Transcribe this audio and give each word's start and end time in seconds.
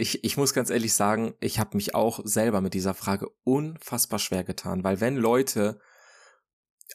ich, 0.00 0.24
ich 0.24 0.36
muss 0.38 0.54
ganz 0.54 0.70
ehrlich 0.70 0.94
sagen, 0.94 1.34
ich 1.40 1.58
habe 1.58 1.76
mich 1.76 1.94
auch 1.94 2.20
selber 2.24 2.60
mit 2.62 2.72
dieser 2.72 2.94
Frage 2.94 3.28
unfassbar 3.44 4.18
schwer 4.18 4.44
getan, 4.44 4.82
weil 4.82 5.00
wenn 5.00 5.16
Leute, 5.16 5.78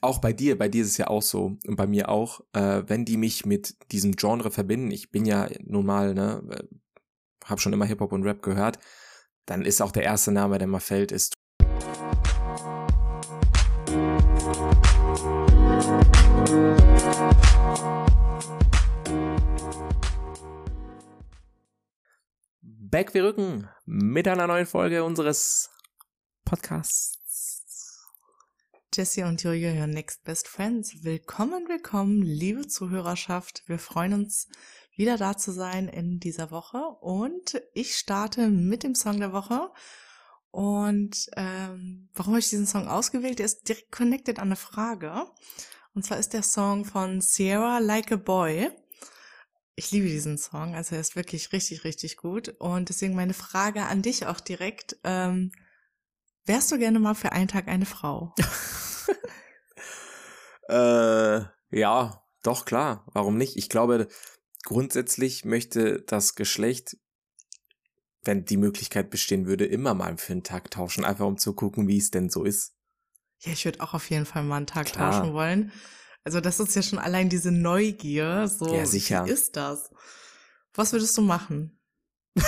auch 0.01 0.19
bei 0.19 0.33
dir, 0.33 0.57
bei 0.57 0.67
dir 0.67 0.81
ist 0.81 0.89
es 0.89 0.97
ja 0.97 1.07
auch 1.07 1.21
so 1.21 1.57
und 1.67 1.75
bei 1.75 1.87
mir 1.87 2.09
auch, 2.09 2.41
äh, 2.53 2.83
wenn 2.87 3.05
die 3.05 3.17
mich 3.17 3.45
mit 3.45 3.91
diesem 3.91 4.13
Genre 4.13 4.51
verbinden, 4.51 4.91
ich 4.91 5.11
bin 5.11 5.25
ja 5.25 5.47
nun 5.63 5.85
mal, 5.85 6.13
ne, 6.13 6.41
äh, 6.49 6.63
habe 7.45 7.61
schon 7.61 7.73
immer 7.73 7.85
Hip-Hop 7.85 8.11
und 8.11 8.23
Rap 8.23 8.41
gehört, 8.41 8.79
dann 9.45 9.63
ist 9.63 9.81
auch 9.81 9.91
der 9.91 10.03
erste 10.03 10.31
Name, 10.31 10.57
der 10.57 10.67
mal 10.67 10.79
fällt, 10.79 11.11
ist 11.11 11.35
back, 22.95 23.13
wir 23.13 23.25
rücken 23.25 23.67
mit 23.83 24.25
einer 24.25 24.47
neuen 24.47 24.65
Folge 24.65 25.03
unseres 25.03 25.69
Podcasts. 26.45 28.07
Jesse 28.93 29.25
und 29.25 29.43
Julia 29.43 29.71
hören 29.71 29.89
Next 29.89 30.23
Best 30.23 30.47
Friends. 30.47 31.03
Willkommen, 31.03 31.67
willkommen, 31.67 32.21
liebe 32.21 32.69
Zuhörerschaft. 32.69 33.63
Wir 33.67 33.79
freuen 33.79 34.13
uns, 34.13 34.47
wieder 34.95 35.17
da 35.17 35.35
zu 35.35 35.51
sein 35.51 35.89
in 35.89 36.21
dieser 36.21 36.51
Woche. 36.51 36.77
Und 37.01 37.61
ich 37.73 37.97
starte 37.97 38.47
mit 38.47 38.83
dem 38.83 38.95
Song 38.95 39.19
der 39.19 39.33
Woche. 39.33 39.73
Und 40.51 41.29
ähm, 41.35 42.07
warum 42.13 42.31
habe 42.31 42.39
ich 42.39 42.49
diesen 42.49 42.65
Song 42.65 42.87
ausgewählt? 42.87 43.39
Der 43.39 43.47
ist 43.47 43.67
direkt 43.67 43.91
connected 43.91 44.39
an 44.39 44.47
eine 44.47 44.55
Frage. 44.55 45.25
Und 45.93 46.05
zwar 46.05 46.17
ist 46.17 46.31
der 46.31 46.43
Song 46.43 46.85
von 46.85 47.19
Sierra 47.19 47.79
Like 47.79 48.13
a 48.13 48.15
Boy. 48.15 48.71
Ich 49.77 49.91
liebe 49.91 50.07
diesen 50.07 50.37
Song, 50.37 50.73
also 50.73 50.95
er 50.95 51.01
ist 51.01 51.17
wirklich 51.17 51.51
richtig, 51.51 51.83
richtig 51.83 52.15
gut. 52.15 52.49
Und 52.59 52.87
deswegen 52.87 53.13
meine 53.13 53.33
Frage 53.33 53.83
an 53.83 54.01
dich 54.01 54.25
auch 54.25 54.39
direkt. 54.39 54.97
Ähm, 55.03 55.51
wärst 56.45 56.71
du 56.71 56.77
gerne 56.77 56.99
mal 56.99 57.13
für 57.13 57.33
einen 57.33 57.49
Tag 57.49 57.67
eine 57.67 57.85
Frau? 57.85 58.33
äh, 60.69 61.41
ja, 61.71 62.23
doch 62.41 62.63
klar. 62.63 63.05
Warum 63.11 63.35
nicht? 63.35 63.57
Ich 63.57 63.67
glaube, 63.67 64.07
grundsätzlich 64.63 65.43
möchte 65.43 66.01
das 66.03 66.35
Geschlecht, 66.35 66.95
wenn 68.23 68.45
die 68.45 68.57
Möglichkeit 68.57 69.09
bestehen 69.09 69.45
würde, 69.45 69.65
immer 69.65 69.93
mal 69.93 70.17
für 70.17 70.33
einen 70.33 70.43
Tag 70.43 70.71
tauschen, 70.71 71.03
einfach 71.03 71.25
um 71.25 71.37
zu 71.37 71.53
gucken, 71.53 71.89
wie 71.89 71.97
es 71.97 72.11
denn 72.11 72.29
so 72.29 72.45
ist. 72.45 72.75
Ja, 73.41 73.51
ich 73.51 73.65
würde 73.65 73.81
auch 73.81 73.93
auf 73.93 74.09
jeden 74.09 74.25
Fall 74.25 74.43
mal 74.43 74.57
einen 74.57 74.67
Tag 74.67 74.87
klar. 74.87 75.11
tauschen 75.11 75.33
wollen. 75.33 75.71
Also 76.25 76.41
das 76.41 76.59
ist 76.59 76.75
ja 76.75 76.81
schon 76.81 76.99
allein 76.99 77.29
diese 77.29 77.51
Neugier. 77.51 78.47
So, 78.47 78.75
ja, 78.75 78.85
sicher. 78.85 79.25
Wie 79.25 79.29
ist 79.31 79.55
das? 79.55 79.91
Was 80.73 80.91
würdest 80.91 81.15
du 81.17 81.21
machen? 81.21 81.79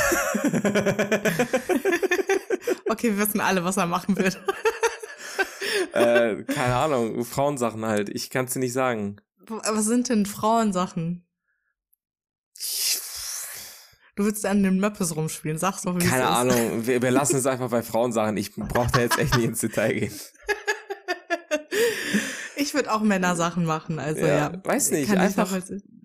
okay, 2.89 3.11
wir 3.11 3.20
wissen 3.20 3.39
alle, 3.39 3.64
was 3.64 3.78
er 3.78 3.86
machen 3.86 4.17
wird. 4.17 4.38
äh, 5.94 6.44
keine 6.44 6.75
Ahnung, 6.75 7.23
Frauensachen 7.23 7.86
halt. 7.86 8.09
Ich 8.09 8.30
kann 8.31 8.45
es 8.45 8.53
dir 8.53 8.59
nicht 8.59 8.73
sagen. 8.73 9.22
Was 9.48 9.86
sind 9.86 10.09
denn 10.09 10.25
Frauensachen? 10.25 11.25
Du 14.16 14.25
willst 14.25 14.45
an 14.48 14.64
den 14.64 14.80
Möppes 14.80 15.16
rumspielen, 15.16 15.59
sag's 15.59 15.83
doch, 15.83 15.95
wie 15.95 16.03
Keine 16.03 16.28
Ahnung, 16.28 16.88
wir, 16.88 17.03
wir 17.03 17.11
lassen 17.11 17.36
es 17.38 17.45
einfach 17.45 17.70
bei 17.70 17.83
Frauensachen. 17.83 18.36
Ich 18.36 18.55
brauche 18.55 18.92
da 18.92 19.02
jetzt 19.02 19.20
echt 19.20 19.36
nicht 19.38 19.45
ins 19.45 19.59
Detail 19.59 19.94
gehen. 19.94 20.14
Ich 22.67 22.73
würde 22.73 22.91
auch 22.91 23.01
Männersachen 23.01 23.63
machen, 23.63 23.97
also 23.97 24.19
ja. 24.19 24.51
ja. 24.51 24.61
Weiß 24.61 24.91
nicht, 24.91 25.09
einfach, 25.15 25.49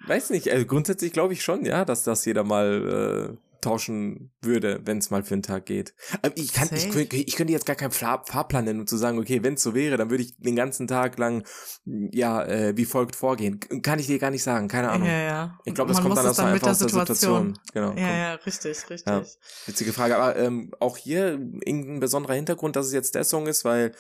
weiß 0.07 0.31
nicht. 0.31 0.49
Also 0.49 0.65
grundsätzlich 0.65 1.13
glaube 1.13 1.33
ich 1.33 1.43
schon, 1.43 1.65
ja, 1.65 1.85
dass 1.85 2.05
das 2.05 2.25
jeder 2.25 2.45
mal 2.45 3.33
äh, 3.33 3.37
tauschen 3.61 4.31
würde, 4.43 4.81
wenn 4.85 4.99
es 4.99 5.11
mal 5.11 5.25
für 5.25 5.35
einen 5.35 5.43
Tag 5.43 5.67
geht. 5.67 5.93
Aber 6.21 6.37
ich 6.37 6.53
kann, 6.53 6.69
ich, 6.73 6.85
ich 7.13 7.37
könnte 7.37 7.53
jetzt 7.53 7.67
gar 7.67 7.75
keinen 7.75 7.91
Fahrplan 7.91 8.65
nennen, 8.65 8.81
um 8.81 8.87
zu 8.87 8.97
sagen, 8.97 9.19
okay, 9.19 9.43
wenn 9.43 9.55
es 9.55 9.63
so 9.63 9.75
wäre, 9.75 9.97
dann 9.97 10.11
würde 10.11 10.23
ich 10.23 10.37
den 10.37 10.55
ganzen 10.55 10.87
Tag 10.87 11.19
lang, 11.19 11.45
ja, 11.85 12.45
äh, 12.45 12.77
wie 12.77 12.85
folgt 12.85 13.17
vorgehen. 13.17 13.59
Kann 13.83 13.99
ich 13.99 14.07
dir 14.07 14.19
gar 14.21 14.31
nicht 14.31 14.45
sagen, 14.45 14.69
keine 14.69 14.91
Ahnung. 14.91 15.09
Ja, 15.09 15.19
ja. 15.19 15.59
Ich 15.65 15.75
glaube, 15.75 15.93
das 15.93 16.01
kommt 16.01 16.17
dann, 16.17 16.27
aus 16.27 16.37
dann 16.37 16.47
einfach 16.47 16.69
aus 16.69 16.79
der 16.79 16.89
Situation. 16.89 17.59
Genau. 17.73 17.89
Ja, 17.89 17.93
kommt. 17.93 17.99
ja, 17.99 18.35
richtig, 18.35 18.91
richtig. 18.91 19.07
Ja. 19.07 19.25
Witzige 19.67 19.93
Frage, 19.93 20.17
aber 20.17 20.37
ähm, 20.37 20.73
auch 20.79 20.97
hier 20.97 21.33
irgendein 21.65 21.99
besonderer 21.99 22.35
Hintergrund, 22.35 22.77
dass 22.77 22.87
es 22.87 22.93
jetzt 22.93 23.15
der 23.17 23.25
Song 23.25 23.47
ist, 23.47 23.65
weil 23.65 23.93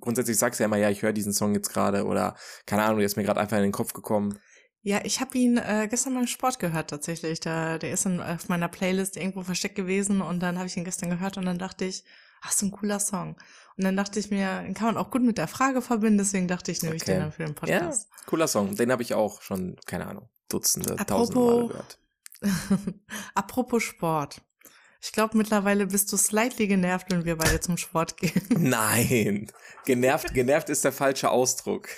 grundsätzlich 0.00 0.38
sagst 0.38 0.60
du 0.60 0.62
ja 0.62 0.66
immer, 0.66 0.76
ja, 0.76 0.90
ich 0.90 1.02
höre 1.02 1.12
diesen 1.12 1.32
Song 1.32 1.54
jetzt 1.54 1.72
gerade 1.72 2.04
oder 2.04 2.36
keine 2.66 2.82
Ahnung, 2.82 2.98
der 2.98 3.06
ist 3.06 3.16
mir 3.16 3.24
gerade 3.24 3.40
einfach 3.40 3.56
in 3.56 3.64
den 3.64 3.72
Kopf 3.72 3.92
gekommen. 3.92 4.38
Ja, 4.82 5.00
ich 5.04 5.20
habe 5.20 5.36
ihn 5.36 5.58
äh, 5.58 5.88
gestern 5.90 6.14
beim 6.14 6.26
Sport 6.26 6.58
gehört 6.58 6.88
tatsächlich. 6.88 7.40
Da, 7.40 7.76
der 7.78 7.92
ist 7.92 8.06
in, 8.06 8.20
auf 8.20 8.48
meiner 8.48 8.68
Playlist 8.68 9.16
irgendwo 9.16 9.42
versteckt 9.42 9.74
gewesen 9.74 10.22
und 10.22 10.40
dann 10.40 10.56
habe 10.56 10.68
ich 10.68 10.76
ihn 10.76 10.84
gestern 10.84 11.10
gehört 11.10 11.36
und 11.36 11.44
dann 11.44 11.58
dachte 11.58 11.84
ich, 11.84 12.04
ach, 12.40 12.52
so 12.52 12.66
ein 12.66 12.72
cooler 12.72 12.98
Song. 12.98 13.36
Und 13.76 13.84
dann 13.84 13.96
dachte 13.96 14.18
ich 14.18 14.30
mir, 14.30 14.62
den 14.62 14.74
kann 14.74 14.86
man 14.86 14.96
auch 14.96 15.10
gut 15.10 15.22
mit 15.22 15.36
der 15.36 15.48
Frage 15.48 15.82
verbinden, 15.82 16.18
deswegen 16.18 16.48
dachte 16.48 16.72
ich, 16.72 16.82
nehme 16.82 16.94
okay. 16.94 16.96
ich 16.96 17.04
den 17.04 17.20
dann 17.20 17.32
für 17.32 17.44
den 17.44 17.54
Podcast. 17.54 18.08
Ja, 18.10 18.26
cooler 18.26 18.48
Song. 18.48 18.74
Den 18.74 18.90
habe 18.90 19.02
ich 19.02 19.12
auch 19.12 19.42
schon, 19.42 19.76
keine 19.84 20.06
Ahnung, 20.06 20.30
Dutzende, 20.48 20.98
Apropos, 20.98 21.28
tausende 21.28 21.40
Mal 21.40 21.68
gehört. 21.68 21.98
Apropos 23.34 23.82
Sport. 23.82 24.42
Ich 25.02 25.12
glaube, 25.12 25.36
mittlerweile 25.36 25.86
bist 25.86 26.12
du 26.12 26.16
slightly 26.16 26.66
genervt, 26.66 27.06
wenn 27.10 27.24
wir 27.24 27.36
beide 27.36 27.60
zum 27.60 27.78
Sport 27.78 28.18
gehen. 28.18 28.42
Nein, 28.50 29.50
genervt, 29.86 30.34
genervt 30.34 30.68
ist 30.68 30.84
der 30.84 30.92
falsche 30.92 31.30
Ausdruck. 31.30 31.88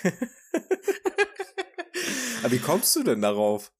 Aber 2.43 2.51
wie 2.51 2.59
kommst 2.59 2.95
du 2.95 3.03
denn 3.03 3.21
darauf? 3.21 3.73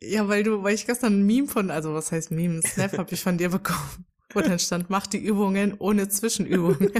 Ja, 0.00 0.28
weil 0.28 0.42
du, 0.42 0.62
weil 0.62 0.74
ich 0.74 0.86
gestern 0.86 1.20
ein 1.20 1.26
Meme 1.26 1.48
von, 1.48 1.70
also 1.70 1.92
was 1.92 2.12
heißt 2.12 2.30
Meme, 2.30 2.56
ein 2.56 2.62
Snap 2.62 2.96
habe 2.96 3.12
ich 3.12 3.22
von 3.22 3.36
dir 3.36 3.50
bekommen, 3.50 4.06
wo 4.32 4.40
dann 4.40 4.58
stand, 4.58 4.88
mach 4.88 5.06
die 5.06 5.18
Übungen 5.18 5.76
ohne 5.78 6.08
Zwischenübungen. 6.08 6.92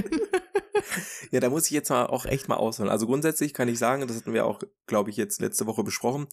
ja, 1.31 1.39
da 1.39 1.49
muss 1.49 1.65
ich 1.65 1.71
jetzt 1.71 1.89
mal 1.89 2.05
auch 2.05 2.25
echt 2.25 2.49
mal 2.49 2.57
ausholen. 2.57 2.91
Also 2.91 3.07
grundsätzlich 3.07 3.53
kann 3.53 3.67
ich 3.67 3.79
sagen, 3.79 4.07
das 4.07 4.17
hatten 4.17 4.33
wir 4.33 4.45
auch, 4.45 4.61
glaube 4.85 5.09
ich, 5.09 5.17
jetzt 5.17 5.41
letzte 5.41 5.65
Woche 5.65 5.83
besprochen, 5.83 6.27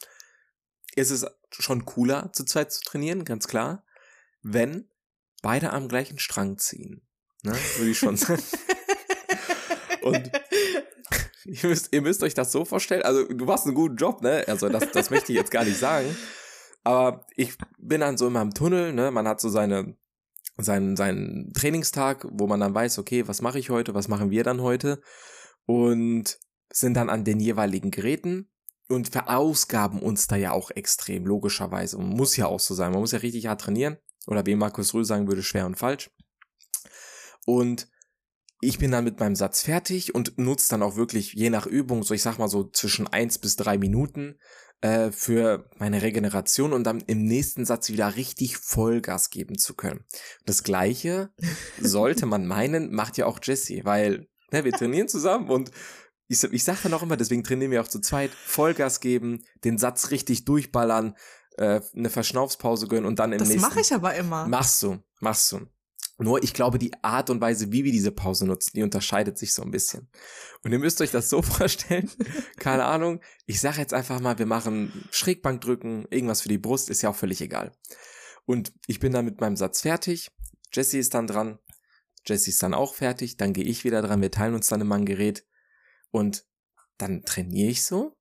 ist 0.96 1.10
es 1.10 1.24
schon 1.50 1.86
cooler, 1.86 2.30
zu 2.32 2.44
zweit 2.44 2.72
zu 2.72 2.82
trainieren, 2.82 3.24
ganz 3.24 3.48
klar, 3.48 3.84
wenn 4.42 4.90
beide 5.42 5.72
am 5.72 5.88
gleichen 5.88 6.18
Strang 6.18 6.58
ziehen. 6.58 7.02
Ne, 7.42 7.54
würde 7.76 7.90
ich 7.90 7.98
schon 7.98 8.16
sagen. 8.16 8.42
Und 10.02 10.30
ihr 11.44 11.68
müsst, 11.68 11.92
ihr 11.92 12.02
müsst 12.02 12.22
euch 12.22 12.34
das 12.34 12.52
so 12.52 12.64
vorstellen. 12.64 13.02
Also, 13.02 13.26
du 13.26 13.44
machst 13.44 13.66
einen 13.66 13.74
guten 13.74 13.96
Job, 13.96 14.22
ne? 14.22 14.44
Also, 14.46 14.68
das, 14.68 14.90
das 14.92 15.10
möchte 15.10 15.32
ich 15.32 15.38
jetzt 15.38 15.50
gar 15.50 15.64
nicht 15.64 15.78
sagen. 15.78 16.16
Aber 16.84 17.26
ich 17.36 17.56
bin 17.78 18.00
dann 18.00 18.16
so 18.16 18.26
immer 18.26 18.42
im 18.42 18.54
Tunnel, 18.54 18.92
ne? 18.92 19.10
Man 19.10 19.28
hat 19.28 19.40
so 19.40 19.48
seine, 19.48 19.96
seinen, 20.56 20.96
seinen 20.96 21.52
Trainingstag, 21.52 22.26
wo 22.30 22.46
man 22.46 22.60
dann 22.60 22.74
weiß, 22.74 22.98
okay, 22.98 23.28
was 23.28 23.42
mache 23.42 23.58
ich 23.58 23.70
heute, 23.70 23.94
was 23.94 24.08
machen 24.08 24.30
wir 24.30 24.44
dann 24.44 24.62
heute? 24.62 25.00
Und 25.66 26.38
sind 26.72 26.94
dann 26.94 27.10
an 27.10 27.24
den 27.24 27.40
jeweiligen 27.40 27.90
Geräten 27.90 28.50
und 28.88 29.08
verausgaben 29.08 30.00
uns 30.00 30.26
da 30.26 30.36
ja 30.36 30.52
auch 30.52 30.70
extrem, 30.70 31.26
logischerweise. 31.26 31.98
Und 31.98 32.08
muss 32.08 32.36
ja 32.36 32.46
auch 32.46 32.60
so 32.60 32.74
sein. 32.74 32.92
Man 32.92 33.00
muss 33.00 33.12
ja 33.12 33.18
richtig 33.18 33.46
hart 33.46 33.60
trainieren. 33.60 33.98
Oder 34.28 34.44
wie 34.46 34.54
Markus 34.54 34.92
Rühl 34.92 35.04
sagen 35.04 35.26
würde, 35.26 35.42
schwer 35.42 35.66
und 35.66 35.76
falsch. 35.76 36.10
Und 37.46 37.88
ich 38.60 38.78
bin 38.78 38.90
dann 38.90 39.04
mit 39.04 39.18
meinem 39.20 39.36
Satz 39.36 39.62
fertig 39.62 40.14
und 40.14 40.38
nutze 40.38 40.68
dann 40.68 40.82
auch 40.82 40.96
wirklich 40.96 41.32
je 41.32 41.48
nach 41.48 41.66
Übung, 41.66 42.02
so 42.02 42.12
ich 42.12 42.22
sag 42.22 42.38
mal 42.38 42.48
so 42.48 42.64
zwischen 42.64 43.06
eins 43.06 43.38
bis 43.38 43.56
drei 43.56 43.78
Minuten 43.78 44.38
äh, 44.82 45.12
für 45.12 45.70
meine 45.78 46.02
Regeneration 46.02 46.72
und 46.72 46.84
dann 46.84 47.00
im 47.06 47.24
nächsten 47.24 47.64
Satz 47.64 47.88
wieder 47.88 48.16
richtig 48.16 48.58
Vollgas 48.58 49.30
geben 49.30 49.56
zu 49.56 49.74
können. 49.74 50.04
Das 50.44 50.62
gleiche 50.62 51.30
sollte 51.80 52.26
man 52.26 52.46
meinen, 52.46 52.92
macht 52.92 53.16
ja 53.16 53.26
auch 53.26 53.38
Jesse, 53.42 53.80
weil 53.84 54.28
ne, 54.52 54.64
wir 54.64 54.72
trainieren 54.72 55.08
zusammen 55.08 55.48
und 55.48 55.70
ich, 56.28 56.44
ich 56.44 56.64
sage 56.64 56.80
dann 56.82 56.94
auch 56.94 57.02
immer, 57.02 57.16
deswegen 57.16 57.44
trainieren 57.44 57.70
wir 57.70 57.80
auch 57.80 57.88
zu 57.88 58.00
zweit, 58.00 58.30
Vollgas 58.30 59.00
geben, 59.00 59.42
den 59.64 59.78
Satz 59.78 60.10
richtig 60.10 60.44
durchballern, 60.44 61.14
äh, 61.58 61.80
eine 61.94 62.10
Verschnaufspause 62.10 62.86
gönnen 62.86 63.06
und 63.06 63.18
dann 63.18 63.32
im 63.32 63.38
das 63.38 63.48
nächsten. 63.48 63.62
Das 63.62 63.70
mache 63.70 63.80
ich 63.80 63.92
aber 63.92 64.14
immer. 64.14 64.46
Machst 64.46 64.82
du, 64.82 64.98
machst 65.20 65.52
du. 65.52 65.66
Nur 66.20 66.42
ich 66.42 66.52
glaube, 66.52 66.78
die 66.78 66.92
Art 67.02 67.30
und 67.30 67.40
Weise, 67.40 67.70
wie 67.70 67.84
wir 67.84 67.92
diese 67.92 68.10
Pause 68.10 68.44
nutzen, 68.44 68.72
die 68.74 68.82
unterscheidet 68.82 69.38
sich 69.38 69.54
so 69.54 69.62
ein 69.62 69.70
bisschen. 69.70 70.10
Und 70.64 70.72
ihr 70.72 70.80
müsst 70.80 71.00
euch 71.00 71.12
das 71.12 71.30
so 71.30 71.42
vorstellen, 71.42 72.10
keine 72.58 72.84
Ahnung, 72.84 73.20
ich 73.46 73.60
sage 73.60 73.78
jetzt 73.78 73.94
einfach 73.94 74.20
mal, 74.20 74.38
wir 74.38 74.46
machen 74.46 75.08
Schrägbank 75.10 75.60
drücken, 75.60 76.06
irgendwas 76.10 76.42
für 76.42 76.48
die 76.48 76.58
Brust, 76.58 76.90
ist 76.90 77.02
ja 77.02 77.10
auch 77.10 77.16
völlig 77.16 77.40
egal. 77.40 77.72
Und 78.46 78.72
ich 78.86 78.98
bin 78.98 79.12
dann 79.12 79.24
mit 79.24 79.40
meinem 79.40 79.56
Satz 79.56 79.82
fertig, 79.82 80.30
Jesse 80.72 80.98
ist 80.98 81.14
dann 81.14 81.28
dran, 81.28 81.58
Jesse 82.26 82.50
ist 82.50 82.62
dann 82.62 82.74
auch 82.74 82.94
fertig, 82.94 83.36
dann 83.36 83.52
gehe 83.52 83.64
ich 83.64 83.84
wieder 83.84 84.02
dran, 84.02 84.20
wir 84.20 84.30
teilen 84.30 84.54
uns 84.54 84.68
dann 84.68 84.80
immer 84.80 84.96
ein 84.96 85.06
Gerät 85.06 85.46
und 86.10 86.46
dann 86.98 87.22
trainiere 87.22 87.70
ich 87.70 87.84
so 87.84 88.17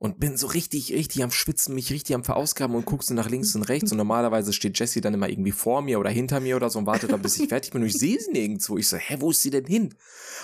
und 0.00 0.18
bin 0.18 0.38
so 0.38 0.46
richtig, 0.46 0.94
richtig 0.94 1.22
am 1.22 1.30
Schwitzen, 1.30 1.74
mich 1.74 1.92
richtig 1.92 2.16
am 2.16 2.24
Verausgaben 2.24 2.74
und 2.74 2.86
guckst 2.86 3.10
so 3.10 3.14
nach 3.14 3.28
links 3.28 3.54
und 3.54 3.64
rechts 3.64 3.92
und 3.92 3.98
normalerweise 3.98 4.54
steht 4.54 4.78
Jessie 4.78 5.02
dann 5.02 5.12
immer 5.12 5.28
irgendwie 5.28 5.52
vor 5.52 5.82
mir 5.82 6.00
oder 6.00 6.08
hinter 6.08 6.40
mir 6.40 6.56
oder 6.56 6.70
so 6.70 6.78
und 6.78 6.86
wartet 6.86 7.12
da, 7.12 7.18
bis 7.18 7.38
ich 7.38 7.50
fertig 7.50 7.72
bin 7.72 7.82
und 7.82 7.88
ich 7.88 7.98
sehe 7.98 8.18
sie 8.18 8.30
nirgendwo. 8.30 8.78
Ich 8.78 8.88
so, 8.88 8.96
hä, 8.96 9.16
wo 9.20 9.30
ist 9.30 9.42
sie 9.42 9.50
denn 9.50 9.66
hin? 9.66 9.94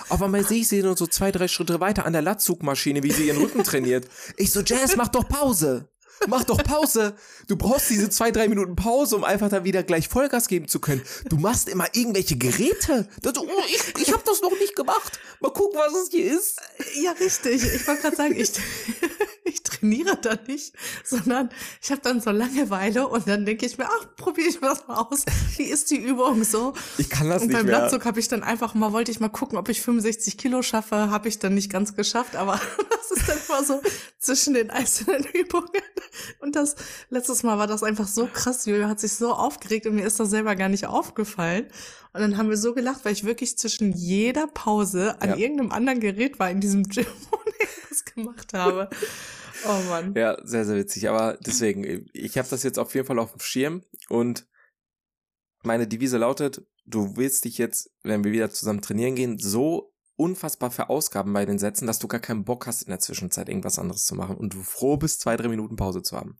Auf 0.09 0.21
einmal 0.21 0.45
sehe 0.45 0.59
ich 0.59 0.67
sie 0.67 0.83
nur 0.83 0.95
so 0.95 1.07
zwei, 1.07 1.31
drei 1.31 1.47
Schritte 1.47 1.79
weiter 1.79 2.05
an 2.05 2.13
der 2.13 2.21
Latzugmaschine, 2.21 3.01
wie 3.01 3.11
sie 3.11 3.27
ihren 3.27 3.41
Rücken 3.41 3.63
trainiert. 3.63 4.07
Ich 4.37 4.51
so, 4.51 4.61
Jess, 4.61 4.95
mach 4.95 5.07
doch 5.07 5.27
Pause. 5.27 5.89
Mach 6.27 6.43
doch 6.43 6.63
Pause. 6.63 7.15
Du 7.47 7.55
brauchst 7.55 7.89
diese 7.89 8.09
zwei, 8.09 8.31
drei 8.31 8.47
Minuten 8.47 8.75
Pause, 8.75 9.15
um 9.15 9.23
einfach 9.23 9.49
da 9.49 9.63
wieder 9.63 9.83
gleich 9.83 10.07
Vollgas 10.07 10.47
geben 10.47 10.67
zu 10.67 10.79
können. 10.79 11.01
Du 11.29 11.37
machst 11.37 11.69
immer 11.69 11.87
irgendwelche 11.93 12.37
Geräte. 12.37 13.07
Das, 13.21 13.37
oh, 13.37 13.47
ich, 13.69 14.01
ich 14.01 14.13
habe 14.13 14.23
das 14.25 14.41
noch 14.41 14.51
nicht 14.59 14.75
gemacht. 14.75 15.19
Mal 15.39 15.51
gucken, 15.51 15.79
was 15.79 15.93
es 15.93 16.09
hier 16.11 16.31
ist. 16.31 16.59
Ja, 17.01 17.11
richtig. 17.11 17.63
Ich 17.63 17.87
wollte 17.87 18.01
gerade 18.01 18.15
sagen, 18.15 18.35
ich, 18.35 18.49
ich 18.49 18.51
trainiere 19.79 20.17
da 20.21 20.37
nicht, 20.47 20.73
sondern 21.03 21.49
ich 21.81 21.91
habe 21.91 22.01
dann 22.01 22.21
so 22.21 22.31
Langeweile 22.31 23.07
und 23.07 23.27
dann 23.27 23.45
denke 23.45 23.65
ich 23.65 23.77
mir, 23.77 23.85
ach, 23.85 24.15
probiere 24.15 24.47
ich 24.47 24.59
das 24.59 24.87
mal 24.87 24.95
aus. 24.95 25.25
Wie 25.57 25.63
ist 25.63 25.91
die 25.91 25.97
Übung 25.97 26.43
so? 26.43 26.73
Ich 26.97 27.09
kann 27.09 27.29
das 27.29 27.41
und 27.41 27.49
nicht 27.49 27.57
beim 27.57 27.65
mehr. 27.65 27.79
Latzug 27.81 28.05
habe 28.05 28.19
ich 28.19 28.27
dann 28.27 28.43
einfach 28.43 28.73
mal, 28.73 28.91
wollte 28.93 29.11
ich 29.11 29.19
mal 29.19 29.29
gucken, 29.29 29.57
ob 29.57 29.69
ich 29.69 29.81
65 29.81 30.37
Kilo 30.37 30.61
schaffe. 30.61 31.09
Habe 31.09 31.27
ich 31.27 31.39
dann 31.39 31.53
nicht 31.55 31.71
ganz 31.71 31.95
geschafft, 31.95 32.35
aber 32.35 32.59
das 32.89 33.11
ist 33.17 33.29
dann 33.29 33.37
immer 33.47 33.63
so 33.65 33.81
zwischen 34.19 34.53
den 34.53 34.69
einzelnen 34.69 35.23
Übungen. 35.33 35.67
Und 36.39 36.55
das 36.55 36.75
letztes 37.09 37.43
Mal 37.43 37.57
war 37.57 37.67
das 37.67 37.83
einfach 37.83 38.07
so 38.07 38.27
krass. 38.31 38.65
Julia 38.65 38.87
hat 38.87 38.99
sich 38.99 39.13
so 39.13 39.33
aufgeregt 39.33 39.85
und 39.85 39.95
mir 39.95 40.05
ist 40.05 40.19
das 40.19 40.29
selber 40.29 40.55
gar 40.55 40.69
nicht 40.69 40.87
aufgefallen. 40.87 41.67
Und 42.13 42.21
dann 42.21 42.37
haben 42.37 42.49
wir 42.49 42.57
so 42.57 42.73
gelacht, 42.73 43.05
weil 43.05 43.13
ich 43.13 43.25
wirklich 43.25 43.57
zwischen 43.57 43.91
jeder 43.93 44.47
Pause 44.47 45.17
an 45.21 45.29
Ja. 45.29 45.35
irgendeinem 45.37 45.71
anderen 45.71 45.99
Gerät 45.99 46.39
war 46.39 46.49
in 46.49 46.59
diesem 46.59 46.83
Gym 46.83 47.05
und 47.31 47.53
irgendwas 47.59 48.05
gemacht 48.05 48.53
habe. 48.53 48.89
Oh 49.65 49.81
Mann. 49.89 50.13
Ja, 50.15 50.37
sehr, 50.43 50.65
sehr 50.65 50.75
witzig. 50.75 51.09
Aber 51.09 51.37
deswegen, 51.45 52.07
ich 52.13 52.37
habe 52.37 52.47
das 52.49 52.63
jetzt 52.63 52.79
auf 52.79 52.93
jeden 52.95 53.07
Fall 53.07 53.19
auf 53.19 53.31
dem 53.31 53.39
Schirm 53.39 53.83
und 54.09 54.47
meine 55.63 55.87
Devise 55.87 56.17
lautet, 56.17 56.65
du 56.85 57.15
willst 57.17 57.45
dich 57.45 57.57
jetzt, 57.57 57.89
wenn 58.03 58.23
wir 58.23 58.31
wieder 58.31 58.49
zusammen 58.51 58.81
trainieren 58.81 59.15
gehen, 59.15 59.37
so 59.39 59.93
unfassbar 60.15 60.71
verausgaben 60.71 61.31
bei 61.33 61.45
den 61.45 61.59
Sätzen, 61.59 61.85
dass 61.87 61.99
du 61.99 62.07
gar 62.07 62.19
keinen 62.19 62.43
Bock 62.43 62.65
hast, 62.65 62.83
in 62.83 62.89
der 62.89 62.99
Zwischenzeit 62.99 63.49
irgendwas 63.49 63.77
anderes 63.77 64.05
zu 64.05 64.15
machen 64.15 64.35
und 64.37 64.53
du 64.53 64.61
froh 64.63 64.97
bist, 64.97 65.21
zwei, 65.21 65.37
drei 65.37 65.47
Minuten 65.47 65.75
Pause 65.75 66.01
zu 66.01 66.15
haben. 66.17 66.39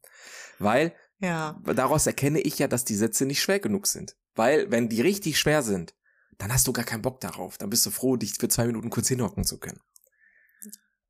Weil 0.57 0.93
Ja. 1.19 1.59
daraus 1.63 2.07
erkenne 2.07 2.39
ich 2.41 2.57
ja, 2.59 2.67
dass 2.67 2.85
die 2.85 2.95
Sätze 2.95 3.25
nicht 3.25 3.41
schwer 3.41 3.59
genug 3.59 3.87
sind. 3.87 4.15
Weil, 4.35 4.71
wenn 4.71 4.89
die 4.89 5.01
richtig 5.01 5.39
schwer 5.39 5.61
sind, 5.63 5.95
dann 6.37 6.53
hast 6.53 6.67
du 6.67 6.73
gar 6.73 6.85
keinen 6.85 7.01
Bock 7.01 7.19
darauf. 7.21 7.57
Dann 7.57 7.69
bist 7.69 7.85
du 7.85 7.89
froh, 7.91 8.15
dich 8.15 8.33
für 8.39 8.49
zwei 8.49 8.67
Minuten 8.67 8.89
kurz 8.89 9.07
hinhocken 9.07 9.43
zu 9.43 9.59
können. 9.59 9.81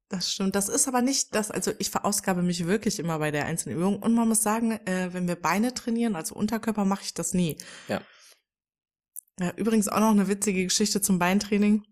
Das 0.09 0.31
stimmt. 0.31 0.55
Das 0.55 0.69
ist 0.69 0.87
aber 0.87 1.01
nicht 1.01 1.35
das, 1.35 1.51
also 1.51 1.71
ich 1.79 1.89
verausgabe 1.89 2.41
mich 2.41 2.65
wirklich 2.65 2.99
immer 2.99 3.19
bei 3.19 3.31
der 3.31 3.45
einzelnen 3.45 3.77
Übung. 3.77 4.01
Und 4.01 4.13
man 4.13 4.27
muss 4.27 4.41
sagen, 4.41 4.71
äh, 4.85 5.09
wenn 5.11 5.27
wir 5.27 5.35
Beine 5.35 5.73
trainieren, 5.73 6.15
also 6.15 6.35
Unterkörper, 6.35 6.85
mache 6.85 7.03
ich 7.03 7.13
das 7.13 7.33
nie. 7.33 7.57
Ja. 7.89 8.01
ja. 9.39 9.51
Übrigens 9.57 9.89
auch 9.89 9.99
noch 9.99 10.11
eine 10.11 10.29
witzige 10.29 10.63
Geschichte 10.63 11.01
zum 11.01 11.19
Beintraining. 11.19 11.83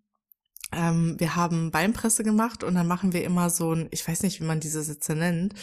Ähm, 0.72 1.20
wir 1.20 1.36
haben 1.36 1.72
Beinpresse 1.72 2.24
gemacht 2.24 2.64
und 2.64 2.76
dann 2.76 2.88
machen 2.88 3.12
wir 3.12 3.24
immer 3.24 3.50
so 3.50 3.74
ein, 3.74 3.88
ich 3.92 4.08
weiß 4.08 4.24
nicht, 4.24 4.40
wie 4.40 4.46
man 4.46 4.62
diese 4.62 4.82
Sitze 4.82 5.14
nennt. 5.16 5.54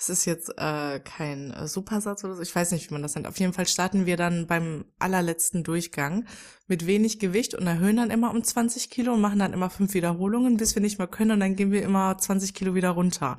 Es 0.00 0.08
ist 0.08 0.26
jetzt 0.26 0.50
äh, 0.56 1.00
kein 1.00 1.50
äh, 1.50 1.66
Supersatz 1.66 2.22
oder 2.22 2.36
so, 2.36 2.42
ich 2.42 2.54
weiß 2.54 2.70
nicht, 2.70 2.88
wie 2.88 2.92
man 2.94 3.02
das 3.02 3.16
nennt. 3.16 3.26
Auf 3.26 3.38
jeden 3.40 3.52
Fall 3.52 3.66
starten 3.66 4.06
wir 4.06 4.16
dann 4.16 4.46
beim 4.46 4.84
allerletzten 5.00 5.64
Durchgang 5.64 6.24
mit 6.68 6.86
wenig 6.86 7.18
Gewicht 7.18 7.54
und 7.54 7.66
erhöhen 7.66 7.96
dann 7.96 8.10
immer 8.10 8.30
um 8.30 8.44
20 8.44 8.90
Kilo 8.90 9.14
und 9.14 9.20
machen 9.20 9.40
dann 9.40 9.52
immer 9.52 9.70
fünf 9.70 9.94
Wiederholungen, 9.94 10.56
bis 10.56 10.76
wir 10.76 10.82
nicht 10.82 10.98
mehr 10.98 11.08
können 11.08 11.32
und 11.32 11.40
dann 11.40 11.56
gehen 11.56 11.72
wir 11.72 11.82
immer 11.82 12.16
20 12.16 12.54
Kilo 12.54 12.76
wieder 12.76 12.90
runter. 12.90 13.38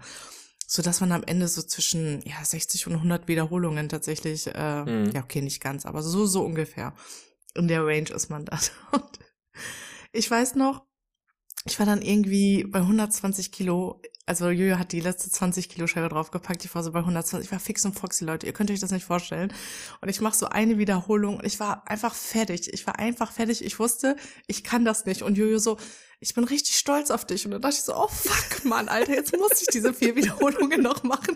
So 0.67 0.81
dass 0.81 0.99
man 0.99 1.13
am 1.13 1.23
Ende 1.23 1.47
so 1.47 1.61
zwischen 1.61 2.21
ja 2.25 2.43
60 2.43 2.87
und 2.87 2.93
100 2.95 3.27
Wiederholungen 3.29 3.87
tatsächlich, 3.87 4.47
äh, 4.53 4.83
Mhm. 4.83 5.11
ja 5.13 5.23
okay, 5.23 5.41
nicht 5.41 5.61
ganz, 5.61 5.85
aber 5.85 6.03
so, 6.03 6.25
so 6.25 6.43
ungefähr. 6.43 6.93
In 7.55 7.67
der 7.69 7.85
Range 7.85 8.09
ist 8.09 8.29
man 8.29 8.43
da. 8.45 8.59
Ich 10.11 10.29
weiß 10.29 10.55
noch, 10.55 10.85
ich 11.65 11.79
war 11.79 11.85
dann 11.85 12.01
irgendwie 12.01 12.63
bei 12.65 12.79
120 12.79 13.51
Kilo, 13.51 14.01
also 14.29 14.51
Jojo 14.51 14.77
hat 14.77 14.91
die 14.91 14.99
letzte 14.99 15.31
20 15.31 15.69
Kilo 15.69 15.87
Scheibe 15.87 16.07
draufgepackt, 16.07 16.63
ich 16.63 16.75
war 16.75 16.83
so 16.83 16.91
bei 16.91 16.99
120, 16.99 17.47
ich 17.47 17.51
war 17.51 17.59
fix 17.59 17.83
und 17.83 17.97
foxy, 17.97 18.25
Leute, 18.25 18.45
ihr 18.45 18.53
könnt 18.53 18.69
euch 18.69 18.79
das 18.79 18.91
nicht 18.91 19.05
vorstellen. 19.05 19.51
Und 20.01 20.09
ich 20.09 20.21
mache 20.21 20.37
so 20.37 20.45
eine 20.45 20.77
Wiederholung 20.77 21.37
und 21.37 21.45
ich 21.45 21.59
war 21.59 21.81
einfach 21.89 22.13
fertig, 22.13 22.71
ich 22.71 22.85
war 22.85 22.99
einfach 22.99 23.31
fertig, 23.31 23.65
ich 23.65 23.79
wusste, 23.79 24.15
ich 24.45 24.63
kann 24.63 24.85
das 24.85 25.05
nicht. 25.05 25.23
Und 25.23 25.35
Jojo 25.35 25.57
so, 25.57 25.77
ich 26.19 26.35
bin 26.35 26.43
richtig 26.43 26.75
stolz 26.77 27.09
auf 27.09 27.25
dich. 27.25 27.45
Und 27.45 27.51
dann 27.51 27.61
dachte 27.61 27.77
ich 27.77 27.81
so, 27.81 27.95
oh 27.95 28.07
fuck, 28.07 28.65
Mann, 28.65 28.87
Alter, 28.87 29.13
jetzt 29.13 29.35
muss 29.35 29.61
ich 29.61 29.67
diese 29.73 29.95
vier 29.95 30.15
Wiederholungen 30.15 30.83
noch 30.83 31.01
machen. 31.01 31.35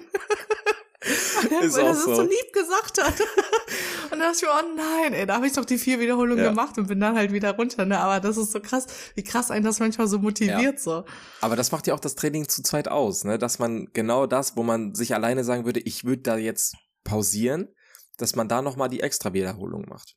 Ist 1.62 1.76
Weil 1.76 1.86
er 1.86 1.94
das 1.94 2.04
so. 2.04 2.16
so 2.16 2.22
lieb 2.22 2.54
gesagt 2.54 3.02
hat. 3.04 3.14
Und 4.12 4.20
dann 4.20 4.20
dachte 4.20 4.36
ich 4.38 4.42
mir, 4.44 4.50
oh 4.50 4.76
nein, 4.76 5.14
ey, 5.14 5.26
da 5.26 5.36
habe 5.36 5.48
ich 5.48 5.54
doch 5.54 5.66
die 5.66 5.78
vier 5.78 6.00
Wiederholungen 6.00 6.44
Ja. 6.44 6.50
gemacht 6.52 6.78
und 6.78 6.88
bin 6.88 7.00
dann 7.00 7.16
halt 7.16 7.32
wieder 7.32 7.56
runter. 7.56 7.86
Ne? 7.86 8.00
Aber 8.00 8.20
das 8.20 8.38
ist 8.38 8.52
so 8.52 8.60
krass, 8.60 8.86
wie 9.16 9.24
krass 9.24 9.50
einen 9.50 9.66
das 9.66 9.80
manchmal 9.80 10.08
so 10.08 10.20
motiviert 10.20 10.80
so. 10.80 11.04
Aber 11.42 11.56
das 11.56 11.72
macht 11.72 11.88
ja 11.88 11.94
auch 11.96 12.00
das 12.00 12.16
Training 12.16 12.48
zu 12.48 12.62
zweit 12.62 12.88
aus, 12.88 13.24
ne? 13.24 13.38
Dass 13.40 13.58
man 13.60 13.88
genau 13.94 14.28
das, 14.28 14.56
wo 14.56 14.64
man 14.64 14.94
sich 14.94 15.16
alleine 15.16 15.44
sagen 15.44 15.66
würde, 15.66 15.80
ich 15.80 16.04
würde 16.04 16.22
da 16.22 16.38
jetzt 16.38 16.76
pausieren, 17.04 17.70
dass 18.18 18.36
man 18.36 18.48
da 18.48 18.62
nochmal 18.62 18.90
die 18.90 19.00
extra 19.02 19.34
Wiederholung 19.34 19.86
macht. 19.90 20.16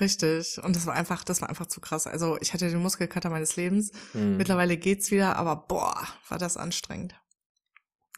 Richtig. 0.00 0.58
Und 0.62 0.74
das 0.74 0.86
war 0.86 0.94
einfach, 0.94 1.22
das 1.22 1.40
war 1.42 1.48
einfach 1.48 1.66
zu 1.66 1.80
krass. 1.80 2.06
Also 2.06 2.38
ich 2.40 2.52
hatte 2.54 2.68
den 2.68 2.80
Muskelkater 2.80 3.30
meines 3.30 3.56
Lebens. 3.56 3.92
Hm. 4.12 4.38
Mittlerweile 4.38 4.76
geht's 4.76 5.10
wieder, 5.10 5.36
aber 5.36 5.56
boah, 5.68 6.06
war 6.28 6.38
das 6.38 6.56
anstrengend. 6.56 7.14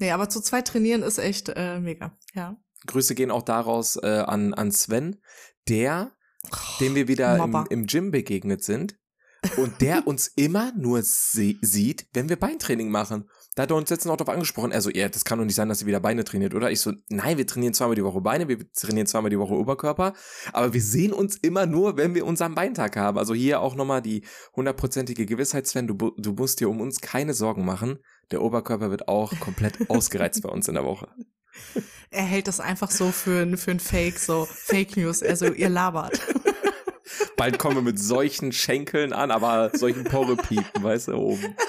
Nee, 0.00 0.10
aber 0.10 0.28
zu 0.28 0.40
zweit 0.40 0.68
trainieren 0.68 1.02
ist 1.02 1.18
echt 1.18 1.50
äh, 1.50 1.78
mega. 1.80 2.16
Ja. 2.34 2.56
Grüße 2.86 3.14
gehen 3.14 3.30
auch 3.30 3.42
daraus 3.42 3.96
äh, 3.96 4.24
an, 4.26 4.54
an 4.54 4.70
Sven, 4.72 5.20
der, 5.68 6.12
dem 6.80 6.94
wir 6.94 7.08
wieder 7.08 7.36
im, 7.36 7.66
im 7.70 7.86
Gym 7.86 8.10
begegnet 8.10 8.62
sind 8.62 8.98
und 9.56 9.80
der 9.80 10.06
uns 10.06 10.28
immer 10.28 10.72
nur 10.76 11.02
sie 11.02 11.58
sieht, 11.62 12.06
wenn 12.12 12.28
wir 12.28 12.36
Beintraining 12.36 12.90
machen. 12.90 13.30
Da 13.56 13.62
hat 13.62 13.70
er 13.70 13.76
uns 13.76 13.88
jetzt 13.90 14.04
noch 14.04 14.16
darauf 14.16 14.34
angesprochen. 14.34 14.72
Also, 14.72 14.90
ja, 14.90 15.08
das 15.08 15.24
kann 15.24 15.38
doch 15.38 15.44
nicht 15.44 15.54
sein, 15.54 15.68
dass 15.68 15.80
ihr 15.80 15.86
wieder 15.86 16.00
Beine 16.00 16.24
trainiert, 16.24 16.54
oder? 16.56 16.72
Ich 16.72 16.80
so, 16.80 16.92
nein, 17.08 17.38
wir 17.38 17.46
trainieren 17.46 17.72
zweimal 17.72 17.94
die 17.94 18.02
Woche 18.04 18.20
Beine, 18.20 18.48
wir 18.48 18.58
trainieren 18.72 19.06
zweimal 19.06 19.30
die 19.30 19.38
Woche 19.38 19.54
Oberkörper, 19.54 20.12
aber 20.52 20.72
wir 20.74 20.82
sehen 20.82 21.12
uns 21.12 21.36
immer 21.36 21.64
nur, 21.66 21.96
wenn 21.96 22.14
wir 22.16 22.26
unseren 22.26 22.54
Beintag 22.56 22.96
haben. 22.96 23.16
Also 23.16 23.32
hier 23.32 23.60
auch 23.60 23.76
nochmal 23.76 24.02
die 24.02 24.24
hundertprozentige 24.56 25.24
Gewissheit, 25.24 25.66
Sven, 25.68 25.86
du, 25.86 25.94
du 25.94 26.32
musst 26.32 26.58
dir 26.58 26.68
um 26.68 26.80
uns 26.80 27.00
keine 27.00 27.32
Sorgen 27.32 27.64
machen. 27.64 27.98
Der 28.32 28.42
Oberkörper 28.42 28.90
wird 28.90 29.06
auch 29.06 29.32
komplett 29.38 29.78
ausgereizt 29.88 30.42
bei 30.42 30.48
uns 30.48 30.66
in 30.66 30.74
der 30.74 30.84
Woche. 30.84 31.08
Er 32.10 32.24
hält 32.24 32.48
das 32.48 32.58
einfach 32.58 32.90
so 32.90 33.12
für, 33.12 33.42
ein- 33.42 33.56
für 33.56 33.70
ein 33.70 33.78
Fake, 33.80 34.18
so 34.18 34.46
Fake 34.50 34.96
News. 34.96 35.22
Also 35.22 35.46
ihr 35.52 35.68
labert. 35.68 36.20
Bald 37.36 37.58
kommen 37.60 37.76
wir 37.76 37.82
mit 37.82 38.00
solchen 38.00 38.50
Schenkeln 38.50 39.12
an, 39.12 39.30
aber 39.30 39.70
solchen 39.74 40.02
Porrepiepen, 40.04 40.82
weißt 40.82 41.08
du, 41.08 41.14
oben. 41.14 41.54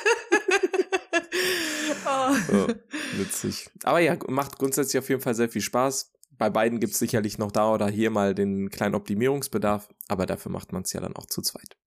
Ja, 2.52 2.68
witzig. 3.18 3.70
Aber 3.84 4.00
ja, 4.00 4.18
macht 4.28 4.58
grundsätzlich 4.58 5.00
auf 5.00 5.10
jeden 5.10 5.22
Fall 5.22 5.36
sehr 5.36 5.50
viel 5.50 5.62
Spaß. 5.62 6.14
Bei 6.38 6.50
beiden 6.50 6.80
gibt 6.80 6.94
es 6.94 7.00
sicherlich 7.00 7.38
noch 7.38 7.52
da 7.52 7.74
oder 7.74 7.88
hier 7.88 8.10
mal 8.10 8.36
den 8.36 8.70
kleinen 8.70 8.96
Optimierungsbedarf, 8.96 9.88
aber 10.08 10.26
dafür 10.26 10.52
macht 10.52 10.74
man 10.74 10.84
es 10.84 10.94
ja 10.94 11.00
dann 11.00 11.16
auch 11.16 11.28
zu 11.28 11.42
zweit. 11.42 11.78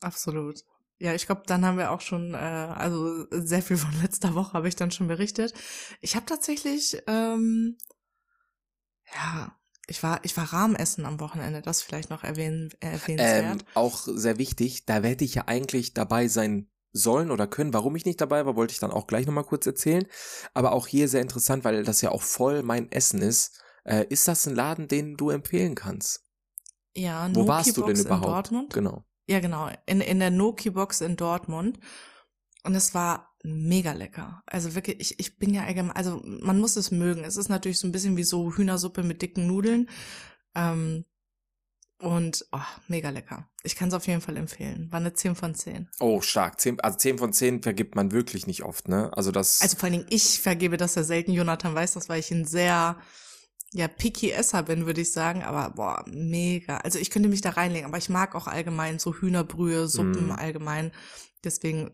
Absolut. 0.00 0.64
Ja, 1.00 1.14
ich 1.14 1.26
glaube, 1.26 1.42
dann 1.46 1.64
haben 1.64 1.78
wir 1.78 1.92
auch 1.92 2.00
schon, 2.00 2.34
äh, 2.34 2.36
also 2.36 3.26
sehr 3.30 3.62
viel 3.62 3.76
von 3.76 3.92
letzter 4.02 4.34
Woche 4.34 4.54
habe 4.54 4.68
ich 4.68 4.76
dann 4.76 4.90
schon 4.90 5.06
berichtet. 5.06 5.54
Ich 6.00 6.16
habe 6.16 6.26
tatsächlich, 6.26 7.00
ähm, 7.06 7.78
ja, 9.14 9.56
ich 9.86 10.02
war, 10.02 10.20
ich 10.24 10.36
war 10.36 10.52
Rahmen 10.52 10.74
essen 10.74 11.06
am 11.06 11.20
Wochenende, 11.20 11.62
das 11.62 11.82
vielleicht 11.82 12.10
noch 12.10 12.24
erwähnen, 12.24 12.70
erwähnenswert. 12.80 13.62
Ähm, 13.62 13.66
auch 13.74 14.00
sehr 14.06 14.38
wichtig, 14.38 14.86
da 14.86 15.02
werde 15.02 15.24
ich 15.24 15.34
ja 15.36 15.44
eigentlich 15.46 15.94
dabei 15.94 16.28
sein 16.28 16.68
sollen 16.92 17.30
oder 17.30 17.46
können. 17.46 17.74
Warum 17.74 17.96
ich 17.96 18.04
nicht 18.04 18.20
dabei 18.20 18.46
war, 18.46 18.56
wollte 18.56 18.72
ich 18.72 18.80
dann 18.80 18.90
auch 18.90 19.06
gleich 19.06 19.26
nochmal 19.26 19.44
kurz 19.44 19.66
erzählen. 19.66 20.06
Aber 20.54 20.72
auch 20.72 20.86
hier 20.86 21.08
sehr 21.08 21.22
interessant, 21.22 21.64
weil 21.64 21.84
das 21.84 22.00
ja 22.00 22.10
auch 22.10 22.22
voll 22.22 22.62
mein 22.62 22.90
Essen 22.90 23.22
ist. 23.22 23.60
Äh, 23.84 24.06
ist 24.08 24.28
das 24.28 24.46
ein 24.46 24.54
Laden, 24.54 24.88
den 24.88 25.16
du 25.16 25.30
empfehlen 25.30 25.74
kannst? 25.74 26.28
ja, 26.98 27.28
Wo 27.34 27.46
warst 27.46 27.76
du 27.76 27.82
denn 27.82 27.96
Noki-Box 27.96 28.04
überhaupt? 28.04 28.24
In 28.24 28.32
Dortmund. 28.32 28.74
Genau. 28.74 29.04
Ja, 29.28 29.40
genau, 29.40 29.70
in, 29.86 30.00
in 30.00 30.18
der 30.18 30.30
Noki-Box 30.30 31.00
in 31.00 31.16
Dortmund. 31.16 31.78
Und 32.64 32.74
es 32.74 32.94
war 32.94 33.34
mega 33.44 33.92
lecker. 33.92 34.42
Also 34.46 34.74
wirklich, 34.74 35.00
ich, 35.00 35.20
ich 35.20 35.38
bin 35.38 35.54
ja 35.54 35.64
allgemein, 35.64 35.94
also 35.94 36.20
man 36.24 36.58
muss 36.58 36.76
es 36.76 36.90
mögen. 36.90 37.24
Es 37.24 37.36
ist 37.36 37.48
natürlich 37.48 37.78
so 37.78 37.86
ein 37.86 37.92
bisschen 37.92 38.16
wie 38.16 38.24
so 38.24 38.52
Hühnersuppe 38.52 39.02
mit 39.02 39.22
dicken 39.22 39.46
Nudeln. 39.46 39.88
Ähm, 40.54 41.04
und 42.00 42.46
oh, 42.52 42.58
mega 42.88 43.10
lecker. 43.10 43.48
Ich 43.68 43.76
kann 43.76 43.88
es 43.88 43.94
auf 43.94 44.06
jeden 44.06 44.22
Fall 44.22 44.38
empfehlen. 44.38 44.90
War 44.90 44.98
eine 44.98 45.12
10 45.12 45.36
von 45.36 45.54
10. 45.54 45.90
Oh, 46.00 46.22
stark. 46.22 46.58
Zehn, 46.58 46.80
also 46.80 46.96
10 46.96 47.18
von 47.18 47.34
10 47.34 47.62
vergibt 47.62 47.94
man 47.96 48.12
wirklich 48.12 48.46
nicht 48.46 48.62
oft, 48.62 48.88
ne? 48.88 49.10
Also 49.14 49.30
das. 49.30 49.60
Also 49.60 49.76
vor 49.76 49.84
allen 49.84 49.92
Dingen, 49.92 50.06
ich 50.08 50.40
vergebe 50.40 50.78
das 50.78 50.94
ja 50.94 51.02
selten. 51.04 51.32
Jonathan 51.32 51.74
weiß 51.74 51.92
das, 51.92 52.08
weil 52.08 52.20
ich 52.20 52.30
ein 52.30 52.46
sehr, 52.46 52.96
ja, 53.74 53.86
picky 53.88 54.30
Esser 54.30 54.62
bin, 54.62 54.86
würde 54.86 55.02
ich 55.02 55.12
sagen. 55.12 55.42
Aber 55.42 55.68
boah, 55.74 56.02
mega. 56.08 56.78
Also 56.78 56.98
ich 56.98 57.10
könnte 57.10 57.28
mich 57.28 57.42
da 57.42 57.50
reinlegen, 57.50 57.86
aber 57.86 57.98
ich 57.98 58.08
mag 58.08 58.34
auch 58.34 58.46
allgemein 58.46 58.98
so 58.98 59.14
Hühnerbrühe, 59.14 59.86
Suppen 59.86 60.28
Mm. 60.28 60.32
allgemein. 60.32 60.90
Deswegen 61.44 61.90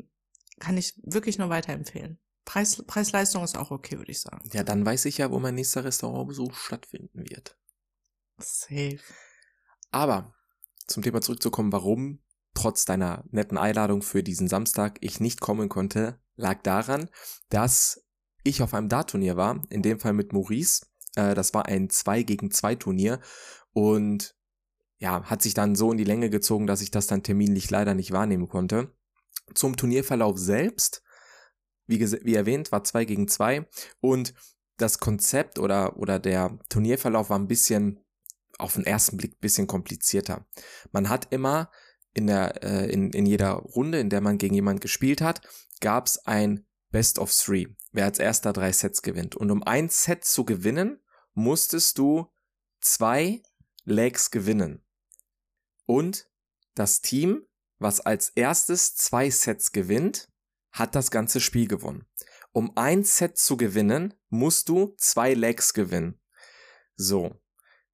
kann 0.61 0.76
ich 0.76 0.95
wirklich 1.02 1.38
nur 1.38 1.49
weiterempfehlen. 1.49 2.21
Preis, 2.45 2.85
Preis-Leistung 2.87 3.43
ist 3.43 3.59
auch 3.59 3.73
okay, 3.73 3.99
würde 3.99 4.12
ich 4.12 4.21
sagen. 4.21 4.49
ja, 4.52 4.62
dann 4.62 4.87
weiß 4.87 5.07
ich 5.07 5.19
ja, 5.19 5.33
wo 5.33 5.40
mein 5.40 5.57
nächster 5.57 5.83
Restaurantbesuch 5.83 6.54
stattfinden 6.54 7.28
wird. 7.28 7.57
Safe. 8.38 9.00
Aber 9.90 10.33
zum 10.87 11.03
Thema 11.03 11.21
zurückzukommen, 11.21 11.73
warum 11.73 12.21
trotz 12.55 12.85
deiner 12.85 13.25
netten 13.31 13.59
Einladung 13.59 14.03
für 14.03 14.23
diesen 14.23 14.49
Samstag 14.49 14.99
ich 15.00 15.21
nicht 15.21 15.41
kommen 15.41 15.69
konnte, 15.69 16.21
lag 16.37 16.62
daran, 16.62 17.09
dass 17.49 18.05
ich 18.45 18.62
auf 18.62 18.75
einem 18.75 18.88
Dart-Turnier 18.88 19.37
war, 19.37 19.62
in 19.71 19.83
dem 19.83 19.99
Fall 19.99 20.12
mit 20.12 20.33
Maurice. 20.33 20.87
Äh, 21.17 21.35
das 21.35 21.55
war 21.55 21.67
ein 21.67 21.91
2 21.91 22.23
gegen 22.23 22.50
2 22.50 22.76
Turnier 22.76 23.21
und 23.73 24.37
ja, 24.99 25.25
hat 25.25 25.43
sich 25.43 25.55
dann 25.55 25.75
so 25.75 25.91
in 25.91 25.99
die 25.99 26.05
Länge 26.05 26.31
gezogen, 26.31 26.67
dass 26.67 26.81
ich 26.81 26.91
das 26.91 27.07
dann 27.07 27.23
terminlich 27.23 27.71
leider 27.71 27.95
nicht 27.95 28.12
wahrnehmen 28.12 28.49
konnte. 28.49 28.95
Zum 29.55 29.76
Turnierverlauf 29.76 30.38
selbst, 30.38 31.03
wie, 31.87 32.00
wie 32.00 32.35
erwähnt, 32.35 32.73
war 32.73 32.85
2 32.85 33.05
gegen 33.05 33.29
2 33.29 33.67
und 34.00 34.35
das 34.76 34.99
Konzept 34.99 35.59
oder, 35.59 35.97
oder 35.99 36.19
der 36.19 36.59
Turnierverlauf 36.69 37.31
war 37.31 37.38
ein 37.38 37.49
bisschen 37.49 38.00
auf 38.59 38.75
den 38.75 38.85
ersten 38.85 39.17
Blick 39.17 39.41
bisschen 39.41 39.67
komplizierter. 39.67 40.47
Man 40.93 41.09
hat 41.09 41.33
immer 41.33 41.71
in 42.13 42.27
der 42.27 42.63
äh, 42.63 42.91
in, 42.91 43.11
in 43.11 43.27
jeder 43.27 43.53
Runde, 43.53 43.99
in 43.99 44.11
der 44.11 44.21
man 44.21 44.39
gegen 44.39 44.55
jemand 44.55 44.81
gespielt 44.81 45.21
hat, 45.21 45.43
gab 45.81 46.07
es 46.07 46.19
ein 46.27 46.67
Best 46.91 47.19
of 47.19 47.33
Three, 47.33 47.67
wer 47.93 48.05
als 48.05 48.19
erster 48.19 48.53
drei 48.53 48.73
Sets 48.73 49.03
gewinnt. 49.03 49.35
Und 49.35 49.51
um 49.51 49.63
ein 49.65 49.89
Set 49.89 50.25
zu 50.25 50.45
gewinnen, 50.45 51.03
musstest 51.33 51.99
du 51.99 52.31
zwei 52.81 53.43
Legs 53.85 54.31
gewinnen. 54.31 54.85
Und 55.87 56.29
das 56.75 57.01
Team, 57.01 57.47
was 57.79 58.01
als 58.01 58.31
erstes 58.31 58.95
zwei 58.95 59.31
Sets 59.31 59.73
gewinnt, 59.73 60.29
hat 60.71 60.95
das 60.95 61.11
ganze 61.11 61.41
Spiel 61.41 61.69
gewonnen. 61.69 62.07
Um 62.53 62.77
ein 62.77 63.05
Set 63.05 63.37
zu 63.37 63.57
gewinnen, 63.57 64.15
musst 64.29 64.69
du 64.69 64.95
zwei 64.97 65.35
Legs 65.35 65.75
gewinnen. 65.75 66.21
So. 66.97 67.41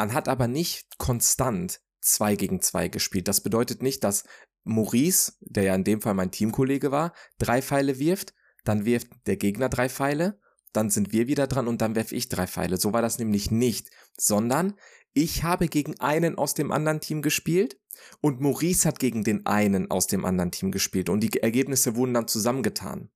Man 0.00 0.14
hat 0.14 0.28
aber 0.28 0.49
nicht 0.49 0.97
konstant 0.97 1.83
zwei 2.00 2.35
gegen 2.35 2.62
zwei 2.62 2.88
gespielt. 2.88 3.28
Das 3.28 3.42
bedeutet 3.42 3.83
nicht, 3.83 4.02
dass 4.02 4.25
Maurice, 4.64 5.35
der 5.40 5.64
ja 5.64 5.75
in 5.75 5.85
dem 5.85 6.00
Fall 6.00 6.14
mein 6.14 6.30
Teamkollege 6.30 6.90
war, 6.90 7.12
drei 7.37 7.61
Pfeile 7.61 7.99
wirft, 7.99 8.33
dann 8.64 8.87
wirft 8.87 9.09
der 9.26 9.37
Gegner 9.37 9.69
drei 9.69 9.90
Pfeile, 9.90 10.40
dann 10.73 10.88
sind 10.88 11.12
wir 11.12 11.26
wieder 11.26 11.47
dran 11.47 11.69
und 11.69 11.83
dann 11.83 11.97
werfe 11.97 12.14
ich 12.14 12.30
drei 12.30 12.47
Pfeile. 12.47 12.78
So 12.78 12.95
war 12.95 13.02
das 13.02 13.19
nämlich 13.19 13.50
nicht, 13.50 13.90
sondern 14.16 14.73
ich 15.12 15.42
habe 15.42 15.69
gegen 15.69 16.00
einen 16.00 16.38
aus 16.38 16.54
dem 16.54 16.73
anderen 16.73 17.02
Team 17.02 17.21
gespielt 17.21 17.78
und 18.23 18.40
Maurice 18.40 18.88
hat 18.88 19.00
gegen 19.00 19.23
den 19.23 19.45
einen 19.45 19.90
aus 19.90 20.07
dem 20.07 20.25
anderen 20.25 20.50
Team 20.50 20.71
gespielt 20.71 21.11
und 21.11 21.21
die 21.21 21.42
Ergebnisse 21.42 21.95
wurden 21.95 22.14
dann 22.14 22.26
zusammengetan. 22.26 23.11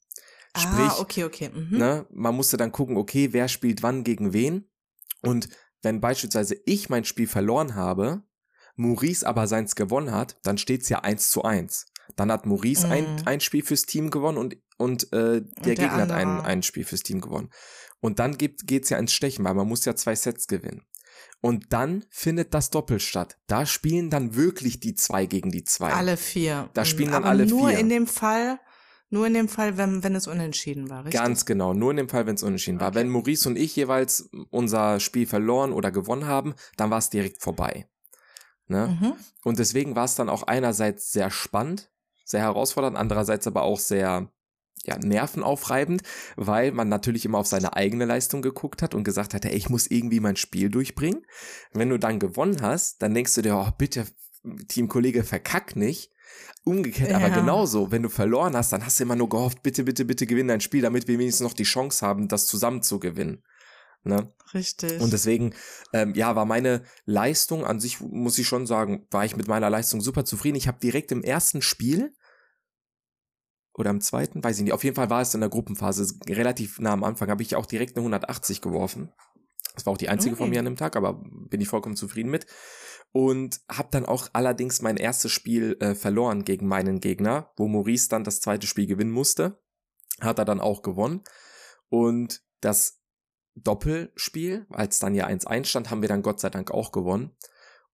Ah, 0.53 0.61
Sprich, 0.61 0.91
ah, 0.91 1.01
okay, 1.01 1.25
okay. 1.25 1.49
Mhm. 1.49 1.79
Ne, 1.79 2.07
man 2.11 2.35
musste 2.35 2.59
dann 2.59 2.73
gucken, 2.73 2.99
okay, 2.99 3.33
wer 3.33 3.49
spielt 3.49 3.83
wann 3.83 4.05
gegen 4.05 4.35
wen 4.35 4.69
und 5.23 5.49
wenn 5.85 6.01
beispielsweise 6.01 6.57
ich 6.65 6.89
mein 6.89 7.05
Spiel 7.05 7.27
verloren 7.27 7.75
habe, 7.75 8.23
Maurice 8.77 9.27
aber 9.27 9.47
seins 9.47 9.77
gewonnen 9.77 10.13
hat, 10.13 10.39
dann 10.43 10.59
steht's 10.59 10.89
ja 10.89 11.01
eins 11.01 11.31
zu 11.31 11.43
eins. 11.43 11.87
Dann 12.17 12.31
hat 12.31 12.47
Maurice 12.47 12.87
mm. 12.87 12.91
ein, 12.93 13.13
mhm. 13.15 13.23
ein 13.27 13.41
Spiel 13.41 13.63
fürs 13.63 13.87
Team 13.87 14.11
gewonnen 14.11 14.39
und, 14.39 14.57
und 14.77 15.05
äh, 15.13 15.17
der, 15.17 15.35
und 15.41 15.67
der 15.67 15.75
Gegner 15.75 15.93
andere. 15.93 16.19
hat 16.19 16.27
ein, 16.27 16.41
ein 16.41 16.63
Spiel 16.63 16.85
fürs 16.85 17.03
Team 17.03 17.21
gewonnen. 17.21 17.51
Und 18.01 18.19
dann 18.19 18.37
geht, 18.37 18.67
geht's 18.67 18.91
ja 18.91 18.99
ins 18.99 19.13
Stechen, 19.13 19.45
weil 19.45 19.55
man 19.55 19.69
muss 19.69 19.85
ja 19.85 19.95
zwei 19.95 20.15
Sets 20.15 20.47
gewinnen. 20.47 20.83
Und 21.41 21.73
dann 21.73 22.05
findet 22.11 22.55
das 22.55 22.71
Doppel 22.71 23.01
statt. 23.01 23.39
Da 23.47 23.67
spielen 23.67 24.11
dann 24.11 24.35
wirklich 24.35 24.81
die 24.81 24.95
zwei 24.95 25.27
gegen 25.27 25.51
die 25.51 25.65
zwei. 25.65 25.93
Alle 25.93 26.17
vier. 26.17 26.71
Da 26.75 26.85
spielen 26.85 27.13
dann 27.13 27.23
Aber 27.23 27.31
alle 27.31 27.47
nur 27.47 27.69
vier. 27.69 27.69
Nur 27.69 27.79
in 27.79 27.89
dem 27.89 28.07
Fall, 28.07 28.59
nur 29.15 29.29
in 29.29 29.35
dem 29.35 29.49
Fall, 29.49 29.79
wenn, 29.79 30.03
wenn 30.03 30.17
es 30.17 30.27
unentschieden 30.27 30.91
war, 30.91 31.05
richtig? 31.05 31.21
Ganz 31.21 31.47
genau, 31.47 31.73
nur 31.73 31.93
in 31.93 31.99
dem 31.99 32.09
Fall, 32.09 32.27
wenn 32.27 32.35
es 32.35 32.43
unentschieden 32.43 32.79
okay. 32.79 32.85
war. 32.85 32.95
Wenn 32.95 33.09
Maurice 33.09 33.49
und 33.49 33.57
ich 33.57 33.75
jeweils 33.77 34.29
unser 34.51 34.99
Spiel 34.99 35.27
verloren 35.27 35.73
oder 35.73 35.93
gewonnen 35.93 36.27
haben, 36.27 36.55
dann 36.77 36.91
war 36.91 36.99
es 36.99 37.11
direkt 37.11 37.41
vorbei. 37.41 37.89
Ne? 38.67 38.99
Mhm. 39.01 39.13
Und 39.45 39.61
deswegen 39.61 39.95
war 39.95 40.05
es 40.05 40.17
dann 40.17 40.29
auch 40.29 40.43
einerseits 40.43 41.13
sehr 41.13 41.31
spannend, 41.31 41.93
sehr 42.25 42.41
herausfordernd, 42.41 42.97
andererseits 42.97 43.47
aber 43.47 43.63
auch 43.63 43.79
sehr 43.79 44.33
ja, 44.83 44.99
nervenaufreibend, 44.99 46.03
weil 46.35 46.73
man 46.73 46.89
natürlich 46.89 47.25
immer 47.25 47.39
auf 47.39 47.47
seine 47.47 47.77
eigene 47.77 48.07
Leistung 48.07 48.43
geguckt 48.43 48.83
hat 48.83 48.97
und 48.97 49.05
gesagt 49.05 49.33
hat, 49.33 49.45
ey, 49.45 49.55
ich 49.55 49.71
muss 49.71 49.87
irgendwie 49.87 50.21
mein 50.21 50.37
Spiel 50.37 50.71
durchbringen. 50.71 51.25
Wenn 51.73 51.89
du 51.89 51.99
dann 51.99 52.19
gewonnen 52.19 52.63
hast, 52.63 53.01
dann 53.01 53.15
denkst 53.15 53.35
du 53.35 53.43
dir, 53.43 53.57
oh, 53.57 53.71
bitte, 53.79 54.07
Teamkollege, 54.69 55.23
verkack 55.23 55.77
nicht. 55.77 56.11
Umgekehrt 56.65 57.11
ja. 57.11 57.17
aber 57.19 57.31
genauso, 57.31 57.91
wenn 57.91 58.03
du 58.03 58.09
verloren 58.09 58.57
hast, 58.57 58.73
dann 58.73 58.85
hast 58.85 58.99
du 58.99 59.05
immer 59.05 59.17
nur 59.17 59.29
gehofft, 59.29 59.63
bitte, 59.63 59.85
bitte, 59.85 60.05
bitte 60.05 60.27
gewinn 60.27 60.49
dein 60.49 60.63
Spiel, 60.63 60.83
damit 60.83 61.07
wir 61.09 61.19
wenigstens 61.19 61.45
noch 61.45 61.53
die 61.53 61.65
Chance 61.65 62.07
haben, 62.07 62.29
das 62.29 62.47
zusammen 62.47 62.83
zu 62.83 62.99
gewinnen. 62.99 63.43
Ne? 64.03 64.33
Richtig. 64.53 65.01
Und 65.01 65.13
deswegen, 65.13 65.55
ähm, 65.93 66.15
ja, 66.15 66.37
war 66.37 66.45
meine 66.45 66.83
Leistung 67.07 67.65
an 67.65 67.81
sich, 67.81 68.01
muss 68.01 68.39
ich 68.39 68.47
schon 68.47 68.67
sagen, 68.67 69.07
war 69.11 69.25
ich 69.25 69.37
mit 69.37 69.49
meiner 69.49 69.71
Leistung 69.71 70.01
super 70.01 70.25
zufrieden. 70.25 70.57
Ich 70.57 70.69
habe 70.69 70.79
direkt 70.79 71.11
im 71.11 71.23
ersten 71.23 71.63
Spiel 71.63 72.15
oder 73.75 73.91
im 73.91 74.01
zweiten, 74.01 74.45
weiß 74.45 74.59
ich 74.59 74.65
nicht, 74.65 74.73
auf 74.73 74.85
jeden 74.85 74.97
Fall 74.97 75.11
war 75.11 75.23
es 75.23 75.35
in 75.35 75.41
der 75.41 75.49
Gruppenphase 75.49 76.07
relativ 76.29 76.79
nah 76.79 76.93
am 76.93 77.03
Anfang, 77.03 77.29
habe 77.29 77.43
ich 77.43 77.57
auch 77.57 77.67
direkt 77.67 77.97
eine 77.97 78.03
180 78.03 78.61
geworfen. 78.61 79.11
Das 79.75 79.87
war 79.87 79.93
auch 79.93 79.99
die 79.99 80.09
einzige 80.09 80.35
okay. 80.35 80.45
von 80.45 80.51
mir 80.51 80.61
an 80.61 80.67
dem 80.67 80.77
Tag, 80.77 80.97
aber 80.97 81.21
bin 81.49 81.61
ich 81.61 81.69
vollkommen 81.69 81.97
zufrieden 81.97 82.31
mit. 82.31 82.47
Und 83.17 83.61
habe 83.71 83.91
dann 83.93 84.07
auch 84.07 84.29
allerdings 84.33 84.83
mein 84.83 84.97
erstes 84.97 85.31
Spiel 85.31 85.77
äh, 85.79 85.95
verloren 85.95 86.45
gegen 86.45 86.67
meinen 86.67 86.99
Gegner, 86.99 87.53
wo 87.57 87.69
Maurice 87.69 88.09
dann 88.09 88.25
das 88.25 88.41
zweite 88.41 88.67
Spiel 88.67 88.89
gewinnen 88.89 89.13
musste. 89.13 89.63
Hat 90.21 90.41
er 90.41 90.45
dann 90.45 90.61
auch 90.61 90.83
gewonnen. 90.83 91.23
Und 91.89 92.43
das 92.61 93.01
Doppelspiel, 93.55 94.67
als 94.71 94.99
dann 94.99 95.15
ja 95.15 95.29
1-1 95.29 95.67
stand, 95.67 95.91
haben 95.91 96.03
wir 96.03 96.09
dann 96.09 96.23
Gott 96.23 96.41
sei 96.41 96.51
Dank 96.51 96.73
auch 96.73 96.91
gewonnen. 96.91 97.31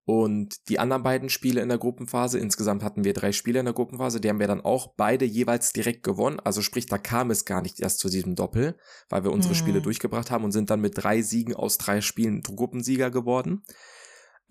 Und 0.06 0.68
die 0.70 0.78
anderen 0.78 1.02
beiden 1.02 1.28
Spiele 1.28 1.60
in 1.60 1.68
der 1.68 1.76
Gruppenphase, 1.76 2.38
insgesamt 2.38 2.82
hatten 2.82 3.04
wir 3.04 3.12
drei 3.12 3.32
Spiele 3.32 3.60
in 3.60 3.66
der 3.66 3.74
Gruppenphase, 3.74 4.22
die 4.22 4.30
haben 4.30 4.40
wir 4.40 4.48
dann 4.48 4.62
auch 4.62 4.94
beide 4.96 5.26
jeweils 5.26 5.74
direkt 5.74 6.02
gewonnen. 6.02 6.40
Also 6.40 6.62
sprich, 6.62 6.86
da 6.86 6.96
kam 6.96 7.30
es 7.30 7.44
gar 7.44 7.60
nicht 7.60 7.78
erst 7.78 7.98
zu 7.98 8.08
diesem 8.08 8.36
Doppel, 8.36 8.78
weil 9.10 9.22
wir 9.22 9.32
unsere 9.32 9.52
hm. 9.52 9.58
Spiele 9.58 9.82
durchgebracht 9.82 10.30
haben 10.30 10.44
und 10.44 10.52
sind 10.52 10.70
dann 10.70 10.80
mit 10.80 10.94
drei 10.96 11.20
Siegen 11.20 11.54
aus 11.54 11.76
drei 11.76 12.00
Spielen 12.00 12.40
Gruppensieger 12.40 13.10
geworden. 13.10 13.62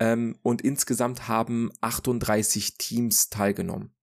Ähm, 0.00 0.36
und 0.42 0.62
insgesamt 0.62 1.28
haben 1.28 1.70
38 1.80 2.78
Teams 2.78 3.30
teilgenommen. 3.30 3.94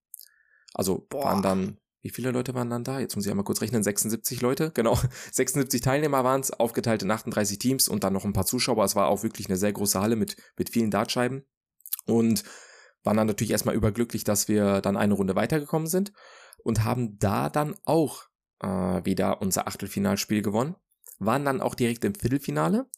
Also 0.72 1.06
Boah. 1.10 1.24
waren 1.24 1.42
dann 1.42 1.78
wie 2.00 2.10
viele 2.10 2.30
Leute 2.30 2.54
waren 2.54 2.70
dann 2.70 2.84
da? 2.84 3.00
Jetzt 3.00 3.16
muss 3.16 3.26
ich 3.26 3.30
einmal 3.30 3.44
kurz 3.44 3.60
rechnen, 3.60 3.82
76 3.82 4.40
Leute, 4.40 4.70
genau. 4.74 4.98
76 5.32 5.80
Teilnehmer 5.80 6.24
waren 6.24 6.40
es, 6.40 6.50
aufgeteilt 6.50 7.02
in 7.02 7.10
38 7.10 7.58
Teams 7.58 7.88
und 7.88 8.04
dann 8.04 8.12
noch 8.12 8.24
ein 8.24 8.32
paar 8.32 8.46
Zuschauer. 8.46 8.84
Es 8.84 8.96
war 8.96 9.08
auch 9.08 9.22
wirklich 9.22 9.48
eine 9.48 9.56
sehr 9.56 9.72
große 9.72 10.00
Halle 10.00 10.16
mit, 10.16 10.36
mit 10.56 10.70
vielen 10.70 10.90
Dartscheiben. 10.90 11.44
Und 12.06 12.44
waren 13.04 13.16
dann 13.16 13.26
natürlich 13.26 13.50
erstmal 13.50 13.74
überglücklich, 13.74 14.24
dass 14.24 14.48
wir 14.48 14.80
dann 14.80 14.96
eine 14.96 15.14
Runde 15.14 15.34
weitergekommen 15.34 15.86
sind 15.86 16.12
und 16.64 16.84
haben 16.84 17.18
da 17.18 17.48
dann 17.48 17.76
auch 17.84 18.24
äh, 18.60 19.04
wieder 19.04 19.42
unser 19.42 19.68
Achtelfinalspiel 19.68 20.42
gewonnen. 20.42 20.76
Waren 21.18 21.44
dann 21.44 21.60
auch 21.60 21.74
direkt 21.74 22.04
im 22.04 22.14
Viertelfinale 22.14 22.88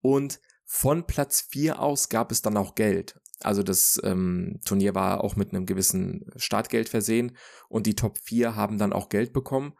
und 0.00 0.40
von 0.66 1.06
Platz 1.06 1.46
4 1.50 1.80
aus 1.80 2.08
gab 2.08 2.32
es 2.32 2.42
dann 2.42 2.56
auch 2.56 2.74
Geld. 2.74 3.18
Also 3.40 3.62
das 3.62 4.00
ähm, 4.02 4.60
Turnier 4.64 4.94
war 4.94 5.22
auch 5.22 5.36
mit 5.36 5.50
einem 5.50 5.66
gewissen 5.66 6.26
Startgeld 6.36 6.88
versehen 6.88 7.36
und 7.68 7.86
die 7.86 7.94
Top 7.94 8.18
4 8.18 8.56
haben 8.56 8.76
dann 8.76 8.92
auch 8.92 9.08
Geld 9.08 9.32
bekommen. 9.32 9.74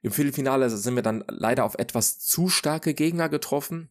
Im 0.00 0.10
Viertelfinale 0.10 0.68
sind 0.70 0.96
wir 0.96 1.02
dann 1.02 1.24
leider 1.28 1.64
auf 1.64 1.74
etwas 1.74 2.18
zu 2.18 2.48
starke 2.48 2.94
Gegner 2.94 3.28
getroffen, 3.28 3.90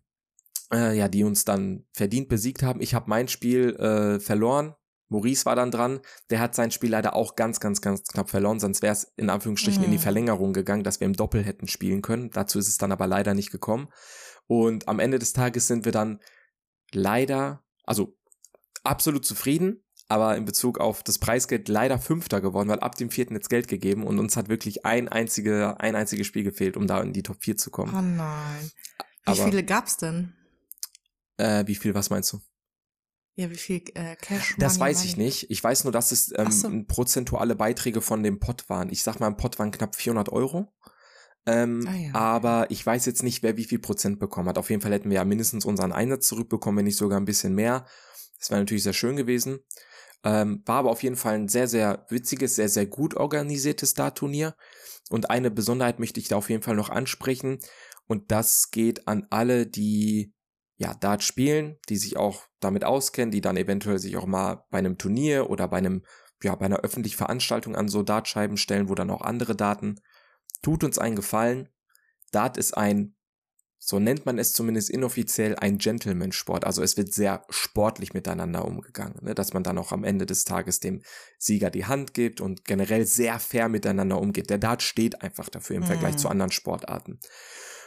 äh, 0.74 0.98
ja, 0.98 1.08
die 1.08 1.24
uns 1.24 1.46
dann 1.46 1.86
verdient 1.94 2.28
besiegt 2.28 2.64
haben. 2.64 2.82
Ich 2.82 2.94
habe 2.94 3.10
mein 3.10 3.28
Spiel 3.28 3.76
äh, 3.76 4.20
verloren. 4.20 4.76
Maurice 5.08 5.46
war 5.46 5.56
dann 5.56 5.72
dran. 5.72 6.00
Der 6.30 6.40
hat 6.40 6.56
sein 6.56 6.72
Spiel 6.72 6.90
leider 6.90 7.16
auch 7.16 7.36
ganz, 7.36 7.60
ganz, 7.60 7.82
ganz 7.82 8.04
knapp 8.04 8.30
verloren, 8.30 8.60
sonst 8.60 8.82
wäre 8.82 8.94
es 8.94 9.12
in 9.18 9.30
Anführungsstrichen 9.30 9.82
mhm. 9.82 9.86
in 9.86 9.92
die 9.92 9.98
mhm. 9.98 10.04
Verlängerung 10.04 10.54
gegangen, 10.54 10.84
dass 10.84 11.00
wir 11.00 11.06
im 11.06 11.16
Doppel 11.16 11.44
hätten 11.44 11.68
spielen 11.68 12.02
können. 12.02 12.32
Dazu 12.32 12.60
ist 12.60 12.70
es 12.70 12.78
dann 12.78 12.92
aber 12.92 13.08
leider 13.08 13.34
nicht 13.34 13.52
gekommen. 13.52 13.90
Und 14.52 14.90
am 14.90 15.00
Ende 15.00 15.18
des 15.18 15.32
Tages 15.32 15.68
sind 15.68 15.86
wir 15.86 15.94
dann 15.94 16.20
leider, 16.92 17.64
also 17.86 18.18
absolut 18.84 19.26
zufrieden, 19.26 19.82
aber 20.10 20.36
in 20.36 20.44
Bezug 20.44 20.78
auf 20.78 21.04
das 21.04 21.20
Preisgeld 21.20 21.70
leider 21.70 21.98
Fünfter 21.98 22.42
geworden, 22.42 22.68
weil 22.68 22.82
ab 22.82 22.96
dem 22.96 23.12
vierten 23.12 23.34
jetzt 23.34 23.50
Geld 23.50 23.70
gegeben 23.70 24.06
und 24.06 24.20
uns 24.20 24.36
hat 24.36 24.50
wirklich 24.50 24.86
ein 24.86 25.08
einzige, 25.08 25.80
ein 25.80 25.96
einziges 25.96 26.28
Spiel 26.28 26.44
gefehlt, 26.44 26.76
um 26.76 26.86
da 26.86 27.00
in 27.00 27.14
die 27.14 27.24
Top 27.24 27.38
4 27.40 27.56
zu 27.56 27.72
kommen. 27.72 27.94
Oh 27.96 28.02
nein. 28.02 28.70
Wie 29.24 29.32
aber, 29.32 29.46
viele 29.46 29.64
gab's 29.64 29.96
denn? 29.96 30.34
Äh, 31.38 31.66
wie 31.68 31.76
viel, 31.76 31.96
was 31.96 32.10
meinst 32.10 32.34
du? 32.34 32.42
Ja, 33.36 33.50
wie 33.52 33.56
viel 33.56 33.82
äh, 33.94 34.18
Cash? 34.18 34.58
Das 34.60 34.82
weiß 34.82 34.98
Money? 34.98 35.10
ich 35.10 35.16
nicht. 35.16 35.50
Ich 35.50 35.64
weiß 35.64 35.86
nur, 35.86 35.94
dass 35.94 36.12
es 36.12 36.34
ähm, 36.38 36.52
so. 36.52 36.70
prozentuale 36.90 37.56
Beiträge 37.56 38.02
von 38.02 38.22
dem 38.22 38.42
Pot 38.42 38.68
waren. 38.68 38.90
Ich 38.90 39.02
sag 39.04 39.22
mal, 39.22 39.28
im 39.28 39.38
Pot 39.38 39.60
waren 39.60 39.72
knapp 39.72 39.96
400 39.96 40.28
Euro. 40.28 40.74
Ähm, 41.46 41.88
ah, 41.88 41.96
ja. 41.96 42.14
Aber 42.14 42.68
ich 42.70 42.86
weiß 42.86 43.06
jetzt 43.06 43.24
nicht, 43.24 43.42
wer 43.44 43.58
wie 43.58 43.64
viel 43.64 43.80
Prozent 43.80 44.20
bekommen 44.20 44.50
hat. 44.50 44.58
Auf 44.58 44.70
jeden 44.70 44.82
Fall 44.82 44.92
hätten 44.92 45.10
wir 45.10 45.16
ja 45.16 45.26
mindestens 45.26 45.66
unseren 45.66 45.92
Einsatz 45.92 46.28
zurückbekommen, 46.28 46.80
wenn 46.80 46.86
nicht 46.86 46.98
sogar 46.98 47.20
ein 47.20 47.26
bisschen 47.26 47.56
mehr. 47.56 47.86
Das 48.40 48.50
wäre 48.50 48.62
natürlich 48.62 48.84
sehr 48.84 48.94
schön 48.94 49.16
gewesen. 49.16 49.60
Ähm, 50.24 50.62
war 50.66 50.78
aber 50.78 50.92
auf 50.92 51.04
jeden 51.04 51.16
Fall 51.16 51.36
ein 51.36 51.48
sehr, 51.48 51.68
sehr 51.68 52.06
witziges, 52.10 52.56
sehr, 52.56 52.70
sehr 52.70 52.86
gut 52.86 53.16
organisiertes 53.16 53.94
Dart-Turnier. 53.96 54.56
Und 55.10 55.30
eine 55.30 55.52
Besonderheit 55.52 56.00
möchte 56.00 56.20
ich 56.20 56.28
da 56.28 56.38
auf 56.38 56.50
jeden 56.50 56.64
Fall 56.64 56.76
noch 56.76 56.90
ansprechen. 56.90 57.60
Und 58.08 58.32
das 58.32 58.72
geht 58.72 59.08
an 59.08 59.26
alle, 59.30 59.66
die 59.66 60.34
ja 60.78 60.94
Dart 60.94 61.24
spielen, 61.24 61.78
die 61.90 61.98
sich 61.98 62.18
auch 62.18 62.46
damit 62.60 62.84
auskennen, 62.84 63.32
die 63.32 63.42
dann 63.42 63.58
eventuell 63.58 64.00
sich 64.00 64.18
auch 64.18 64.26
mal 64.26 64.66
bei 64.70 64.80
einem 64.80 64.98
Turnier 64.98 65.50
oder 65.50 65.68
bei 65.68 65.78
einem, 65.78 66.04
ja, 66.44 66.56
bei 66.56 66.66
einer 66.66 66.80
öffentlichen 66.80 67.18
Veranstaltung 67.18 67.76
an 67.76 67.88
so 67.88 68.04
Dartscheiben 68.04 68.58
stellen, 68.58 68.90
wo 68.90 68.96
dann 68.96 69.12
auch 69.12 69.22
andere 69.22 69.56
Daten. 69.56 70.00
Tut 70.62 70.84
uns 70.84 70.98
einen 70.98 71.16
Gefallen. 71.16 71.70
Dart 72.32 72.58
ist 72.58 72.78
ein, 72.78 73.16
so 73.78 74.00
nennt 74.00 74.26
man 74.26 74.38
es 74.38 74.54
zumindest 74.54 74.90
inoffiziell, 74.90 75.56
ein 75.56 75.80
Gentleman-Sport. 75.80 76.66
Also 76.66 76.84
es 76.84 76.98
wird 76.98 77.14
sehr 77.14 77.44
sportlich 77.50 78.14
miteinander 78.14 78.66
umgegangen, 78.66 79.18
ne? 79.22 79.34
dass 79.34 79.54
man 79.54 79.64
dann 79.64 79.78
auch 79.78 79.92
am 79.92 80.04
Ende 80.04 80.26
des 80.26 80.46
Tages 80.46 80.80
dem 80.80 81.02
Sieger 81.40 81.72
die 81.72 81.86
Hand 81.86 82.14
gibt 82.14 82.42
und 82.42 82.64
generell 82.66 83.06
sehr 83.06 83.40
fair 83.40 83.70
miteinander 83.70 84.20
umgeht. 84.20 84.50
Der 84.50 84.60
Dart 84.60 84.84
steht 84.84 85.22
einfach 85.22 85.50
dafür 85.50 85.78
im 85.78 85.84
mhm. 85.84 85.88
Vergleich 85.88 86.18
zu 86.18 86.30
anderen 86.30 86.52
Sportarten. 86.52 87.20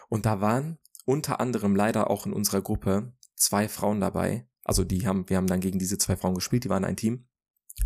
Und 0.08 0.26
da 0.26 0.40
waren 0.40 0.78
unter 1.04 1.40
anderem 1.40 1.76
leider 1.76 2.10
auch 2.10 2.26
in 2.26 2.32
unserer 2.32 2.62
Gruppe 2.62 3.12
zwei 3.36 3.68
Frauen 3.68 4.00
dabei. 4.00 4.48
Also 4.64 4.84
die 4.84 5.06
haben, 5.06 5.28
wir 5.28 5.36
haben 5.36 5.46
dann 5.46 5.60
gegen 5.60 5.78
diese 5.78 5.98
zwei 5.98 6.16
Frauen 6.16 6.34
gespielt, 6.34 6.64
die 6.64 6.70
waren 6.70 6.84
ein 6.84 6.96
Team. 6.96 7.26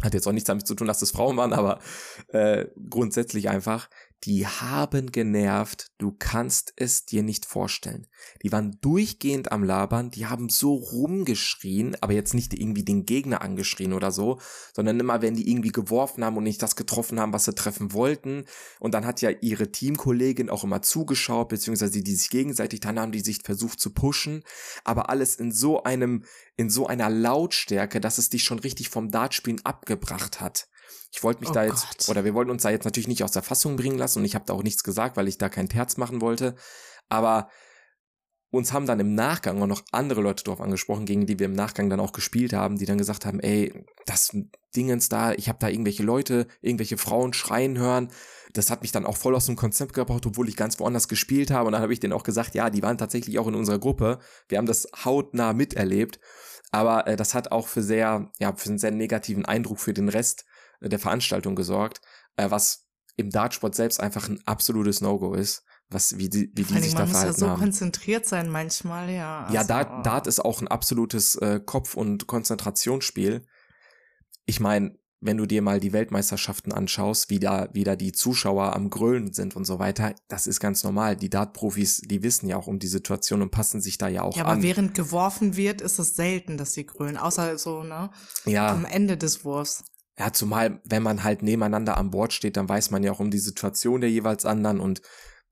Hat 0.02 0.14
jetzt 0.14 0.28
auch 0.28 0.32
nichts 0.32 0.46
damit 0.46 0.66
zu 0.66 0.74
tun, 0.74 0.86
dass 0.86 1.02
es 1.02 1.10
Frauen 1.10 1.36
waren, 1.36 1.52
aber 1.52 1.80
äh, 2.28 2.66
grundsätzlich 2.88 3.48
einfach, 3.48 3.90
die 4.24 4.46
haben 4.46 5.12
genervt, 5.12 5.92
du 5.98 6.12
kannst 6.18 6.72
es 6.76 7.06
dir 7.06 7.22
nicht 7.22 7.46
vorstellen. 7.46 8.08
Die 8.42 8.50
waren 8.50 8.78
durchgehend 8.80 9.52
am 9.52 9.62
Labern, 9.62 10.10
die 10.10 10.26
haben 10.26 10.48
so 10.48 10.74
rumgeschrien, 10.74 11.96
aber 12.00 12.14
jetzt 12.14 12.34
nicht 12.34 12.52
irgendwie 12.52 12.84
den 12.84 13.06
Gegner 13.06 13.42
angeschrien 13.42 13.92
oder 13.92 14.10
so, 14.10 14.40
sondern 14.74 14.98
immer, 14.98 15.22
wenn 15.22 15.34
die 15.34 15.48
irgendwie 15.48 15.70
geworfen 15.70 16.24
haben 16.24 16.36
und 16.36 16.42
nicht 16.42 16.62
das 16.62 16.74
getroffen 16.74 17.20
haben, 17.20 17.32
was 17.32 17.44
sie 17.44 17.54
treffen 17.54 17.92
wollten. 17.92 18.44
Und 18.80 18.94
dann 18.94 19.06
hat 19.06 19.20
ja 19.20 19.30
ihre 19.30 19.70
Teamkollegin 19.70 20.50
auch 20.50 20.64
immer 20.64 20.82
zugeschaut, 20.82 21.48
beziehungsweise 21.48 22.02
die 22.02 22.14
sich 22.14 22.30
gegenseitig, 22.30 22.80
dann 22.80 22.98
haben 22.98 23.12
die 23.12 23.20
sich 23.20 23.42
versucht 23.44 23.78
zu 23.78 23.94
pushen, 23.94 24.42
aber 24.82 25.10
alles 25.10 25.36
in 25.36 25.52
so 25.52 25.84
einem, 25.84 26.24
in 26.56 26.70
so 26.70 26.88
einer 26.88 27.08
Lautstärke, 27.08 28.00
dass 28.00 28.18
es 28.18 28.30
dich 28.30 28.42
schon 28.42 28.58
richtig 28.58 28.88
vom 28.88 29.10
Dartspielen 29.10 29.64
abgebracht 29.64 30.40
hat. 30.40 30.68
Ich 31.12 31.22
wollte 31.22 31.40
mich 31.40 31.50
oh 31.50 31.54
da 31.54 31.64
jetzt, 31.64 31.86
Gott. 31.98 32.08
oder 32.08 32.24
wir 32.24 32.34
wollten 32.34 32.50
uns 32.50 32.62
da 32.62 32.70
jetzt 32.70 32.84
natürlich 32.84 33.08
nicht 33.08 33.24
aus 33.24 33.32
der 33.32 33.42
Fassung 33.42 33.76
bringen 33.76 33.98
lassen 33.98 34.20
und 34.20 34.24
ich 34.24 34.34
habe 34.34 34.44
da 34.46 34.52
auch 34.52 34.62
nichts 34.62 34.82
gesagt, 34.82 35.16
weil 35.16 35.28
ich 35.28 35.38
da 35.38 35.48
kein 35.48 35.68
Terz 35.68 35.96
machen 35.96 36.20
wollte. 36.20 36.54
Aber 37.08 37.48
uns 38.50 38.72
haben 38.72 38.86
dann 38.86 39.00
im 39.00 39.14
Nachgang 39.14 39.60
auch 39.60 39.66
noch 39.66 39.82
andere 39.92 40.22
Leute 40.22 40.44
drauf 40.44 40.60
angesprochen, 40.60 41.04
gegen 41.04 41.26
die 41.26 41.38
wir 41.38 41.46
im 41.46 41.52
Nachgang 41.52 41.90
dann 41.90 42.00
auch 42.00 42.12
gespielt 42.12 42.54
haben, 42.54 42.78
die 42.78 42.86
dann 42.86 42.96
gesagt 42.96 43.26
haben, 43.26 43.40
ey, 43.40 43.84
das 44.06 44.34
Dingens 44.74 45.08
da, 45.08 45.32
ich 45.32 45.48
habe 45.48 45.58
da 45.60 45.68
irgendwelche 45.68 46.02
Leute, 46.02 46.46
irgendwelche 46.62 46.96
Frauen 46.96 47.34
schreien 47.34 47.76
hören. 47.76 48.08
Das 48.54 48.70
hat 48.70 48.80
mich 48.80 48.92
dann 48.92 49.04
auch 49.04 49.16
voll 49.16 49.34
aus 49.34 49.46
dem 49.46 49.56
Konzept 49.56 49.92
gebracht, 49.92 50.24
obwohl 50.24 50.48
ich 50.48 50.56
ganz 50.56 50.80
woanders 50.80 51.08
gespielt 51.08 51.50
habe. 51.50 51.66
Und 51.66 51.72
dann 51.72 51.82
habe 51.82 51.92
ich 51.92 52.00
denen 52.00 52.14
auch 52.14 52.22
gesagt, 52.22 52.54
ja, 52.54 52.70
die 52.70 52.82
waren 52.82 52.96
tatsächlich 52.96 53.38
auch 53.38 53.46
in 53.46 53.54
unserer 53.54 53.78
Gruppe. 53.78 54.18
Wir 54.48 54.56
haben 54.56 54.66
das 54.66 54.88
hautnah 55.04 55.52
miterlebt. 55.52 56.18
Aber 56.70 57.06
äh, 57.06 57.16
das 57.16 57.34
hat 57.34 57.52
auch 57.52 57.68
für 57.68 57.82
sehr, 57.82 58.30
ja, 58.38 58.54
für 58.54 58.70
einen 58.70 58.78
sehr 58.78 58.90
negativen 58.90 59.44
Eindruck 59.44 59.78
für 59.78 59.94
den 59.94 60.08
Rest 60.08 60.44
der 60.80 60.98
Veranstaltung 60.98 61.54
gesorgt, 61.56 62.00
äh, 62.36 62.50
was 62.50 62.86
im 63.16 63.30
Dartsport 63.30 63.74
selbst 63.74 64.00
einfach 64.00 64.28
ein 64.28 64.40
absolutes 64.46 65.00
No-Go 65.00 65.34
ist, 65.34 65.64
was 65.90 66.18
wie 66.18 66.28
die, 66.28 66.52
wie 66.54 66.62
die 66.62 66.80
sich 66.80 66.94
da 66.94 67.06
verhalten 67.06 67.08
haben. 67.08 67.12
Man 67.12 67.12
muss 67.12 67.22
ja 67.22 67.32
so 67.32 67.48
haben. 67.48 67.60
konzentriert 67.60 68.26
sein 68.26 68.48
manchmal, 68.48 69.10
ja. 69.10 69.42
Also, 69.42 69.54
ja, 69.54 69.64
Dart, 69.64 70.06
Dart 70.06 70.26
ist 70.26 70.44
auch 70.44 70.60
ein 70.60 70.68
absolutes 70.68 71.34
äh, 71.36 71.60
Kopf- 71.64 71.94
und 71.94 72.26
Konzentrationsspiel. 72.26 73.44
Ich 74.46 74.60
meine, 74.60 74.96
wenn 75.20 75.36
du 75.36 75.46
dir 75.46 75.62
mal 75.62 75.80
die 75.80 75.92
Weltmeisterschaften 75.92 76.72
anschaust, 76.72 77.28
wie 77.28 77.40
da, 77.40 77.68
wie 77.72 77.82
da 77.82 77.96
die 77.96 78.12
Zuschauer 78.12 78.76
am 78.76 78.88
Grölen 78.88 79.32
sind 79.32 79.56
und 79.56 79.64
so 79.64 79.78
weiter, 79.80 80.14
das 80.28 80.46
ist 80.46 80.60
ganz 80.60 80.84
normal. 80.84 81.16
Die 81.16 81.28
Dart-Profis, 81.28 82.02
die 82.04 82.22
wissen 82.22 82.48
ja 82.48 82.56
auch 82.56 82.68
um 82.68 82.78
die 82.78 82.86
Situation 82.86 83.42
und 83.42 83.50
passen 83.50 83.80
sich 83.80 83.98
da 83.98 84.06
ja 84.06 84.22
auch 84.22 84.34
an. 84.34 84.38
Ja, 84.38 84.44
aber 84.44 84.52
an. 84.52 84.62
während 84.62 84.94
geworfen 84.94 85.56
wird, 85.56 85.80
ist 85.80 85.98
es 85.98 86.14
selten, 86.14 86.56
dass 86.56 86.72
sie 86.72 86.86
grölen, 86.86 87.16
außer 87.16 87.58
so, 87.58 87.82
ne? 87.82 88.10
Ja. 88.44 88.68
Am 88.68 88.84
Ende 88.84 89.16
des 89.16 89.44
Wurfs. 89.44 89.82
Ja, 90.18 90.32
zumal, 90.32 90.80
wenn 90.84 91.02
man 91.02 91.22
halt 91.22 91.42
nebeneinander 91.42 91.96
an 91.96 92.10
Bord 92.10 92.32
steht, 92.32 92.56
dann 92.56 92.68
weiß 92.68 92.90
man 92.90 93.04
ja 93.04 93.12
auch 93.12 93.20
um 93.20 93.30
die 93.30 93.38
Situation 93.38 94.00
der 94.00 94.10
jeweils 94.10 94.44
anderen 94.44 94.80
und 94.80 95.00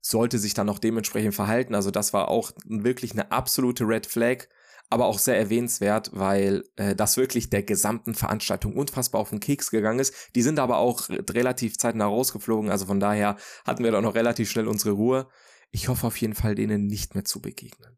sollte 0.01 0.39
sich 0.39 0.53
dann 0.53 0.69
auch 0.69 0.79
dementsprechend 0.79 1.35
verhalten. 1.35 1.73
Also 1.73 1.89
das 1.89 2.13
war 2.13 2.27
auch 2.27 2.51
wirklich 2.65 3.13
eine 3.13 3.31
absolute 3.31 3.85
Red 3.87 4.05
Flag, 4.05 4.47
aber 4.89 5.05
auch 5.05 5.19
sehr 5.19 5.37
erwähnenswert, 5.37 6.11
weil 6.13 6.63
äh, 6.75 6.95
das 6.95 7.17
wirklich 7.17 7.49
der 7.49 7.63
gesamten 7.63 8.13
Veranstaltung 8.13 8.75
unfassbar 8.75 9.21
auf 9.21 9.29
den 9.29 9.39
Keks 9.39 9.71
gegangen 9.71 9.99
ist. 9.99 10.13
Die 10.35 10.41
sind 10.41 10.59
aber 10.59 10.77
auch 10.77 11.09
relativ 11.09 11.77
zeitnah 11.77 12.05
rausgeflogen, 12.05 12.69
also 12.69 12.85
von 12.85 12.99
daher 12.99 13.37
hatten 13.65 13.83
wir 13.83 13.91
dann 13.91 14.03
noch 14.03 14.15
relativ 14.15 14.49
schnell 14.49 14.67
unsere 14.67 14.91
Ruhe. 14.91 15.27
Ich 15.71 15.89
hoffe 15.89 16.07
auf 16.07 16.17
jeden 16.17 16.35
Fall, 16.35 16.55
denen 16.55 16.87
nicht 16.87 17.15
mehr 17.15 17.25
zu 17.25 17.41
begegnen. 17.41 17.97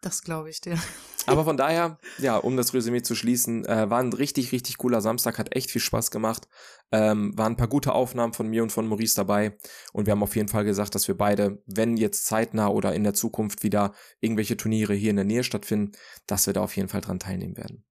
Das 0.00 0.22
glaube 0.22 0.48
ich 0.48 0.60
dir. 0.60 0.78
Aber 1.26 1.44
von 1.44 1.56
daher, 1.56 1.98
ja, 2.18 2.36
um 2.36 2.56
das 2.56 2.72
Resümee 2.72 3.02
zu 3.02 3.14
schließen, 3.14 3.64
äh, 3.64 3.90
war 3.90 3.98
ein 3.98 4.12
richtig, 4.12 4.52
richtig 4.52 4.78
cooler 4.78 5.00
Samstag, 5.00 5.38
hat 5.38 5.54
echt 5.56 5.70
viel 5.70 5.80
Spaß 5.80 6.10
gemacht. 6.10 6.48
Ähm, 6.92 7.36
waren 7.36 7.52
ein 7.52 7.56
paar 7.56 7.68
gute 7.68 7.92
Aufnahmen 7.92 8.32
von 8.32 8.48
mir 8.48 8.62
und 8.62 8.70
von 8.70 8.86
Maurice 8.86 9.16
dabei. 9.16 9.58
Und 9.92 10.06
wir 10.06 10.12
haben 10.12 10.22
auf 10.22 10.36
jeden 10.36 10.48
Fall 10.48 10.64
gesagt, 10.64 10.94
dass 10.94 11.08
wir 11.08 11.16
beide, 11.16 11.62
wenn 11.66 11.96
jetzt 11.96 12.26
zeitnah 12.26 12.68
oder 12.68 12.94
in 12.94 13.04
der 13.04 13.14
Zukunft 13.14 13.62
wieder 13.62 13.94
irgendwelche 14.20 14.56
Turniere 14.56 14.94
hier 14.94 15.10
in 15.10 15.16
der 15.16 15.24
Nähe 15.24 15.44
stattfinden, 15.44 15.92
dass 16.26 16.46
wir 16.46 16.54
da 16.54 16.62
auf 16.62 16.76
jeden 16.76 16.88
Fall 16.88 17.00
dran 17.00 17.18
teilnehmen 17.18 17.56
werden. 17.56 17.84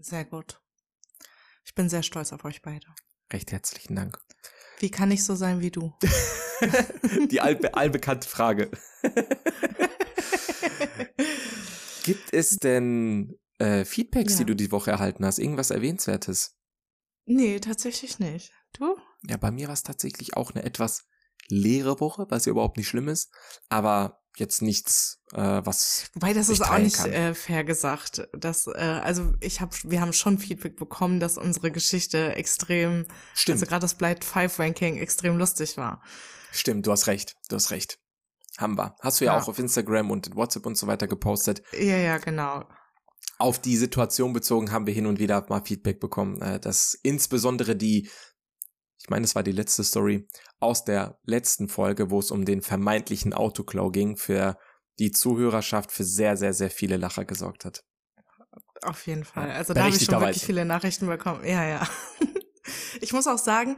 Sehr 0.00 0.24
gut. 0.24 0.60
Ich 1.64 1.74
bin 1.74 1.88
sehr 1.88 2.02
stolz 2.02 2.32
auf 2.32 2.44
euch 2.44 2.62
beide. 2.62 2.86
Recht 3.32 3.52
herzlichen 3.52 3.94
Dank. 3.94 4.18
Wie 4.78 4.90
kann 4.90 5.10
ich 5.10 5.24
so 5.24 5.34
sein 5.34 5.60
wie 5.60 5.70
du? 5.70 5.94
Die 7.30 7.40
allbe 7.40 7.74
allbekannte 7.74 8.28
Frage. 8.28 8.70
Gibt 12.04 12.32
es 12.32 12.56
denn 12.56 13.38
äh, 13.58 13.84
Feedbacks, 13.84 14.34
ja. 14.34 14.38
die 14.38 14.46
du 14.46 14.56
die 14.56 14.72
Woche 14.72 14.90
erhalten 14.90 15.24
hast? 15.24 15.38
Irgendwas 15.38 15.70
Erwähnenswertes? 15.70 16.56
Nee, 17.26 17.60
tatsächlich 17.60 18.18
nicht. 18.18 18.52
Du? 18.72 18.96
Ja, 19.26 19.36
bei 19.36 19.50
mir 19.50 19.66
war 19.66 19.74
es 19.74 19.82
tatsächlich 19.82 20.36
auch 20.36 20.54
eine 20.54 20.64
etwas 20.64 21.04
leere 21.48 22.00
Woche, 22.00 22.26
was 22.30 22.46
ja 22.46 22.50
überhaupt 22.50 22.76
nicht 22.76 22.88
schlimm 22.88 23.08
ist. 23.08 23.30
Aber 23.68 24.22
jetzt 24.36 24.62
nichts, 24.62 25.20
äh, 25.32 25.60
was. 25.64 26.10
Wobei 26.14 26.32
das 26.32 26.48
ist 26.48 26.62
auch 26.62 26.78
nicht 26.78 26.98
äh, 27.04 27.34
fair 27.34 27.64
gesagt. 27.64 28.28
Dass, 28.32 28.66
äh, 28.66 29.00
also 29.02 29.34
ich 29.40 29.60
habe, 29.60 29.76
wir 29.84 30.00
haben 30.00 30.12
schon 30.12 30.38
Feedback 30.38 30.76
bekommen, 30.76 31.20
dass 31.20 31.38
unsere 31.38 31.70
Geschichte 31.70 32.34
extrem, 32.36 33.06
Stimmt. 33.34 33.56
also 33.56 33.66
gerade 33.66 33.82
das 33.82 33.94
Blight 33.94 34.24
5 34.24 34.58
Ranking 34.58 34.96
extrem 34.96 35.36
lustig 35.36 35.76
war. 35.76 36.02
Stimmt, 36.52 36.86
du 36.86 36.92
hast 36.92 37.06
recht, 37.06 37.36
du 37.48 37.56
hast 37.56 37.70
recht. 37.70 37.98
Haben 38.58 38.76
wir. 38.76 38.96
Hast 39.00 39.20
du 39.20 39.24
ja, 39.24 39.34
ja, 39.34 39.40
auch 39.40 39.46
auf 39.46 39.58
Instagram 39.58 40.10
und 40.10 40.34
WhatsApp 40.34 40.66
und 40.66 40.76
so 40.76 40.88
weiter 40.88 41.06
gepostet. 41.06 41.62
Ja, 41.72 41.96
ja, 41.96 42.18
genau. 42.18 42.64
Auf 43.38 43.60
die 43.60 43.76
Situation 43.76 44.32
bezogen 44.32 44.72
haben 44.72 44.86
wir 44.86 44.92
hin 44.92 45.06
und 45.06 45.20
wieder 45.20 45.46
mal 45.48 45.62
Feedback 45.64 46.00
bekommen, 46.00 46.42
äh, 46.42 46.58
dass 46.58 46.94
insbesondere 47.04 47.76
die, 47.76 48.10
ich 49.00 49.08
meine, 49.08 49.24
es 49.24 49.36
war 49.36 49.44
die 49.44 49.52
letzte 49.52 49.84
Story 49.84 50.26
aus 50.58 50.84
der 50.84 51.20
letzten 51.22 51.68
Folge, 51.68 52.10
wo 52.10 52.18
es 52.18 52.32
um 52.32 52.44
den 52.44 52.60
vermeintlichen 52.60 53.32
Autoklau 53.32 53.90
ging, 53.90 54.16
für 54.16 54.58
die 54.98 55.12
Zuhörerschaft 55.12 55.92
für 55.92 56.02
sehr, 56.02 56.36
sehr, 56.36 56.52
sehr 56.52 56.70
viele 56.70 56.96
Lacher 56.96 57.24
gesorgt 57.24 57.64
hat. 57.64 57.84
Auf 58.82 59.06
jeden 59.06 59.24
Fall. 59.24 59.52
Also 59.52 59.72
da 59.72 59.84
habe 59.84 59.94
ich 59.94 60.04
schon 60.04 60.20
wirklich 60.20 60.44
viele 60.44 60.64
Nachrichten 60.64 61.06
bekommen. 61.06 61.44
Ja, 61.44 61.64
ja. 61.64 61.88
Ich 63.00 63.12
muss 63.12 63.26
auch 63.26 63.38
sagen, 63.38 63.76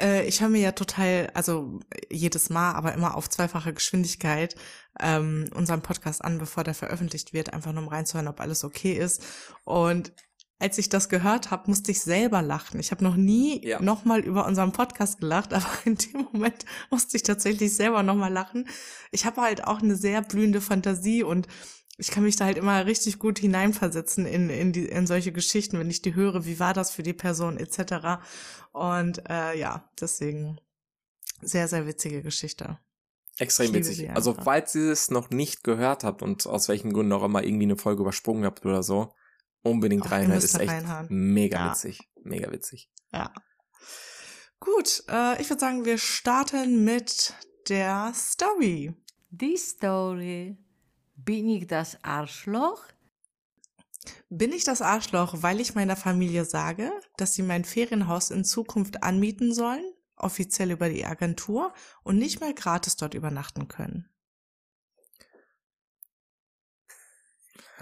äh, 0.00 0.26
ich 0.26 0.40
höre 0.40 0.48
mir 0.48 0.60
ja 0.60 0.72
total, 0.72 1.30
also 1.34 1.80
jedes 2.10 2.50
Mal, 2.50 2.72
aber 2.72 2.94
immer 2.94 3.16
auf 3.16 3.28
zweifache 3.28 3.72
Geschwindigkeit 3.72 4.56
ähm, 5.00 5.50
unseren 5.54 5.82
Podcast 5.82 6.24
an, 6.24 6.38
bevor 6.38 6.64
der 6.64 6.74
veröffentlicht 6.74 7.32
wird, 7.32 7.52
einfach 7.52 7.72
nur 7.72 7.82
um 7.82 7.88
reinzuhören, 7.88 8.28
ob 8.28 8.40
alles 8.40 8.64
okay 8.64 8.92
ist. 8.92 9.22
Und 9.64 10.12
als 10.58 10.78
ich 10.78 10.88
das 10.88 11.08
gehört 11.08 11.50
habe, 11.50 11.68
musste 11.68 11.90
ich 11.90 12.00
selber 12.00 12.40
lachen. 12.40 12.80
Ich 12.80 12.90
habe 12.90 13.04
noch 13.04 13.16
nie 13.16 13.66
ja. 13.66 13.80
nochmal 13.80 14.20
über 14.20 14.46
unseren 14.46 14.72
Podcast 14.72 15.20
gelacht, 15.20 15.52
aber 15.54 15.66
in 15.84 15.96
dem 15.96 16.28
Moment 16.32 16.64
musste 16.90 17.16
ich 17.16 17.22
tatsächlich 17.22 17.74
selber 17.74 18.02
nochmal 18.02 18.32
lachen. 18.32 18.68
Ich 19.10 19.26
habe 19.26 19.42
halt 19.42 19.64
auch 19.64 19.82
eine 19.82 19.96
sehr 19.96 20.22
blühende 20.22 20.60
Fantasie 20.60 21.22
und 21.22 21.46
ich 21.98 22.10
kann 22.10 22.24
mich 22.24 22.36
da 22.36 22.44
halt 22.44 22.58
immer 22.58 22.84
richtig 22.84 23.18
gut 23.18 23.38
hineinversetzen 23.38 24.26
in, 24.26 24.50
in, 24.50 24.72
die, 24.72 24.86
in 24.86 25.06
solche 25.06 25.32
Geschichten, 25.32 25.78
wenn 25.78 25.90
ich 25.90 26.02
die 26.02 26.14
höre, 26.14 26.44
wie 26.44 26.60
war 26.60 26.74
das 26.74 26.90
für 26.90 27.02
die 27.02 27.14
Person 27.14 27.56
etc. 27.56 28.22
Und 28.72 29.22
äh, 29.28 29.58
ja, 29.58 29.88
deswegen 30.00 30.60
sehr, 31.40 31.68
sehr 31.68 31.86
witzige 31.86 32.22
Geschichte. 32.22 32.78
Extrem 33.38 33.72
witzig. 33.74 34.10
Also 34.10 34.34
falls 34.34 34.74
ihr 34.74 34.90
es 34.90 35.10
noch 35.10 35.30
nicht 35.30 35.62
gehört 35.62 36.04
habt 36.04 36.22
und 36.22 36.46
aus 36.46 36.68
welchen 36.68 36.92
Gründen 36.92 37.12
auch 37.12 37.24
immer 37.24 37.44
irgendwie 37.44 37.64
eine 37.64 37.76
Folge 37.76 38.02
übersprungen 38.02 38.44
habt 38.44 38.64
oder 38.64 38.82
so, 38.82 39.12
unbedingt 39.62 40.10
reinhören. 40.10 40.38
Ist 40.38 40.58
echt 40.58 40.70
reinhauen. 40.70 41.06
mega 41.10 41.58
ja. 41.58 41.70
witzig. 41.70 42.00
Mega 42.22 42.50
witzig. 42.50 42.90
Ja. 43.12 43.32
Gut, 44.58 45.02
äh, 45.08 45.40
ich 45.40 45.50
würde 45.50 45.60
sagen, 45.60 45.84
wir 45.84 45.98
starten 45.98 46.84
mit 46.84 47.34
der 47.68 48.12
Story. 48.14 48.94
Die 49.28 49.56
Story 49.56 50.56
bin 51.16 51.48
ich 51.48 51.66
das 51.66 52.02
Arschloch? 52.04 52.84
Bin 54.28 54.52
ich 54.52 54.64
das 54.64 54.82
Arschloch, 54.82 55.42
weil 55.42 55.60
ich 55.60 55.74
meiner 55.74 55.96
Familie 55.96 56.44
sage, 56.44 56.92
dass 57.16 57.34
sie 57.34 57.42
mein 57.42 57.64
Ferienhaus 57.64 58.30
in 58.30 58.44
Zukunft 58.44 59.02
anmieten 59.02 59.52
sollen, 59.52 59.84
offiziell 60.16 60.70
über 60.70 60.88
die 60.88 61.04
Agentur 61.04 61.72
und 62.04 62.18
nicht 62.18 62.40
mehr 62.40 62.52
gratis 62.52 62.96
dort 62.96 63.14
übernachten 63.14 63.66
können? 63.66 64.08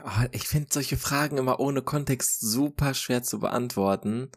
Ah, 0.03 0.27
ich 0.33 0.49
finde 0.49 0.68
solche 0.73 0.97
Fragen 0.97 1.37
immer 1.37 1.61
ohne 1.61 1.83
Kontext 1.83 2.40
super 2.40 2.94
schwer 2.94 3.23
zu 3.23 3.38
beantworten. 3.38 4.31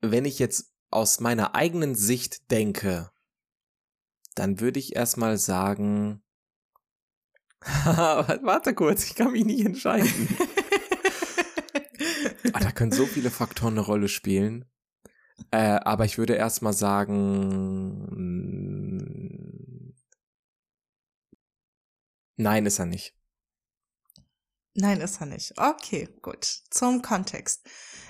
Wenn 0.00 0.24
ich 0.24 0.38
jetzt 0.38 0.72
aus 0.90 1.20
meiner 1.20 1.54
eigenen 1.54 1.94
Sicht 1.94 2.50
denke, 2.50 3.10
dann 4.34 4.60
würde 4.60 4.80
ich 4.80 4.96
erstmal 4.96 5.38
sagen. 5.38 6.23
Warte 8.42 8.74
kurz, 8.74 9.04
ich 9.04 9.14
kann 9.14 9.32
mich 9.32 9.44
nicht 9.44 9.64
entscheiden. 9.64 10.10
ah, 12.52 12.60
da 12.60 12.72
können 12.72 12.92
so 12.92 13.06
viele 13.06 13.30
Faktoren 13.30 13.74
eine 13.74 13.80
Rolle 13.80 14.08
spielen. 14.08 14.66
Äh, 15.50 15.80
aber 15.84 16.04
ich 16.04 16.18
würde 16.18 16.34
erstmal 16.34 16.74
sagen. 16.74 18.06
mm, 18.10 19.94
Nein, 22.36 22.66
ist 22.66 22.80
er 22.80 22.86
nicht. 22.86 23.14
Nein, 24.74 25.00
ist 25.00 25.20
er 25.20 25.26
nicht. 25.26 25.54
Okay, 25.56 26.08
gut. 26.20 26.44
Zum 26.70 27.00
Kontext. 27.00 27.62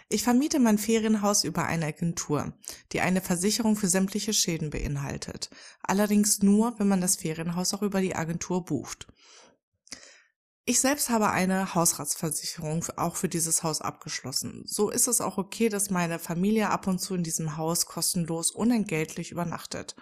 Ich 0.08 0.22
vermiete 0.22 0.60
mein 0.60 0.78
Ferienhaus 0.78 1.44
über 1.44 1.66
eine 1.66 1.86
Agentur, 1.86 2.54
die 2.92 3.00
eine 3.00 3.20
Versicherung 3.20 3.76
für 3.76 3.88
sämtliche 3.88 4.32
Schäden 4.32 4.70
beinhaltet. 4.70 5.50
Allerdings 5.82 6.42
nur, 6.42 6.78
wenn 6.78 6.88
man 6.88 7.02
das 7.02 7.16
Ferienhaus 7.16 7.74
auch 7.74 7.82
über 7.82 8.00
die 8.00 8.16
Agentur 8.16 8.64
bucht. 8.64 9.08
Ich 10.66 10.80
selbst 10.80 11.10
habe 11.10 11.30
eine 11.30 11.74
Hausratsversicherung 11.74 12.86
auch 12.96 13.16
für 13.16 13.28
dieses 13.28 13.62
Haus 13.62 13.82
abgeschlossen. 13.82 14.62
So 14.64 14.88
ist 14.88 15.08
es 15.08 15.20
auch 15.20 15.36
okay, 15.36 15.68
dass 15.68 15.90
meine 15.90 16.18
Familie 16.18 16.70
ab 16.70 16.86
und 16.86 17.00
zu 17.00 17.14
in 17.14 17.22
diesem 17.22 17.58
Haus 17.58 17.84
kostenlos 17.84 18.50
unentgeltlich 18.50 19.30
übernachtet. 19.30 19.94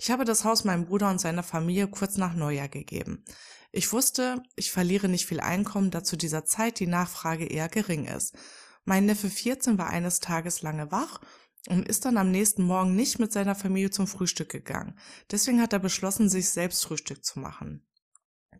Ich 0.00 0.12
habe 0.12 0.24
das 0.24 0.44
Haus 0.44 0.62
meinem 0.62 0.86
Bruder 0.86 1.10
und 1.10 1.20
seiner 1.20 1.42
Familie 1.42 1.88
kurz 1.88 2.18
nach 2.18 2.34
Neujahr 2.34 2.68
gegeben. 2.68 3.24
Ich 3.72 3.92
wusste, 3.92 4.44
ich 4.54 4.70
verliere 4.70 5.08
nicht 5.08 5.26
viel 5.26 5.40
Einkommen, 5.40 5.90
da 5.90 6.04
zu 6.04 6.16
dieser 6.16 6.44
Zeit 6.44 6.78
die 6.78 6.86
Nachfrage 6.86 7.46
eher 7.46 7.68
gering 7.68 8.06
ist. 8.06 8.36
Mein 8.84 9.06
Neffe 9.06 9.28
14 9.28 9.76
war 9.76 9.88
eines 9.88 10.20
Tages 10.20 10.62
lange 10.62 10.92
wach 10.92 11.20
und 11.68 11.88
ist 11.88 12.04
dann 12.04 12.16
am 12.16 12.30
nächsten 12.30 12.62
Morgen 12.62 12.94
nicht 12.94 13.18
mit 13.18 13.32
seiner 13.32 13.56
Familie 13.56 13.90
zum 13.90 14.06
Frühstück 14.06 14.50
gegangen. 14.50 14.96
Deswegen 15.32 15.60
hat 15.60 15.72
er 15.72 15.80
beschlossen, 15.80 16.28
sich 16.28 16.48
selbst 16.48 16.84
Frühstück 16.84 17.24
zu 17.24 17.40
machen. 17.40 17.84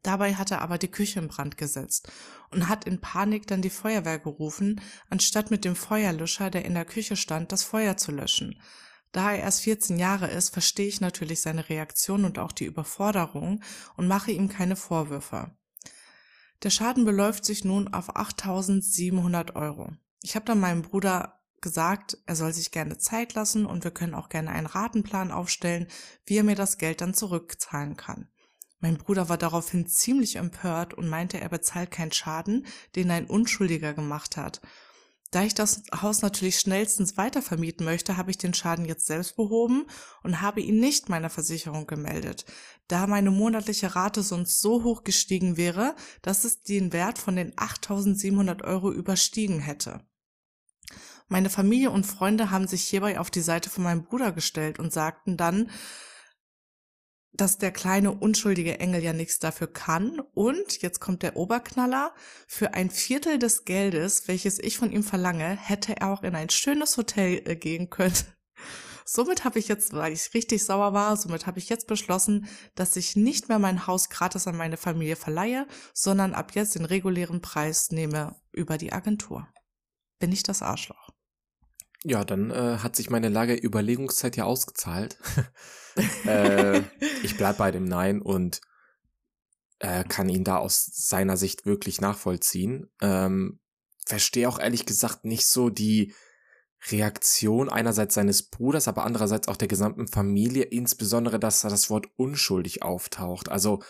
Dabei 0.02 0.34
hat 0.34 0.50
er 0.50 0.62
aber 0.62 0.78
die 0.78 0.90
Küche 0.90 1.20
in 1.20 1.28
Brand 1.28 1.56
gesetzt 1.56 2.10
und 2.50 2.68
hat 2.68 2.86
in 2.86 3.00
Panik 3.00 3.46
dann 3.46 3.62
die 3.62 3.70
Feuerwehr 3.70 4.18
gerufen, 4.18 4.80
anstatt 5.10 5.50
mit 5.50 5.64
dem 5.64 5.76
Feuerlöscher, 5.76 6.50
der 6.50 6.64
in 6.64 6.74
der 6.74 6.86
Küche 6.86 7.16
stand, 7.16 7.52
das 7.52 7.62
Feuer 7.62 7.96
zu 7.96 8.12
löschen. 8.12 8.60
Da 9.12 9.32
er 9.32 9.40
erst 9.40 9.62
14 9.62 9.98
Jahre 9.98 10.28
ist, 10.28 10.50
verstehe 10.50 10.86
ich 10.86 11.00
natürlich 11.00 11.42
seine 11.42 11.68
Reaktion 11.68 12.24
und 12.24 12.38
auch 12.38 12.52
die 12.52 12.64
Überforderung 12.64 13.62
und 13.96 14.08
mache 14.08 14.30
ihm 14.30 14.48
keine 14.48 14.76
Vorwürfe. 14.76 15.50
Der 16.62 16.70
Schaden 16.70 17.04
beläuft 17.04 17.44
sich 17.44 17.64
nun 17.64 17.88
auf 17.92 18.16
8.700 18.16 19.56
Euro. 19.56 19.92
Ich 20.22 20.34
habe 20.36 20.44
dann 20.44 20.60
meinem 20.60 20.82
Bruder 20.82 21.40
gesagt, 21.60 22.18
er 22.26 22.36
soll 22.36 22.52
sich 22.52 22.70
gerne 22.70 22.98
Zeit 22.98 23.34
lassen 23.34 23.66
und 23.66 23.84
wir 23.84 23.90
können 23.90 24.14
auch 24.14 24.28
gerne 24.28 24.50
einen 24.50 24.66
Ratenplan 24.66 25.32
aufstellen, 25.32 25.88
wie 26.24 26.36
er 26.36 26.44
mir 26.44 26.56
das 26.56 26.78
Geld 26.78 27.00
dann 27.00 27.14
zurückzahlen 27.14 27.96
kann. 27.96 28.28
Mein 28.80 28.96
Bruder 28.96 29.28
war 29.28 29.36
daraufhin 29.36 29.86
ziemlich 29.86 30.36
empört 30.36 30.94
und 30.94 31.08
meinte, 31.08 31.38
er 31.40 31.50
bezahlt 31.50 31.90
keinen 31.90 32.12
Schaden, 32.12 32.66
den 32.96 33.10
ein 33.10 33.26
Unschuldiger 33.26 33.92
gemacht 33.92 34.36
hat. 34.36 34.60
Da 35.30 35.44
ich 35.44 35.54
das 35.54 35.82
Haus 35.94 36.22
natürlich 36.22 36.58
schnellstens 36.58 37.16
weitervermieten 37.16 37.84
möchte, 37.84 38.16
habe 38.16 38.32
ich 38.32 38.38
den 38.38 38.52
Schaden 38.52 38.84
jetzt 38.84 39.06
selbst 39.06 39.36
behoben 39.36 39.86
und 40.24 40.40
habe 40.40 40.60
ihn 40.60 40.80
nicht 40.80 41.08
meiner 41.08 41.30
Versicherung 41.30 41.86
gemeldet, 41.86 42.46
da 42.88 43.06
meine 43.06 43.30
monatliche 43.30 43.94
Rate 43.94 44.22
sonst 44.22 44.60
so 44.60 44.82
hoch 44.82 45.04
gestiegen 45.04 45.56
wäre, 45.56 45.94
dass 46.22 46.44
es 46.44 46.62
den 46.62 46.92
Wert 46.92 47.18
von 47.18 47.36
den 47.36 47.52
8.700 47.52 48.64
Euro 48.64 48.90
überstiegen 48.90 49.60
hätte. 49.60 50.00
Meine 51.28 51.48
Familie 51.48 51.92
und 51.92 52.06
Freunde 52.06 52.50
haben 52.50 52.66
sich 52.66 52.82
hierbei 52.82 53.20
auf 53.20 53.30
die 53.30 53.40
Seite 53.40 53.70
von 53.70 53.84
meinem 53.84 54.02
Bruder 54.02 54.32
gestellt 54.32 54.80
und 54.80 54.92
sagten 54.92 55.36
dann, 55.36 55.70
dass 57.32 57.58
der 57.58 57.70
kleine 57.70 58.12
unschuldige 58.12 58.80
Engel 58.80 59.02
ja 59.02 59.12
nichts 59.12 59.38
dafür 59.38 59.72
kann 59.72 60.20
und 60.34 60.82
jetzt 60.82 61.00
kommt 61.00 61.22
der 61.22 61.36
Oberknaller, 61.36 62.12
für 62.46 62.74
ein 62.74 62.90
Viertel 62.90 63.38
des 63.38 63.64
Geldes, 63.64 64.28
welches 64.28 64.58
ich 64.58 64.78
von 64.78 64.90
ihm 64.90 65.02
verlange, 65.02 65.56
hätte 65.56 65.96
er 65.96 66.12
auch 66.12 66.22
in 66.22 66.34
ein 66.34 66.50
schönes 66.50 66.96
Hotel 66.96 67.42
äh, 67.44 67.56
gehen 67.56 67.90
können. 67.90 68.14
Somit 69.04 69.44
habe 69.44 69.58
ich 69.58 69.68
jetzt, 69.68 69.92
weil 69.92 70.12
ich 70.12 70.34
richtig 70.34 70.64
sauer 70.64 70.92
war, 70.92 71.16
somit 71.16 71.48
habe 71.48 71.58
ich 71.58 71.68
jetzt 71.68 71.88
beschlossen, 71.88 72.46
dass 72.76 72.94
ich 72.94 73.16
nicht 73.16 73.48
mehr 73.48 73.58
mein 73.58 73.88
Haus 73.88 74.08
gratis 74.08 74.46
an 74.46 74.56
meine 74.56 74.76
Familie 74.76 75.16
verleihe, 75.16 75.66
sondern 75.92 76.32
ab 76.32 76.54
jetzt 76.54 76.76
den 76.76 76.84
regulären 76.84 77.40
Preis 77.40 77.90
nehme 77.90 78.36
über 78.52 78.78
die 78.78 78.92
Agentur. 78.92 79.48
Bin 80.20 80.30
ich 80.30 80.44
das 80.44 80.62
Arschloch? 80.62 81.10
Ja, 82.04 82.24
dann 82.24 82.50
äh, 82.50 82.78
hat 82.78 82.96
sich 82.96 83.10
meine 83.10 83.28
lange 83.28 83.56
Überlegungszeit 83.56 84.36
ja 84.36 84.44
ausgezahlt. 84.44 85.18
äh, 86.26 86.80
ich 87.22 87.36
bleib 87.36 87.58
bei 87.58 87.70
dem 87.70 87.84
Nein 87.84 88.22
und 88.22 88.62
äh, 89.80 90.04
kann 90.04 90.28
ihn 90.28 90.44
da 90.44 90.56
aus 90.56 90.86
seiner 90.86 91.36
Sicht 91.36 91.66
wirklich 91.66 92.00
nachvollziehen. 92.00 92.90
Ähm, 93.02 93.60
verstehe 94.06 94.48
auch 94.48 94.58
ehrlich 94.58 94.86
gesagt 94.86 95.24
nicht 95.24 95.46
so 95.46 95.68
die 95.68 96.14
Reaktion 96.88 97.68
einerseits 97.68 98.14
seines 98.14 98.44
Bruders, 98.44 98.88
aber 98.88 99.04
andererseits 99.04 99.48
auch 99.48 99.56
der 99.56 99.68
gesamten 99.68 100.08
Familie, 100.08 100.64
insbesondere, 100.64 101.38
dass 101.38 101.60
da 101.60 101.68
das 101.68 101.90
Wort 101.90 102.06
unschuldig 102.16 102.82
auftaucht. 102.82 103.50
Also 103.50 103.82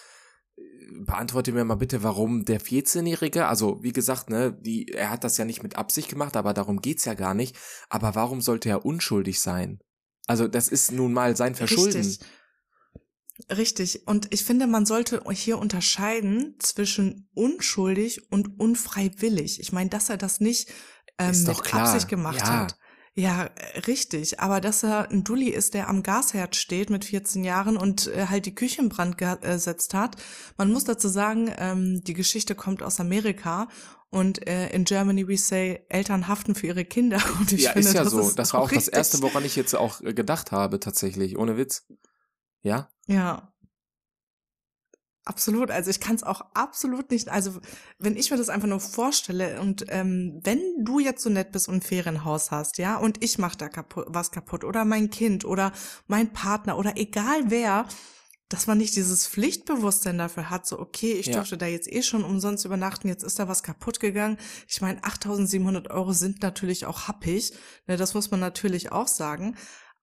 beantworte 1.04 1.52
mir 1.52 1.64
mal 1.64 1.76
bitte, 1.76 2.02
warum 2.02 2.44
der 2.44 2.60
14-Jährige, 2.60 3.46
also 3.46 3.82
wie 3.82 3.92
gesagt, 3.92 4.30
ne, 4.30 4.52
die, 4.60 4.88
er 4.88 5.10
hat 5.10 5.24
das 5.24 5.36
ja 5.36 5.44
nicht 5.44 5.62
mit 5.62 5.76
Absicht 5.76 6.08
gemacht, 6.08 6.36
aber 6.36 6.52
darum 6.52 6.80
geht's 6.80 7.04
ja 7.04 7.14
gar 7.14 7.34
nicht. 7.34 7.56
Aber 7.88 8.14
warum 8.14 8.40
sollte 8.40 8.68
er 8.68 8.84
unschuldig 8.84 9.40
sein? 9.40 9.80
Also 10.26 10.46
das 10.48 10.68
ist 10.68 10.92
nun 10.92 11.12
mal 11.12 11.36
sein 11.36 11.54
Verschulden. 11.54 12.00
Richtig. 12.02 12.26
Richtig. 13.48 14.06
Und 14.06 14.32
ich 14.32 14.44
finde, 14.44 14.66
man 14.66 14.84
sollte 14.84 15.22
hier 15.32 15.58
unterscheiden 15.58 16.56
zwischen 16.58 17.28
unschuldig 17.34 18.30
und 18.30 18.60
unfreiwillig. 18.60 19.60
Ich 19.60 19.72
meine, 19.72 19.88
dass 19.88 20.10
er 20.10 20.18
das 20.18 20.40
nicht 20.40 20.68
ähm, 21.18 21.42
mit. 21.44 21.74
Absicht 21.74 22.08
gemacht 22.08 22.38
Ja. 22.40 22.60
hat. 22.60 22.78
Ja, 23.20 23.50
richtig. 23.86 24.40
Aber 24.40 24.62
dass 24.62 24.82
er 24.82 25.10
ein 25.10 25.24
Dulli 25.24 25.50
ist, 25.50 25.74
der 25.74 25.90
am 25.90 26.02
Gasherd 26.02 26.56
steht 26.56 26.88
mit 26.88 27.04
14 27.04 27.44
Jahren 27.44 27.76
und 27.76 28.06
äh, 28.06 28.26
halt 28.28 28.46
die 28.46 28.54
Küche 28.54 28.80
in 28.80 28.88
Brand 28.88 29.18
gesetzt 29.18 29.92
hat. 29.92 30.16
Man 30.56 30.72
muss 30.72 30.84
dazu 30.84 31.08
sagen, 31.08 31.52
ähm, 31.58 32.02
die 32.02 32.14
Geschichte 32.14 32.54
kommt 32.54 32.82
aus 32.82 32.98
Amerika 32.98 33.68
und 34.08 34.46
äh, 34.48 34.70
in 34.70 34.84
Germany 34.84 35.28
we 35.28 35.36
say, 35.36 35.84
Eltern 35.90 36.28
haften 36.28 36.54
für 36.54 36.68
ihre 36.68 36.86
Kinder. 36.86 37.20
Und 37.38 37.52
ich 37.52 37.62
ja, 37.62 37.72
finde, 37.72 37.88
ist 37.88 37.94
ja 37.94 38.04
das 38.04 38.12
so. 38.12 38.20
ist 38.20 38.38
das 38.38 38.54
war 38.54 38.62
auch 38.62 38.68
das 38.68 38.78
richtig. 38.78 38.94
Erste, 38.94 39.22
woran 39.22 39.44
ich 39.44 39.54
jetzt 39.54 39.76
auch 39.76 40.00
äh, 40.00 40.14
gedacht 40.14 40.50
habe, 40.50 40.80
tatsächlich, 40.80 41.36
ohne 41.36 41.58
Witz. 41.58 41.86
Ja? 42.62 42.88
Ja. 43.06 43.49
Absolut, 45.30 45.70
also 45.70 45.90
ich 45.90 46.00
kann 46.00 46.16
es 46.16 46.24
auch 46.24 46.40
absolut 46.54 47.12
nicht, 47.12 47.28
also 47.28 47.52
wenn 48.00 48.16
ich 48.16 48.32
mir 48.32 48.36
das 48.36 48.48
einfach 48.48 48.66
nur 48.66 48.80
vorstelle 48.80 49.60
und 49.60 49.84
ähm, 49.88 50.40
wenn 50.42 50.58
du 50.80 50.98
jetzt 50.98 51.22
so 51.22 51.30
nett 51.30 51.52
bist 51.52 51.68
und 51.68 51.76
ein 51.76 51.82
Ferienhaus 51.82 52.50
hast, 52.50 52.78
ja, 52.78 52.96
und 52.96 53.22
ich 53.22 53.38
mach 53.38 53.54
da 53.54 53.68
kaputt, 53.68 54.06
was 54.08 54.32
kaputt 54.32 54.64
oder 54.64 54.84
mein 54.84 55.08
Kind 55.08 55.44
oder 55.44 55.70
mein 56.08 56.32
Partner 56.32 56.76
oder 56.78 56.96
egal 56.96 57.42
wer, 57.46 57.86
dass 58.48 58.66
man 58.66 58.78
nicht 58.78 58.96
dieses 58.96 59.28
Pflichtbewusstsein 59.28 60.18
dafür 60.18 60.50
hat, 60.50 60.66
so 60.66 60.80
okay, 60.80 61.12
ich 61.12 61.26
Ja. 61.26 61.34
durfte 61.34 61.56
da 61.56 61.66
jetzt 61.66 61.86
eh 61.92 62.02
schon 62.02 62.24
umsonst 62.24 62.64
übernachten, 62.64 63.06
jetzt 63.06 63.22
ist 63.22 63.38
da 63.38 63.46
was 63.46 63.62
kaputt 63.62 64.00
gegangen. 64.00 64.36
Ich 64.66 64.80
meine, 64.80 65.00
8.700 65.04 65.90
Euro 65.90 66.12
sind 66.12 66.42
natürlich 66.42 66.86
auch 66.86 67.06
happig, 67.06 67.52
ne, 67.86 67.96
das 67.96 68.14
muss 68.14 68.32
man 68.32 68.40
natürlich 68.40 68.90
auch 68.90 69.06
sagen. 69.06 69.54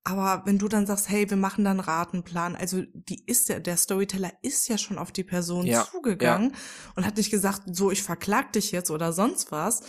Aber 0.08 0.44
wenn 0.46 0.58
du 0.58 0.70
dann 0.70 0.88
sagst, 0.88 1.10
hey, 1.10 1.30
wir 1.30 1.36
machen 1.36 1.66
dann 1.66 1.82
Ratenplan, 1.82 2.56
also 2.56 2.82
die 2.94 3.26
ist 3.26 3.50
ja, 3.50 3.60
der 3.60 3.76
Storyteller 3.76 4.32
ist 4.42 4.70
ja 4.70 4.78
schon 4.78 4.98
auf 4.98 5.12
die 5.12 5.26
Person 5.26 5.66
Ja, 5.66 5.84
zugegangen 5.84 6.56
und 6.96 7.06
hat 7.06 7.18
nicht 7.18 7.30
gesagt, 7.30 7.64
so, 7.76 7.92
ich 7.92 8.04
verklag 8.04 8.54
dich 8.54 8.72
jetzt 8.72 8.90
oder 8.90 9.12
sonst 9.12 9.52
was. 9.52 9.82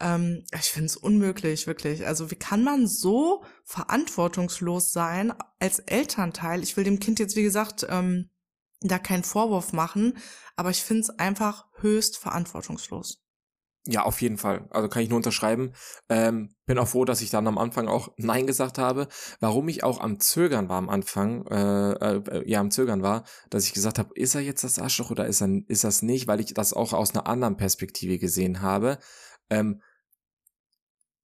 Ähm, 0.00 0.42
ich 0.54 0.70
finde 0.70 0.86
es 0.86 0.96
unmöglich, 0.96 1.66
wirklich. 1.66 2.06
Also 2.06 2.30
wie 2.30 2.36
kann 2.36 2.64
man 2.64 2.86
so 2.86 3.44
verantwortungslos 3.66 4.90
sein 4.90 5.34
als 5.60 5.80
Elternteil? 5.80 6.62
Ich 6.62 6.78
will 6.78 6.84
dem 6.84 6.98
Kind 6.98 7.18
jetzt, 7.18 7.36
wie 7.36 7.42
gesagt, 7.42 7.86
ähm, 7.90 8.30
da 8.80 8.98
keinen 8.98 9.24
Vorwurf 9.24 9.74
machen, 9.74 10.16
aber 10.56 10.70
ich 10.70 10.82
finde 10.82 11.02
es 11.02 11.10
einfach 11.10 11.66
höchst 11.80 12.16
verantwortungslos. 12.16 13.22
Ja, 13.90 14.02
auf 14.02 14.20
jeden 14.20 14.36
Fall. 14.36 14.66
Also 14.68 14.90
kann 14.90 15.02
ich 15.02 15.08
nur 15.08 15.16
unterschreiben. 15.16 15.72
Ähm, 16.10 16.50
bin 16.66 16.78
auch 16.78 16.88
froh, 16.88 17.06
dass 17.06 17.22
ich 17.22 17.30
dann 17.30 17.46
am 17.46 17.56
Anfang 17.56 17.88
auch 17.88 18.12
Nein 18.18 18.46
gesagt 18.46 18.76
habe. 18.76 19.08
Warum 19.40 19.66
ich 19.68 19.82
auch 19.82 19.98
am 20.00 20.20
Zögern 20.20 20.68
war 20.68 20.76
am 20.76 20.90
Anfang, 20.90 21.46
äh, 21.46 21.92
äh, 21.92 22.46
ja, 22.46 22.60
am 22.60 22.70
Zögern 22.70 23.02
war, 23.02 23.24
dass 23.48 23.64
ich 23.64 23.72
gesagt 23.72 23.98
habe, 23.98 24.10
ist 24.14 24.34
er 24.34 24.42
jetzt 24.42 24.62
das 24.62 24.78
Arschloch 24.78 25.10
oder 25.10 25.26
ist 25.26 25.40
er 25.40 25.48
ist 25.68 25.84
das 25.84 26.02
nicht, 26.02 26.28
weil 26.28 26.40
ich 26.40 26.52
das 26.52 26.74
auch 26.74 26.92
aus 26.92 27.14
einer 27.14 27.26
anderen 27.26 27.56
Perspektive 27.56 28.18
gesehen 28.18 28.60
habe. 28.60 28.98
Ähm, 29.48 29.80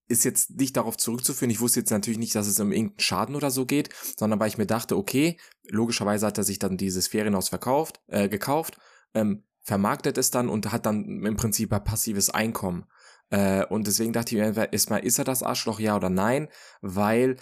ist 0.08 0.24
jetzt 0.24 0.52
nicht 0.52 0.78
darauf 0.78 0.96
zurückzuführen. 0.96 1.50
Ich 1.50 1.60
wusste 1.60 1.80
jetzt 1.80 1.90
natürlich 1.90 2.18
nicht, 2.18 2.34
dass 2.34 2.46
es 2.46 2.58
um 2.60 2.72
irgendeinen 2.72 2.98
Schaden 3.00 3.36
oder 3.36 3.50
so 3.50 3.66
geht, 3.66 3.90
sondern 4.16 4.40
weil 4.40 4.48
ich 4.48 4.56
mir 4.58 4.66
dachte, 4.66 4.96
okay, 4.96 5.38
logischerweise 5.68 6.26
hat 6.26 6.38
er 6.38 6.44
sich 6.44 6.58
dann 6.58 6.78
dieses 6.78 7.08
Ferienhaus 7.08 7.50
verkauft, 7.50 8.00
äh, 8.06 8.30
gekauft, 8.30 8.78
ähm, 9.12 9.44
vermarktet 9.64 10.18
es 10.18 10.30
dann 10.30 10.48
und 10.48 10.70
hat 10.70 10.86
dann 10.86 11.24
im 11.24 11.36
Prinzip 11.36 11.72
ein 11.72 11.82
passives 11.82 12.30
Einkommen. 12.30 12.84
Äh, 13.30 13.64
und 13.66 13.86
deswegen 13.86 14.12
dachte 14.12 14.36
ich 14.36 14.40
mir 14.40 14.72
erstmal, 14.72 15.04
ist 15.04 15.18
er 15.18 15.24
das 15.24 15.42
Arschloch, 15.42 15.80
ja 15.80 15.96
oder 15.96 16.10
nein? 16.10 16.48
Weil 16.82 17.36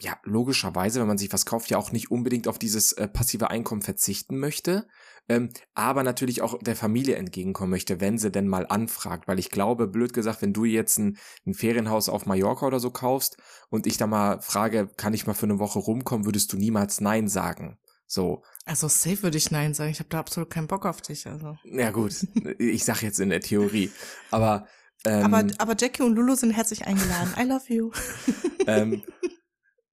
ja, 0.00 0.18
logischerweise, 0.24 1.00
wenn 1.00 1.06
man 1.06 1.18
sich 1.18 1.32
was 1.32 1.46
kauft, 1.46 1.70
ja 1.70 1.78
auch 1.78 1.92
nicht 1.92 2.10
unbedingt 2.10 2.48
auf 2.48 2.58
dieses 2.58 2.92
äh, 2.92 3.08
passive 3.08 3.50
Einkommen 3.50 3.82
verzichten 3.82 4.38
möchte, 4.38 4.86
ähm, 5.28 5.50
aber 5.74 6.02
natürlich 6.02 6.42
auch 6.42 6.58
der 6.58 6.76
Familie 6.76 7.16
entgegenkommen 7.16 7.70
möchte, 7.70 8.00
wenn 8.00 8.18
sie 8.18 8.30
denn 8.30 8.48
mal 8.48 8.66
anfragt. 8.66 9.28
Weil 9.28 9.38
ich 9.38 9.50
glaube, 9.50 9.86
blöd 9.86 10.12
gesagt, 10.12 10.42
wenn 10.42 10.52
du 10.52 10.64
jetzt 10.64 10.98
ein, 10.98 11.18
ein 11.46 11.54
Ferienhaus 11.54 12.08
auf 12.08 12.26
Mallorca 12.26 12.66
oder 12.66 12.80
so 12.80 12.90
kaufst 12.90 13.36
und 13.70 13.86
ich 13.86 13.96
da 13.96 14.06
mal 14.06 14.40
frage, 14.40 14.88
kann 14.96 15.14
ich 15.14 15.26
mal 15.26 15.34
für 15.34 15.46
eine 15.46 15.58
Woche 15.58 15.78
rumkommen, 15.78 16.26
würdest 16.26 16.52
du 16.52 16.56
niemals 16.56 17.00
Nein 17.00 17.28
sagen. 17.28 17.78
So. 18.08 18.42
Also 18.64 18.88
safe 18.88 19.22
würde 19.22 19.36
ich 19.36 19.50
Nein 19.50 19.74
sagen. 19.74 19.90
Ich 19.90 20.00
habe 20.00 20.08
da 20.08 20.18
absolut 20.18 20.50
keinen 20.50 20.66
Bock 20.66 20.86
auf 20.86 21.00
dich. 21.02 21.26
Also. 21.26 21.56
Ja 21.64 21.90
gut, 21.90 22.26
ich 22.58 22.84
sag 22.84 23.02
jetzt 23.02 23.20
in 23.20 23.28
der 23.28 23.40
Theorie. 23.40 23.92
Aber 24.30 24.66
ähm, 25.04 25.32
aber, 25.32 25.46
aber 25.58 25.76
Jackie 25.78 26.02
und 26.02 26.14
Lulu 26.16 26.34
sind 26.34 26.50
herzlich 26.50 26.86
eingeladen. 26.86 27.32
I 27.38 27.44
love 27.44 27.72
you. 27.72 27.92
ähm, 28.66 29.02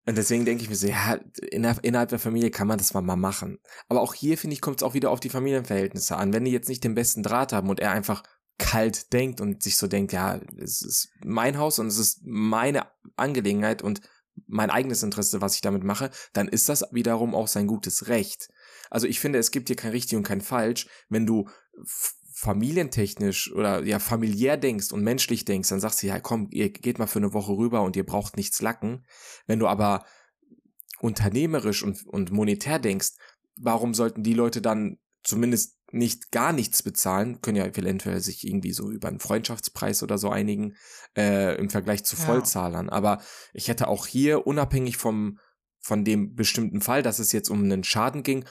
und 0.06 0.16
deswegen 0.16 0.44
denke 0.44 0.62
ich 0.62 0.68
mir 0.68 0.76
so, 0.76 0.86
ja, 0.86 1.18
innerhalb 1.50 2.08
der 2.08 2.18
Familie 2.18 2.50
kann 2.50 2.66
man 2.66 2.78
das 2.78 2.94
mal, 2.94 3.02
mal 3.02 3.16
machen. 3.16 3.58
Aber 3.88 4.00
auch 4.00 4.14
hier, 4.14 4.38
finde 4.38 4.54
ich, 4.54 4.60
kommt 4.60 4.80
es 4.80 4.82
auch 4.82 4.94
wieder 4.94 5.10
auf 5.10 5.20
die 5.20 5.30
Familienverhältnisse 5.30 6.16
an. 6.16 6.32
Wenn 6.32 6.44
die 6.44 6.52
jetzt 6.52 6.68
nicht 6.68 6.84
den 6.84 6.94
besten 6.94 7.22
Draht 7.22 7.52
haben 7.52 7.68
und 7.68 7.80
er 7.80 7.90
einfach 7.90 8.22
kalt 8.58 9.12
denkt 9.12 9.40
und 9.40 9.62
sich 9.62 9.76
so 9.76 9.86
denkt, 9.86 10.12
ja, 10.12 10.40
es 10.58 10.82
ist 10.82 11.10
mein 11.24 11.58
Haus 11.58 11.78
und 11.78 11.88
es 11.88 11.98
ist 11.98 12.20
meine 12.24 12.86
Angelegenheit 13.16 13.82
und 13.82 14.00
mein 14.46 14.70
eigenes 14.70 15.02
Interesse, 15.02 15.40
was 15.40 15.54
ich 15.54 15.60
damit 15.60 15.84
mache, 15.84 16.10
dann 16.32 16.48
ist 16.48 16.68
das 16.68 16.84
wiederum 16.92 17.34
auch 17.34 17.48
sein 17.48 17.66
gutes 17.66 18.08
Recht. 18.08 18.48
Also 18.90 19.06
ich 19.06 19.20
finde, 19.20 19.38
es 19.38 19.50
gibt 19.50 19.68
hier 19.68 19.76
kein 19.76 19.90
richtig 19.90 20.16
und 20.16 20.22
kein 20.22 20.40
falsch. 20.40 20.88
Wenn 21.08 21.26
du 21.26 21.48
familientechnisch 22.32 23.52
oder 23.52 23.82
ja 23.82 23.98
familiär 23.98 24.56
denkst 24.56 24.92
und 24.92 25.02
menschlich 25.02 25.44
denkst, 25.44 25.70
dann 25.70 25.80
sagst 25.80 26.02
du 26.02 26.06
ja, 26.06 26.20
komm, 26.20 26.48
ihr 26.50 26.70
geht 26.70 26.98
mal 26.98 27.06
für 27.06 27.18
eine 27.18 27.32
Woche 27.32 27.52
rüber 27.52 27.82
und 27.82 27.96
ihr 27.96 28.04
braucht 28.04 28.36
nichts 28.36 28.60
lacken. 28.60 29.06
Wenn 29.46 29.58
du 29.58 29.66
aber 29.66 30.04
unternehmerisch 31.00 31.82
und, 31.82 32.06
und 32.06 32.30
monetär 32.30 32.78
denkst, 32.78 33.12
warum 33.56 33.94
sollten 33.94 34.22
die 34.22 34.34
Leute 34.34 34.60
dann 34.60 34.98
zumindest 35.24 35.75
nicht 35.92 36.32
gar 36.32 36.52
nichts 36.52 36.82
bezahlen, 36.82 37.40
können 37.40 37.56
ja 37.56 37.66
eventuell 37.66 38.20
sich 38.20 38.46
irgendwie 38.46 38.72
so 38.72 38.90
über 38.90 39.08
einen 39.08 39.20
Freundschaftspreis 39.20 40.02
oder 40.02 40.18
so 40.18 40.30
einigen 40.30 40.74
äh, 41.16 41.56
im 41.56 41.70
Vergleich 41.70 42.04
zu 42.04 42.16
Vollzahlern. 42.16 42.86
Ja. 42.86 42.92
Aber 42.92 43.20
ich 43.52 43.68
hätte 43.68 43.88
auch 43.88 44.06
hier 44.06 44.46
unabhängig 44.46 44.96
vom 44.96 45.38
von 45.78 46.04
dem 46.04 46.34
bestimmten 46.34 46.80
Fall, 46.80 47.04
dass 47.04 47.20
es 47.20 47.30
jetzt 47.30 47.48
um 47.48 47.62
einen 47.62 47.84
Schaden 47.84 48.24
ging, 48.24 48.44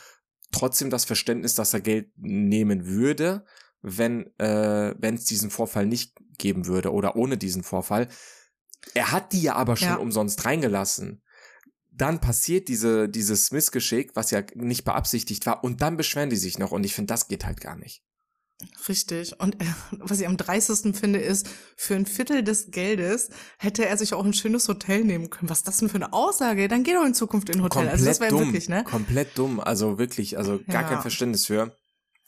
trotzdem 0.52 0.90
das 0.90 1.04
Verständnis, 1.04 1.54
dass 1.54 1.74
er 1.74 1.82
Geld 1.82 2.10
nehmen 2.16 2.86
würde, 2.86 3.46
wenn 3.82 4.28
äh, 4.40 4.96
wenn 4.98 5.16
es 5.16 5.26
diesen 5.26 5.50
Vorfall 5.50 5.86
nicht 5.86 6.16
geben 6.38 6.66
würde 6.66 6.94
oder 6.94 7.18
ohne 7.18 7.38
diesen 7.38 7.64
Vorfall. 7.64 8.08
Er 8.94 9.12
hat 9.12 9.34
die 9.34 9.42
ja 9.42 9.56
aber 9.56 9.76
schon 9.76 9.90
ja. 9.90 9.96
umsonst 9.96 10.46
reingelassen. 10.46 11.22
Dann 11.98 12.20
passiert 12.20 12.68
diese 12.68 13.08
dieses 13.10 13.52
Missgeschick, 13.52 14.16
was 14.16 14.32
ja 14.32 14.44
nicht 14.56 14.84
beabsichtigt 14.84 15.46
war, 15.46 15.64
und 15.64 15.82
dann 15.82 15.98
beschweren 15.98 16.30
die 16.30 16.36
sich 16.36 16.60
noch. 16.60 16.72
Und 16.72 16.84
ich 16.84 16.94
finde, 16.94 17.14
das 17.14 17.28
geht 17.28 17.46
halt 17.46 17.62
gar 17.62 17.76
nicht. 17.78 18.04
Richtig. 18.88 19.40
Und 19.40 19.62
äh, 19.62 19.66
was 19.92 20.20
ich 20.20 20.28
am 20.28 20.38
dreistesten 20.38 20.94
finde, 20.94 21.20
ist, 21.20 21.50
für 21.76 21.96
ein 21.96 22.06
Viertel 22.06 22.42
des 22.44 22.72
Geldes 22.72 23.30
hätte 23.58 23.86
er 23.86 23.98
sich 23.98 24.14
auch 24.14 24.24
ein 24.24 24.34
schönes 24.34 24.68
Hotel 24.70 25.04
nehmen 25.04 25.30
können. 25.30 25.50
Was 25.50 25.60
ist 25.60 25.68
das 25.68 25.78
denn 25.78 25.90
für 25.90 25.96
eine 25.96 26.14
Aussage? 26.14 26.68
Dann 26.70 26.84
geh 26.84 26.94
doch 26.94 27.06
in 27.06 27.14
Zukunft 27.14 27.50
in 27.50 27.56
ein 27.56 27.64
Hotel. 27.64 27.88
Komplett 27.88 27.94
also 27.94 28.06
das 28.06 28.20
wäre 28.22 28.40
wirklich, 28.40 28.70
ne? 28.70 28.84
Komplett 28.86 29.38
dumm. 29.38 29.60
Also 29.60 29.98
wirklich, 29.98 30.38
also 30.38 30.60
gar 30.68 30.84
ja. 30.84 30.88
kein 30.88 31.02
Verständnis 31.02 31.46
für. 31.46 31.76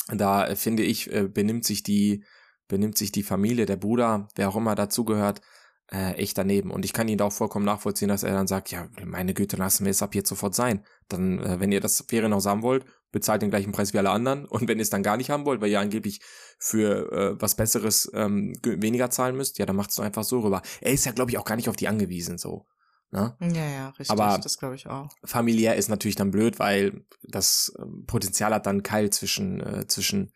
Da 0.10 0.46
äh, 0.48 0.56
finde 0.56 0.84
ich, 0.84 1.12
äh, 1.12 1.28
benimmt 1.28 1.66
sich 1.66 1.82
die, 1.82 2.24
benimmt 2.68 2.98
sich 2.98 3.14
die 3.14 3.24
Familie, 3.24 3.66
der 3.66 3.78
Bruder, 3.78 4.28
wer 4.36 4.50
auch 4.50 4.58
immer 4.58 4.76
dazugehört, 4.76 5.42
äh, 5.92 6.14
echt 6.14 6.38
daneben. 6.38 6.72
Und 6.72 6.86
ich 6.86 6.94
kann 6.94 7.08
ihn 7.08 7.18
da 7.18 7.26
auch 7.26 7.34
vollkommen 7.34 7.66
nachvollziehen, 7.66 8.10
dass 8.10 8.24
er 8.24 8.34
dann 8.34 8.48
sagt, 8.48 8.72
ja, 8.72 8.90
meine 9.06 9.34
Güte, 9.34 9.56
lassen 9.56 9.86
wir 9.86 9.92
es 9.92 10.02
ab 10.02 10.16
jetzt 10.16 10.30
sofort 10.30 10.56
sein. 10.56 10.86
Dann, 11.08 11.40
äh, 11.40 11.60
wenn 11.60 11.72
ihr 11.72 11.80
das 11.80 12.04
Ferienhaus 12.08 12.46
haben 12.46 12.62
wollt, 12.62 12.86
bezahlt 13.12 13.42
den 13.42 13.50
gleichen 13.50 13.72
Preis 13.72 13.94
wie 13.94 13.98
alle 13.98 14.10
anderen. 14.10 14.46
Und 14.46 14.68
wenn 14.68 14.80
ihr 14.80 14.84
es 14.84 14.90
dann 14.90 15.04
gar 15.04 15.18
nicht 15.18 15.30
haben 15.30 15.46
wollt, 15.46 15.62
weil 15.62 15.72
ihr 15.72 15.80
angeblich 15.80 16.20
für 16.60 17.12
äh, 17.12 17.42
was 17.42 17.56
Besseres 17.56 18.12
ähm, 18.14 18.54
weniger 18.64 19.10
zahlen 19.10 19.38
müsst, 19.38 19.60
ja, 19.60 19.66
dann 19.66 19.76
macht 19.76 19.92
es 19.92 19.96
doch 19.96 20.04
einfach 20.04 20.24
so 20.24 20.42
rüber. 20.42 20.62
Er 20.82 20.92
ist 20.92 21.06
ja, 21.06 21.14
glaube 21.14 21.32
ich, 21.32 21.38
auch 21.38 21.46
gar 21.46 21.56
nicht 21.56 21.70
auf 21.70 21.76
die 21.76 21.88
angewiesen, 21.88 22.38
so. 22.38 22.66
Ne? 23.12 23.38
Ja, 23.40 23.70
ja, 23.70 23.90
richtig. 23.92 24.10
Aber 24.10 24.38
das 24.38 24.58
glaube 24.58 24.76
ich 24.76 24.88
auch. 24.88 25.10
Familiär 25.24 25.78
ist 25.78 25.88
natürlich 25.88 26.18
dann 26.18 26.32
blöd, 26.32 26.60
weil 26.60 27.06
das 27.24 27.72
ähm, 27.80 28.04
Potenzial 28.06 28.54
hat 28.54 28.66
dann 28.66 28.84
Keil 28.84 29.10
zwischen, 29.12 29.62
äh, 29.62 29.88
zwischen, 29.88 30.34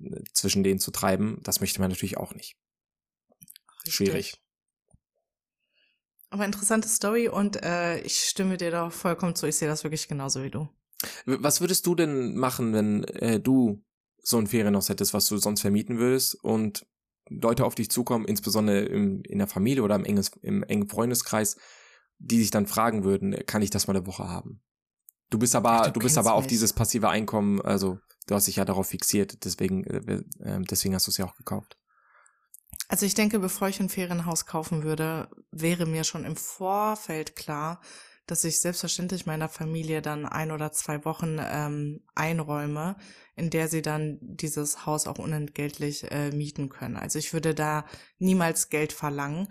äh, 0.00 0.22
zwischen 0.32 0.64
denen 0.64 0.80
zu 0.80 0.90
treiben. 0.90 1.38
Das 1.44 1.60
möchte 1.60 1.80
man 1.80 1.90
natürlich 1.90 2.16
auch 2.16 2.34
nicht. 2.34 2.56
Richtig. 3.86 3.94
Schwierig. 3.94 4.42
Aber 6.30 6.44
interessante 6.44 6.88
Story 6.88 7.28
und 7.28 7.62
äh, 7.62 8.00
ich 8.00 8.18
stimme 8.20 8.56
dir 8.56 8.70
da 8.70 8.90
vollkommen 8.90 9.34
zu. 9.34 9.46
Ich 9.46 9.56
sehe 9.56 9.68
das 9.68 9.82
wirklich 9.84 10.08
genauso 10.08 10.42
wie 10.42 10.50
du. 10.50 10.68
Was 11.24 11.60
würdest 11.60 11.86
du 11.86 11.94
denn 11.94 12.36
machen, 12.36 12.72
wenn 12.72 13.04
äh, 13.04 13.40
du 13.40 13.82
so 14.22 14.36
ein 14.36 14.46
Ferienhaus 14.46 14.88
hättest, 14.88 15.14
was 15.14 15.26
du 15.28 15.38
sonst 15.38 15.62
vermieten 15.62 15.98
würdest 15.98 16.34
und 16.34 16.86
Leute 17.30 17.64
auf 17.64 17.74
dich 17.74 17.90
zukommen, 17.90 18.26
insbesondere 18.26 18.80
im, 18.80 19.22
in 19.22 19.38
der 19.38 19.46
Familie 19.46 19.82
oder 19.82 19.94
im, 19.94 20.04
enges, 20.04 20.32
im 20.42 20.62
engen 20.62 20.88
Freundeskreis, 20.88 21.56
die 22.18 22.40
sich 22.40 22.50
dann 22.50 22.66
fragen 22.66 23.04
würden, 23.04 23.36
kann 23.46 23.62
ich 23.62 23.70
das 23.70 23.86
mal 23.86 23.96
eine 23.96 24.06
Woche 24.06 24.28
haben? 24.28 24.60
Du 25.30 25.38
bist 25.38 25.54
aber, 25.54 25.82
Ach, 25.82 25.86
du, 25.86 25.92
du 25.92 26.00
bist 26.00 26.18
aber 26.18 26.34
auf 26.34 26.46
dieses 26.46 26.72
passive 26.72 27.10
Einkommen, 27.10 27.60
also 27.60 27.98
du 28.26 28.34
hast 28.34 28.46
dich 28.46 28.56
ja 28.56 28.64
darauf 28.64 28.88
fixiert, 28.88 29.44
deswegen, 29.44 29.84
äh, 29.84 30.22
ähm, 30.42 30.64
deswegen 30.64 30.94
hast 30.94 31.06
du 31.06 31.10
es 31.10 31.18
ja 31.18 31.26
auch 31.26 31.36
gekauft. 31.36 31.76
Also 32.88 33.04
ich 33.04 33.14
denke, 33.14 33.38
bevor 33.38 33.68
ich 33.68 33.80
ein 33.80 33.90
Ferienhaus 33.90 34.46
kaufen 34.46 34.82
würde, 34.82 35.28
wäre 35.50 35.84
mir 35.84 36.04
schon 36.04 36.24
im 36.24 36.36
Vorfeld 36.36 37.36
klar, 37.36 37.80
dass 38.26 38.44
ich 38.44 38.60
selbstverständlich 38.60 39.26
meiner 39.26 39.48
Familie 39.48 40.02
dann 40.02 40.26
ein 40.26 40.50
oder 40.50 40.72
zwei 40.72 41.04
Wochen 41.04 41.38
ähm, 41.38 42.04
einräume, 42.14 42.96
in 43.36 43.50
der 43.50 43.68
sie 43.68 43.82
dann 43.82 44.18
dieses 44.20 44.86
Haus 44.86 45.06
auch 45.06 45.18
unentgeltlich 45.18 46.10
äh, 46.10 46.30
mieten 46.30 46.68
können. 46.68 46.96
Also 46.96 47.18
ich 47.18 47.32
würde 47.32 47.54
da 47.54 47.84
niemals 48.18 48.68
Geld 48.70 48.92
verlangen. 48.92 49.48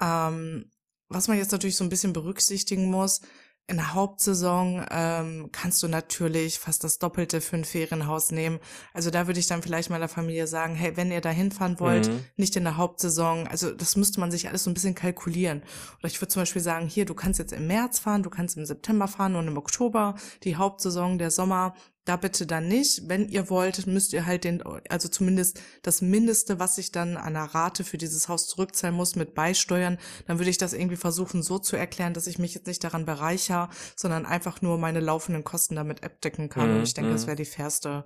Ähm, 0.00 0.70
was 1.08 1.28
man 1.28 1.38
jetzt 1.38 1.52
natürlich 1.52 1.76
so 1.76 1.84
ein 1.84 1.90
bisschen 1.90 2.12
berücksichtigen 2.12 2.90
muss, 2.90 3.20
in 3.66 3.76
der 3.76 3.94
Hauptsaison 3.94 4.84
ähm, 4.90 5.48
kannst 5.52 5.82
du 5.82 5.88
natürlich 5.88 6.58
fast 6.58 6.82
das 6.82 6.98
Doppelte 6.98 7.40
für 7.40 7.56
ein 7.56 7.64
Ferienhaus 7.64 8.32
nehmen. 8.32 8.58
Also 8.92 9.10
da 9.10 9.28
würde 9.28 9.38
ich 9.38 9.46
dann 9.46 9.62
vielleicht 9.62 9.90
meiner 9.90 10.08
Familie 10.08 10.48
sagen, 10.48 10.74
hey, 10.74 10.96
wenn 10.96 11.12
ihr 11.12 11.20
da 11.20 11.30
hinfahren 11.30 11.78
wollt, 11.78 12.08
mhm. 12.08 12.24
nicht 12.36 12.56
in 12.56 12.64
der 12.64 12.76
Hauptsaison, 12.76 13.46
also 13.46 13.70
das 13.70 13.94
müsste 13.94 14.18
man 14.18 14.32
sich 14.32 14.48
alles 14.48 14.64
so 14.64 14.70
ein 14.70 14.74
bisschen 14.74 14.96
kalkulieren. 14.96 15.62
Oder 16.00 16.08
ich 16.08 16.20
würde 16.20 16.32
zum 16.32 16.42
Beispiel 16.42 16.62
sagen, 16.62 16.88
hier, 16.88 17.04
du 17.04 17.14
kannst 17.14 17.38
jetzt 17.38 17.52
im 17.52 17.68
März 17.68 18.00
fahren, 18.00 18.24
du 18.24 18.30
kannst 18.30 18.56
im 18.56 18.66
September 18.66 19.06
fahren 19.06 19.36
und 19.36 19.46
im 19.46 19.56
Oktober, 19.56 20.16
die 20.42 20.56
Hauptsaison, 20.56 21.18
der 21.18 21.30
Sommer, 21.30 21.74
da 22.04 22.16
bitte 22.16 22.46
dann 22.46 22.66
nicht. 22.68 23.08
Wenn 23.08 23.28
ihr 23.28 23.50
wollt, 23.50 23.86
müsst 23.86 24.12
ihr 24.12 24.26
halt 24.26 24.44
den, 24.44 24.62
also 24.88 25.08
zumindest 25.08 25.60
das 25.82 26.00
Mindeste, 26.00 26.58
was 26.58 26.78
ich 26.78 26.92
dann 26.92 27.16
an 27.16 27.34
der 27.34 27.42
Rate 27.42 27.84
für 27.84 27.98
dieses 27.98 28.28
Haus 28.28 28.48
zurückzahlen 28.48 28.96
muss, 28.96 29.16
mit 29.16 29.34
beisteuern. 29.34 29.98
Dann 30.26 30.38
würde 30.38 30.50
ich 30.50 30.58
das 30.58 30.72
irgendwie 30.72 30.96
versuchen, 30.96 31.42
so 31.42 31.58
zu 31.58 31.76
erklären, 31.76 32.14
dass 32.14 32.26
ich 32.26 32.38
mich 32.38 32.54
jetzt 32.54 32.66
nicht 32.66 32.82
daran 32.82 33.04
bereichere, 33.04 33.68
sondern 33.96 34.26
einfach 34.26 34.62
nur 34.62 34.78
meine 34.78 35.00
laufenden 35.00 35.44
Kosten 35.44 35.76
damit 35.76 36.02
abdecken 36.02 36.48
kann. 36.48 36.70
Mhm, 36.70 36.76
Und 36.78 36.82
ich 36.84 36.94
denke, 36.94 37.12
das 37.12 37.22
mhm. 37.22 37.26
wäre 37.28 37.36
die 37.36 37.44
fairste 37.44 38.04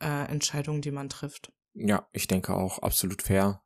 äh, 0.00 0.26
Entscheidung, 0.30 0.80
die 0.80 0.90
man 0.90 1.08
trifft. 1.08 1.52
Ja, 1.74 2.08
ich 2.12 2.26
denke 2.26 2.54
auch 2.54 2.78
absolut 2.78 3.22
fair. 3.22 3.60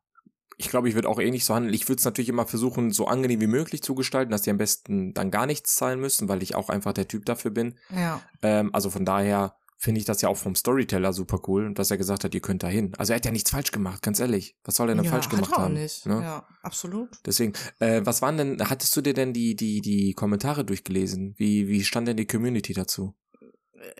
Ich 0.57 0.69
glaube, 0.69 0.89
ich 0.89 0.95
würde 0.95 1.07
auch 1.07 1.19
ähnlich 1.19 1.45
so 1.45 1.55
handeln. 1.55 1.73
Ich 1.73 1.87
würde 1.87 1.99
es 1.99 2.05
natürlich 2.05 2.27
immer 2.27 2.45
versuchen, 2.45 2.91
so 2.91 3.07
angenehm 3.07 3.39
wie 3.39 3.47
möglich 3.47 3.81
zu 3.81 3.95
gestalten, 3.95 4.31
dass 4.31 4.41
die 4.41 4.49
am 4.49 4.57
besten 4.57 5.13
dann 5.13 5.31
gar 5.31 5.45
nichts 5.45 5.75
zahlen 5.75 6.01
müssen, 6.01 6.27
weil 6.27 6.43
ich 6.43 6.53
auch 6.53 6.67
einfach 6.67 6.91
der 6.91 7.07
Typ 7.07 7.25
dafür 7.25 7.51
bin. 7.51 7.77
Ja. 7.95 8.21
Ähm, 8.41 8.73
also 8.73 8.89
von 8.89 9.05
daher 9.05 9.55
finde 9.79 9.99
ich 9.99 10.05
das 10.05 10.21
ja 10.21 10.27
auch 10.27 10.37
vom 10.37 10.55
Storyteller 10.55 11.13
super 11.13 11.39
cool, 11.47 11.73
dass 11.73 11.89
er 11.89 11.97
gesagt 11.97 12.25
hat, 12.25 12.35
ihr 12.35 12.41
könnt 12.41 12.63
da 12.63 12.67
hin. 12.67 12.91
Also 12.97 13.13
er 13.13 13.15
hat 13.15 13.25
ja 13.25 13.31
nichts 13.31 13.49
falsch 13.49 13.71
gemacht, 13.71 14.01
ganz 14.01 14.19
ehrlich. 14.19 14.57
Was 14.65 14.75
soll 14.75 14.89
er 14.89 14.95
denn 14.95 15.05
ja, 15.05 15.11
falsch 15.11 15.29
gemacht 15.29 15.57
haben? 15.57 15.73
Nicht. 15.73 16.05
Ne? 16.05 16.21
Ja, 16.21 16.47
absolut. 16.61 17.09
Deswegen, 17.25 17.53
äh, 17.79 18.01
was 18.03 18.21
waren 18.21 18.37
denn, 18.37 18.69
hattest 18.69 18.95
du 18.97 19.01
dir 19.01 19.13
denn 19.13 19.31
die, 19.31 19.55
die, 19.55 19.79
die 19.79 20.13
Kommentare 20.13 20.65
durchgelesen? 20.65 21.33
Wie, 21.37 21.69
wie 21.69 21.85
stand 21.85 22.09
denn 22.09 22.17
die 22.17 22.27
Community 22.27 22.73
dazu? 22.73 23.15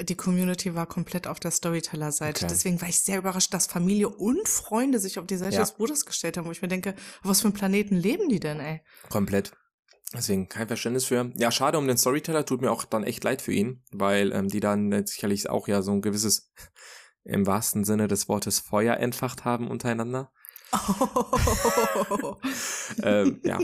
Die 0.02 0.15
Community 0.15 0.76
war 0.76 0.86
komplett 0.86 1.28
auf 1.28 1.39
der 1.39 1.52
Storyteller-Seite. 1.52 2.44
Okay. 2.44 2.54
Deswegen 2.54 2.82
war 2.82 2.89
ich 2.89 3.00
sehr 3.00 3.18
überrascht, 3.18 3.54
dass 3.54 3.65
Familie 3.65 4.10
und 4.10 4.50
Freunde 4.50 5.00
sich 5.00 5.18
auf 5.18 5.28
die 5.28 5.38
Seite 5.38 5.56
ja. 5.56 5.62
des 5.62 5.72
Bruders 5.72 6.06
gestellt 6.06 6.36
haben, 6.36 6.46
wo 6.46 6.52
ich 6.52 6.62
mir 6.62 6.68
denke, 6.68 6.96
auf 7.22 7.30
was 7.30 7.39
für 7.39 7.48
einem 7.48 7.54
Planeten 7.54 7.96
leben 7.96 8.28
die 8.28 8.42
denn, 8.42 8.60
ey? 8.60 8.82
Komplett. 9.10 9.54
Deswegen 10.13 10.50
kein 10.50 10.67
Verständnis 10.67 11.06
für. 11.06 11.32
Ja, 11.36 11.52
schade 11.52 11.78
um 11.78 11.88
den 11.88 11.98
Storyteller, 11.98 12.45
tut 12.45 12.62
mir 12.62 12.72
auch 12.72 12.86
dann 12.86 13.04
echt 13.04 13.24
leid 13.24 13.41
für 13.41 13.54
ihn, 13.54 13.84
weil 13.91 14.32
ähm, 14.32 14.48
die 14.48 14.60
dann 14.60 15.06
sicherlich 15.06 15.50
auch 15.50 15.67
ja 15.67 15.82
so 15.82 15.91
ein 15.91 16.02
gewisses, 16.02 16.52
im 17.24 17.45
wahrsten 17.45 17.84
Sinne 17.84 18.08
des 18.08 18.28
Wortes, 18.28 18.60
Feuer 18.60 18.98
entfacht 18.98 19.45
haben 19.45 19.69
untereinander. 19.69 20.32
Oh. 20.72 22.36
ähm, 23.04 23.39
ja. 23.43 23.60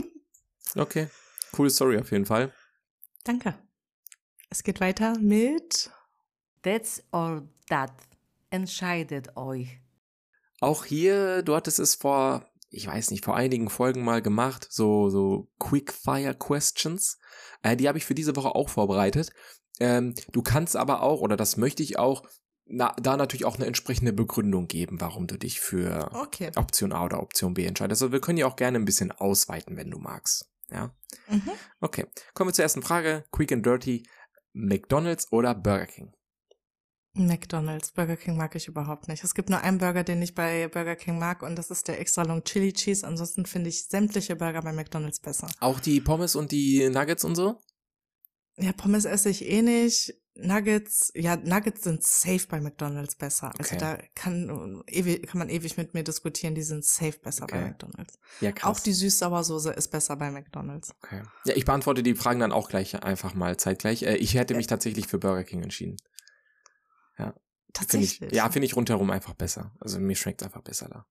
Okay. 0.76 1.08
Coole 1.52 1.70
Story 1.70 1.98
auf 1.98 2.12
jeden 2.12 2.26
Fall. 2.26 2.52
Danke. 3.24 3.54
Es 4.50 4.62
geht 4.62 4.80
weiter 4.80 5.18
mit 5.18 5.90
That's 6.62 7.02
or 7.12 7.42
That. 7.68 7.92
Entscheidet 8.50 9.36
euch. 9.36 9.80
Auch 10.60 10.84
hier, 10.84 11.42
du 11.42 11.54
hattest 11.54 11.80
es 11.80 11.96
vor 11.96 12.48
ich 12.76 12.86
weiß 12.86 13.10
nicht, 13.10 13.24
vor 13.24 13.36
einigen 13.36 13.70
Folgen 13.70 14.04
mal 14.04 14.22
gemacht, 14.22 14.68
so, 14.70 15.08
so 15.08 15.48
Quickfire 15.58 16.34
Questions. 16.34 17.18
Äh, 17.62 17.76
die 17.76 17.88
habe 17.88 17.98
ich 17.98 18.04
für 18.04 18.14
diese 18.14 18.36
Woche 18.36 18.54
auch 18.54 18.68
vorbereitet. 18.68 19.30
Ähm, 19.80 20.14
du 20.32 20.42
kannst 20.42 20.76
aber 20.76 21.02
auch, 21.02 21.20
oder 21.20 21.36
das 21.36 21.56
möchte 21.56 21.82
ich 21.82 21.98
auch, 21.98 22.22
na, 22.66 22.94
da 23.00 23.16
natürlich 23.16 23.44
auch 23.44 23.56
eine 23.56 23.66
entsprechende 23.66 24.12
Begründung 24.12 24.66
geben, 24.66 25.00
warum 25.00 25.26
du 25.26 25.38
dich 25.38 25.60
für 25.60 26.10
Okay. 26.12 26.50
Option 26.56 26.92
A 26.92 27.04
oder 27.04 27.22
Option 27.22 27.54
B 27.54 27.64
entscheidest. 27.64 28.02
Also 28.02 28.12
wir 28.12 28.20
können 28.20 28.38
ja 28.38 28.46
auch 28.46 28.56
gerne 28.56 28.78
ein 28.78 28.84
bisschen 28.84 29.12
ausweiten, 29.12 29.76
wenn 29.76 29.90
du 29.90 29.98
magst. 29.98 30.50
Ja. 30.70 30.94
Mhm. 31.28 31.50
Okay. 31.80 32.06
Kommen 32.34 32.50
wir 32.50 32.54
zur 32.54 32.64
ersten 32.64 32.82
Frage. 32.82 33.24
Quick 33.30 33.52
and 33.52 33.64
Dirty. 33.64 34.08
McDonald's 34.52 35.30
oder 35.32 35.54
Burger 35.54 35.86
King? 35.86 36.15
McDonald's. 37.18 37.92
Burger 37.92 38.16
King 38.16 38.36
mag 38.36 38.54
ich 38.54 38.68
überhaupt 38.68 39.08
nicht. 39.08 39.24
Es 39.24 39.34
gibt 39.34 39.48
nur 39.50 39.60
einen 39.60 39.78
Burger, 39.78 40.04
den 40.04 40.20
ich 40.22 40.34
bei 40.34 40.68
Burger 40.68 40.96
King 40.96 41.18
mag 41.18 41.42
und 41.42 41.56
das 41.56 41.70
ist 41.70 41.88
der 41.88 42.00
extra 42.00 42.22
long 42.22 42.44
Chili 42.44 42.72
Cheese. 42.72 43.06
Ansonsten 43.06 43.46
finde 43.46 43.70
ich 43.70 43.86
sämtliche 43.88 44.36
Burger 44.36 44.62
bei 44.62 44.72
McDonald's 44.72 45.20
besser. 45.20 45.48
Auch 45.60 45.80
die 45.80 46.00
Pommes 46.00 46.36
und 46.36 46.52
die 46.52 46.88
Nuggets 46.90 47.24
und 47.24 47.34
so? 47.36 47.60
Ja, 48.58 48.72
Pommes 48.72 49.04
esse 49.04 49.28
ich 49.30 49.44
eh 49.48 49.62
nicht. 49.62 50.14
Nuggets, 50.38 51.12
ja, 51.14 51.36
Nuggets 51.36 51.82
sind 51.82 52.02
safe 52.04 52.46
bei 52.48 52.60
McDonald's 52.60 53.16
besser. 53.16 53.52
Also 53.58 53.74
Okay. 53.74 53.78
da 53.78 53.98
kann, 54.14 54.82
ewig, 54.86 55.26
kann 55.26 55.38
man 55.38 55.48
ewig 55.48 55.78
mit 55.78 55.94
mir 55.94 56.04
diskutieren, 56.04 56.54
die 56.54 56.62
sind 56.62 56.84
safe 56.84 57.18
besser 57.22 57.46
bei 57.46 57.56
Okay. 57.56 57.68
McDonald's. 57.68 58.18
Ja, 58.40 58.52
Auch 58.62 58.78
die 58.78 58.92
Süß-Sauersoße 58.92 59.70
ist 59.72 59.88
besser 59.88 60.16
bei 60.16 60.30
McDonald's. 60.30 60.90
Okay. 61.02 61.22
Ja, 61.46 61.56
ich 61.56 61.64
beantworte 61.64 62.02
die 62.02 62.14
Fragen 62.14 62.40
dann 62.40 62.52
auch 62.52 62.68
gleich 62.68 63.02
einfach 63.02 63.34
mal 63.34 63.56
zeitgleich. 63.56 64.02
Äh, 64.02 64.16
Ich 64.16 64.34
hätte 64.34 64.54
mich 64.54 64.66
tatsächlich 64.66 65.06
für 65.06 65.18
Burger 65.18 65.44
King 65.44 65.62
entschieden. 65.62 65.96
Finde 67.76 68.04
ich, 68.04 68.12
Tatsächlich. 68.12 68.32
ja, 68.32 68.50
finde 68.50 68.66
ich 68.66 68.76
rundherum 68.76 69.10
einfach 69.10 69.34
besser. 69.34 69.72
Also 69.80 69.98
mir 69.98 70.16
schmeckt 70.16 70.42
einfach 70.42 70.62
besser 70.62 70.88
da. 70.88 71.06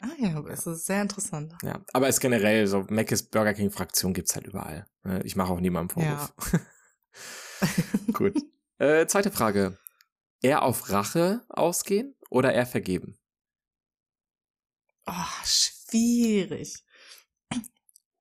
Ah 0.00 0.12
ja, 0.18 0.40
das 0.42 0.66
ist 0.66 0.86
sehr 0.86 1.02
interessant. 1.02 1.54
Ja, 1.62 1.82
aber 1.92 2.08
es 2.08 2.20
generell 2.20 2.66
so 2.66 2.84
Mc's 2.88 3.22
Burger 3.22 3.54
King 3.54 3.70
Fraktion 3.70 4.12
gibt's 4.12 4.34
halt 4.34 4.46
überall. 4.46 4.86
Ne? 5.04 5.22
Ich 5.24 5.36
mache 5.36 5.52
auch 5.52 5.60
niemandem 5.60 5.90
Vorwurf. 5.90 6.34
Gut. 8.12 8.36
Äh, 8.78 9.06
zweite 9.06 9.30
Frage. 9.30 9.78
Eher 10.42 10.62
auf 10.62 10.90
Rache 10.90 11.44
ausgehen 11.48 12.14
oder 12.28 12.52
eher 12.52 12.66
vergeben? 12.66 13.18
Oh, 15.06 15.44
schwierig. 15.44 16.84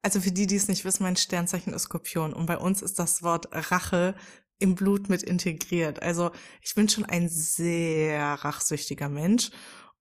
Also 0.01 0.21
für 0.21 0.31
die, 0.31 0.47
die 0.47 0.55
es 0.55 0.67
nicht 0.67 0.85
wissen, 0.85 1.03
mein 1.03 1.15
Sternzeichen 1.17 1.73
ist 1.73 1.83
Skorpion 1.83 2.31
und 2.31 2.45
bei 2.45 2.57
uns 2.57 2.81
ist 2.81 2.99
das 2.99 3.23
Wort 3.23 3.47
Rache 3.51 4.15
im 4.59 4.75
Blut 4.75 5.09
mit 5.09 5.23
integriert. 5.23 6.01
Also 6.01 6.31
ich 6.61 6.75
bin 6.75 6.89
schon 6.89 7.05
ein 7.05 7.29
sehr 7.29 8.21
rachsüchtiger 8.21 9.09
Mensch 9.09 9.51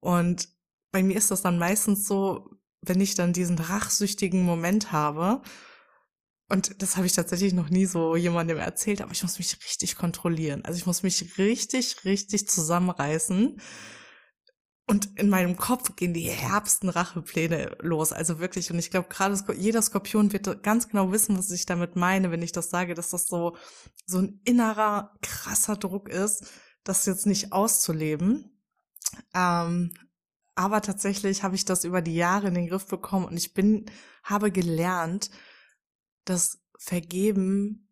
und 0.01 0.49
bei 0.93 1.03
mir 1.03 1.17
ist 1.17 1.31
das 1.31 1.43
dann 1.43 1.59
meistens 1.59 2.07
so, 2.07 2.51
wenn 2.83 3.01
ich 3.01 3.15
dann 3.15 3.33
diesen 3.33 3.59
rachsüchtigen 3.59 4.45
Moment 4.45 4.93
habe, 4.93 5.43
und 6.51 6.83
das 6.83 6.97
habe 6.97 7.07
ich 7.07 7.15
tatsächlich 7.15 7.55
noch 7.55 7.71
nie 7.71 7.87
so 7.87 8.17
jemandem 8.17 8.59
erzählt, 8.59 9.01
aber 9.01 9.13
ich 9.13 9.23
muss 9.23 9.39
mich 9.39 9.57
richtig 9.65 9.97
kontrollieren. 9.97 10.65
Also 10.65 10.79
ich 10.79 10.87
muss 10.87 11.03
mich 11.03 11.39
richtig, 11.39 12.05
richtig 12.05 12.49
zusammenreißen. 12.49 13.61
Und 14.87 15.19
in 15.19 15.31
meinem 15.31 15.57
Kopf 15.57 15.97
gehen 15.97 16.13
die 16.13 16.29
herbsten 16.29 16.91
Rachepläne 16.91 17.77
los. 17.81 18.13
Also 18.13 18.39
wirklich. 18.39 18.71
Und 18.71 18.79
ich 18.79 18.91
glaube, 18.91 19.09
gerade 19.09 19.39
jeder 19.57 19.81
Skorpion 19.81 20.33
wird 20.33 20.63
ganz 20.63 20.89
genau 20.89 21.11
wissen, 21.11 21.39
was 21.39 21.51
ich 21.51 21.65
damit 21.65 21.97
meine, 21.97 22.31
wenn 22.31 22.43
ich 22.43 22.53
das 22.53 22.69
sage, 22.69 22.95
dass 22.95 23.11
das 23.11 23.27
so, 23.27 23.57
so 24.05 24.19
ein 24.19 24.41
innerer, 24.45 25.15
krasser 25.23 25.77
Druck 25.77 26.11
ist, 26.11 26.53
das 26.85 27.07
jetzt 27.07 27.25
nicht 27.25 27.53
auszuleben. 27.53 28.61
Ähm, 29.33 29.95
aber 30.55 30.83
tatsächlich 30.83 31.43
habe 31.43 31.55
ich 31.55 31.65
das 31.65 31.85
über 31.85 32.03
die 32.03 32.15
Jahre 32.15 32.49
in 32.49 32.55
den 32.55 32.69
Griff 32.69 32.87
bekommen 32.87 33.27
und 33.27 33.37
ich 33.37 33.55
bin, 33.55 33.87
habe 34.23 34.53
gelernt, 34.53 35.31
dass 36.25 36.61
Vergeben 36.79 37.89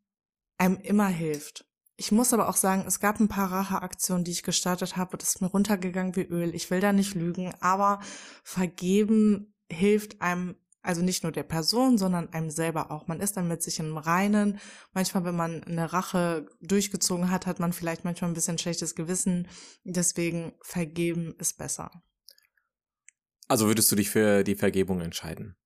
einem 0.58 0.76
immer 0.76 1.08
hilft. 1.08 1.66
Ich 1.96 2.10
muss 2.10 2.32
aber 2.32 2.48
auch 2.48 2.56
sagen, 2.56 2.84
es 2.86 3.00
gab 3.00 3.20
ein 3.20 3.28
paar 3.28 3.52
Racheaktionen, 3.52 4.24
die 4.24 4.30
ich 4.30 4.42
gestartet 4.42 4.96
habe. 4.96 5.16
Das 5.18 5.30
ist 5.30 5.40
mir 5.40 5.48
runtergegangen 5.48 6.16
wie 6.16 6.24
Öl. 6.24 6.54
Ich 6.54 6.70
will 6.70 6.80
da 6.80 6.92
nicht 6.92 7.14
lügen, 7.14 7.52
aber 7.60 8.00
vergeben 8.42 9.54
hilft 9.70 10.20
einem, 10.20 10.56
also 10.82 11.02
nicht 11.02 11.22
nur 11.22 11.32
der 11.32 11.44
Person, 11.44 11.98
sondern 11.98 12.32
einem 12.32 12.50
selber 12.50 12.90
auch. 12.90 13.06
Man 13.08 13.20
ist 13.20 13.36
dann 13.36 13.46
mit 13.46 13.62
sich 13.62 13.78
im 13.78 13.96
Reinen. 13.98 14.58
Manchmal, 14.92 15.24
wenn 15.24 15.36
man 15.36 15.62
eine 15.64 15.92
Rache 15.92 16.46
durchgezogen 16.60 17.30
hat, 17.30 17.46
hat 17.46 17.60
man 17.60 17.72
vielleicht 17.72 18.04
manchmal 18.04 18.30
ein 18.30 18.34
bisschen 18.34 18.58
schlechtes 18.58 18.94
Gewissen. 18.94 19.48
Deswegen 19.84 20.54
vergeben 20.62 21.34
ist 21.38 21.58
besser. 21.58 22.02
Also 23.48 23.66
würdest 23.66 23.92
du 23.92 23.96
dich 23.96 24.08
für 24.10 24.44
die 24.44 24.56
Vergebung 24.56 25.02
entscheiden? 25.02 25.56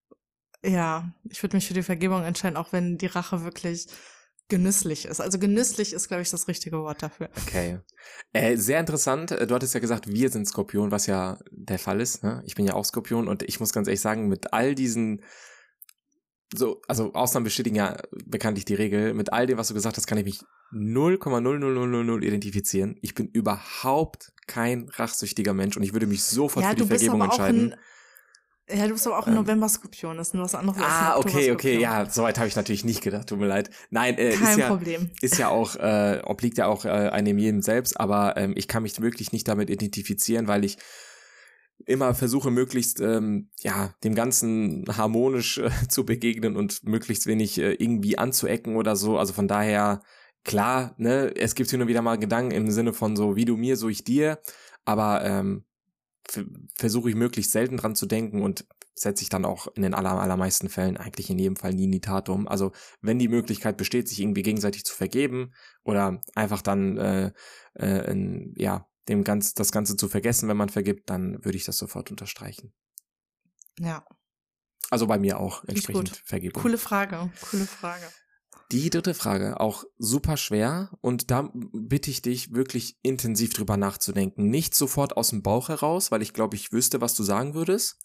Ja, 0.64 1.14
ich 1.30 1.42
würde 1.42 1.56
mich 1.56 1.68
für 1.68 1.74
die 1.74 1.84
Vergebung 1.84 2.24
entscheiden, 2.24 2.56
auch 2.56 2.72
wenn 2.72 2.98
die 2.98 3.06
Rache 3.06 3.44
wirklich 3.44 3.86
genüsslich 4.48 5.06
ist. 5.06 5.20
Also 5.20 5.38
genüsslich 5.38 5.92
ist, 5.92 6.08
glaube 6.08 6.22
ich, 6.22 6.30
das 6.30 6.48
richtige 6.48 6.78
Wort 6.78 7.02
dafür. 7.02 7.30
Okay. 7.46 7.80
Äh, 8.32 8.56
sehr 8.56 8.80
interessant. 8.80 9.32
Äh, 9.32 9.46
Du 9.46 9.54
hattest 9.54 9.74
ja 9.74 9.80
gesagt, 9.80 10.08
wir 10.08 10.30
sind 10.30 10.46
Skorpion, 10.46 10.90
was 10.90 11.06
ja 11.06 11.38
der 11.50 11.78
Fall 11.78 12.00
ist. 12.00 12.22
Ne? 12.22 12.42
Ich 12.46 12.54
bin 12.54 12.66
ja 12.66 12.74
auch 12.74 12.84
Skorpion 12.84 13.28
und 13.28 13.42
ich 13.42 13.60
muss 13.60 13.72
ganz 13.72 13.88
ehrlich 13.88 14.00
sagen, 14.00 14.28
mit 14.28 14.52
all 14.52 14.74
diesen 14.74 15.22
so, 16.54 16.80
also 16.86 17.12
Ausnahmen 17.12 17.44
bestätigen 17.44 17.76
ja 17.76 17.96
bekanntlich 18.24 18.64
die 18.64 18.74
Regel. 18.74 19.14
Mit 19.14 19.32
all 19.32 19.46
dem, 19.46 19.58
was 19.58 19.68
du 19.68 19.74
gesagt 19.74 19.96
hast, 19.96 20.06
kann 20.06 20.18
ich 20.18 20.24
mich 20.24 20.40
0,00000 20.72 22.22
identifizieren. 22.22 22.96
Ich 23.02 23.14
bin 23.14 23.28
überhaupt 23.28 24.32
kein 24.46 24.88
rachsüchtiger 24.90 25.54
Mensch 25.54 25.76
und 25.76 25.82
ich 25.82 25.92
würde 25.92 26.06
mich 26.06 26.22
sofort 26.22 26.64
ja, 26.64 26.70
für 26.70 26.76
die 26.76 26.86
Vergebung 26.86 27.22
entscheiden. 27.22 27.72
ein, 27.72 27.78
ja, 28.68 28.86
du 28.86 28.94
bist 28.94 29.06
aber 29.06 29.18
auch 29.18 29.26
ein 29.26 29.34
Ähm. 29.34 29.40
November-Skorpion. 29.40 30.16
Das 30.16 30.28
ist 30.28 30.34
nur 30.34 30.44
was 30.44 30.54
anderes 30.54 30.80
Ah, 30.82 31.16
okay, 31.18 31.52
okay, 31.52 31.78
ja, 31.78 32.08
soweit 32.08 32.38
habe 32.38 32.48
ich 32.48 32.56
natürlich 32.56 32.84
nicht 32.84 33.02
gedacht, 33.02 33.28
tut 33.28 33.38
mir 33.38 33.46
leid. 33.46 33.70
Nein, 33.90 34.18
äh, 34.18 34.32
Kein 34.32 34.48
ist 34.48 34.58
ja, 34.58 34.68
Problem. 34.68 35.10
ist 35.20 35.38
ja 35.38 35.48
auch, 35.48 35.76
äh, 35.76 36.20
obliegt 36.24 36.58
ja 36.58 36.66
auch 36.66 36.84
äh, 36.84 36.88
einem 36.88 37.38
jedem 37.38 37.62
selbst, 37.62 37.98
aber 38.00 38.36
ähm, 38.36 38.54
ich 38.56 38.66
kann 38.66 38.82
mich 38.82 39.00
wirklich 39.00 39.32
nicht 39.32 39.46
damit 39.46 39.70
identifizieren, 39.70 40.48
weil 40.48 40.64
ich 40.64 40.78
immer 41.84 42.14
versuche, 42.14 42.50
möglichst 42.50 43.00
ähm, 43.00 43.50
ja 43.60 43.94
dem 44.02 44.14
Ganzen 44.14 44.84
harmonisch 44.96 45.58
äh, 45.58 45.70
zu 45.88 46.04
begegnen 46.04 46.56
und 46.56 46.84
möglichst 46.84 47.26
wenig 47.26 47.58
äh, 47.58 47.74
irgendwie 47.74 48.18
anzuecken 48.18 48.76
oder 48.76 48.96
so. 48.96 49.18
Also 49.18 49.32
von 49.32 49.46
daher, 49.46 50.00
klar, 50.44 50.94
ne, 50.98 51.32
es 51.36 51.54
gibt 51.54 51.70
hin 51.70 51.82
und 51.82 51.88
wieder 51.88 52.02
mal 52.02 52.18
Gedanken 52.18 52.50
im 52.50 52.70
Sinne 52.70 52.92
von 52.92 53.14
so, 53.14 53.36
wie 53.36 53.44
du 53.44 53.56
mir, 53.56 53.76
so 53.76 53.88
ich 53.88 54.02
dir, 54.02 54.40
aber 54.84 55.24
ähm, 55.24 55.64
versuche 56.74 57.10
ich 57.10 57.16
möglichst 57.16 57.52
selten 57.52 57.76
dran 57.76 57.94
zu 57.94 58.06
denken 58.06 58.42
und 58.42 58.66
setze 58.94 59.22
ich 59.22 59.28
dann 59.28 59.44
auch 59.44 59.68
in 59.74 59.82
den 59.82 59.94
aller, 59.94 60.12
allermeisten 60.12 60.68
Fällen 60.68 60.96
eigentlich 60.96 61.28
in 61.28 61.38
jedem 61.38 61.56
Fall 61.56 61.74
nie 61.74 61.84
in 61.84 61.92
die 61.92 62.00
Tat 62.00 62.28
um. 62.28 62.48
Also 62.48 62.72
wenn 63.02 63.18
die 63.18 63.28
Möglichkeit 63.28 63.76
besteht, 63.76 64.08
sich 64.08 64.20
irgendwie 64.20 64.42
gegenseitig 64.42 64.84
zu 64.84 64.94
vergeben 64.94 65.52
oder 65.82 66.22
einfach 66.34 66.62
dann 66.62 66.96
äh, 66.96 67.32
äh, 67.74 68.10
in, 68.10 68.54
ja 68.56 68.88
dem 69.08 69.22
ganz 69.22 69.54
das 69.54 69.70
Ganze 69.70 69.96
zu 69.96 70.08
vergessen, 70.08 70.48
wenn 70.48 70.56
man 70.56 70.68
vergibt, 70.68 71.10
dann 71.10 71.44
würde 71.44 71.56
ich 71.56 71.64
das 71.64 71.78
sofort 71.78 72.10
unterstreichen. 72.10 72.72
Ja, 73.78 74.04
Also 74.90 75.06
bei 75.06 75.18
mir 75.18 75.38
auch 75.38 75.62
entsprechend 75.64 76.10
gut. 76.10 76.22
Vergebung. 76.24 76.62
coole 76.62 76.78
Frage, 76.78 77.30
coole 77.50 77.66
Frage. 77.66 78.06
Die 78.72 78.90
dritte 78.90 79.14
Frage, 79.14 79.60
auch 79.60 79.84
super 79.96 80.36
schwer 80.36 80.90
und 81.00 81.30
da 81.30 81.50
bitte 81.52 82.10
ich 82.10 82.20
dich 82.20 82.52
wirklich 82.52 82.96
intensiv 83.02 83.52
drüber 83.52 83.76
nachzudenken. 83.76 84.48
Nicht 84.50 84.74
sofort 84.74 85.16
aus 85.16 85.30
dem 85.30 85.42
Bauch 85.42 85.68
heraus, 85.68 86.10
weil 86.10 86.20
ich 86.20 86.32
glaube, 86.32 86.56
ich 86.56 86.72
wüsste, 86.72 87.00
was 87.00 87.14
du 87.14 87.22
sagen 87.22 87.54
würdest. 87.54 87.96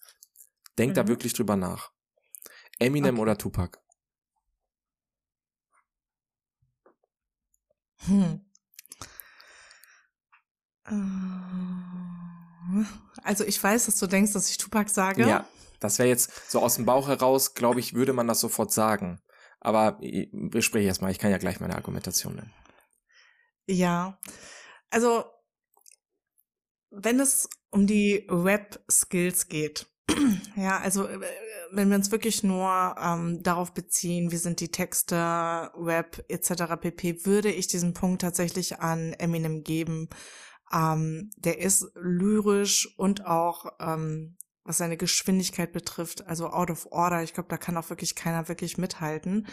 Denk 0.78 0.94
da 0.94 1.04
Mhm. 1.04 1.08
wirklich 1.08 1.34
drüber 1.34 1.56
nach. 1.56 1.92
Eminem 2.80 3.16
Okay. 3.16 3.22
oder 3.22 3.38
Tupac? 3.38 3.80
Hm. 8.06 8.42
Äh, 10.86 10.94
Also 13.24 13.44
ich 13.44 13.62
weiß, 13.62 13.86
dass 13.86 13.98
du 13.98 14.08
denkst, 14.08 14.34
dass 14.34 14.50
ich 14.50 14.58
Tupac 14.58 14.90
sage. 14.90 15.28
Ja, 15.28 15.48
das 15.80 16.00
wäre 16.00 16.10
jetzt 16.10 16.50
so 16.50 16.60
aus 16.62 16.76
dem 16.76 16.86
Bauch 16.86 17.08
heraus, 17.08 17.54
glaube 17.54 17.80
ich, 17.80 17.94
würde 17.94 18.14
man 18.14 18.28
das 18.28 18.40
sofort 18.40 18.72
sagen. 18.72 19.20
Aber 19.62 19.98
ich- 20.02 20.30
bespreche 20.32 20.88
erst 20.88 21.02
mal, 21.02 21.12
ich 21.12 21.20
kann 21.20 21.32
ja 21.32 21.38
gleich 21.38 21.60
meine 21.60 21.76
Argumentation 21.76 22.36
nennen. 22.36 22.54
Ja. 23.68 24.20
Also, 24.90 25.24
wenn 26.90 27.20
es 27.20 27.48
um 27.70 27.88
die 27.88 28.28
Rap-Skills 28.30 29.48
geht, 29.48 29.86
ja, 30.58 30.80
also 30.80 31.08
äh, 31.08 31.20
wenn 31.72 31.90
wir 31.90 31.96
uns 31.96 32.12
wirklich 32.12 32.44
nur 32.44 32.96
ähm, 33.02 33.42
darauf 33.44 33.74
beziehen, 33.74 34.32
wie 34.32 34.38
sind 34.38 34.60
die 34.60 34.72
Texte, 34.72 35.16
Rap 35.76 36.26
etc. 36.28 36.76
pp, 36.82 37.26
würde 37.26 37.50
ich 37.52 37.68
diesen 37.68 37.94
Punkt 37.94 38.22
tatsächlich 38.22 38.80
an 38.80 39.14
Eminem 39.14 39.64
geben. 39.64 40.10
Ähm, 40.74 41.30
der 41.38 41.60
ist 41.60 41.86
lyrisch 41.96 42.94
und 42.98 43.26
auch 43.26 43.68
ähm, 43.80 44.38
was 44.64 44.78
seine 44.78 44.98
Geschwindigkeit 44.98 45.72
betrifft, 45.72 46.28
also 46.28 46.50
out 46.50 46.70
of 46.70 46.88
order. 46.92 47.24
Ich 47.24 47.34
glaube, 47.34 47.50
da 47.50 47.58
kann 47.58 47.78
auch 47.78 47.90
wirklich 47.90 48.16
keiner 48.16 48.48
wirklich 48.48 48.78
mithalten. 48.78 49.48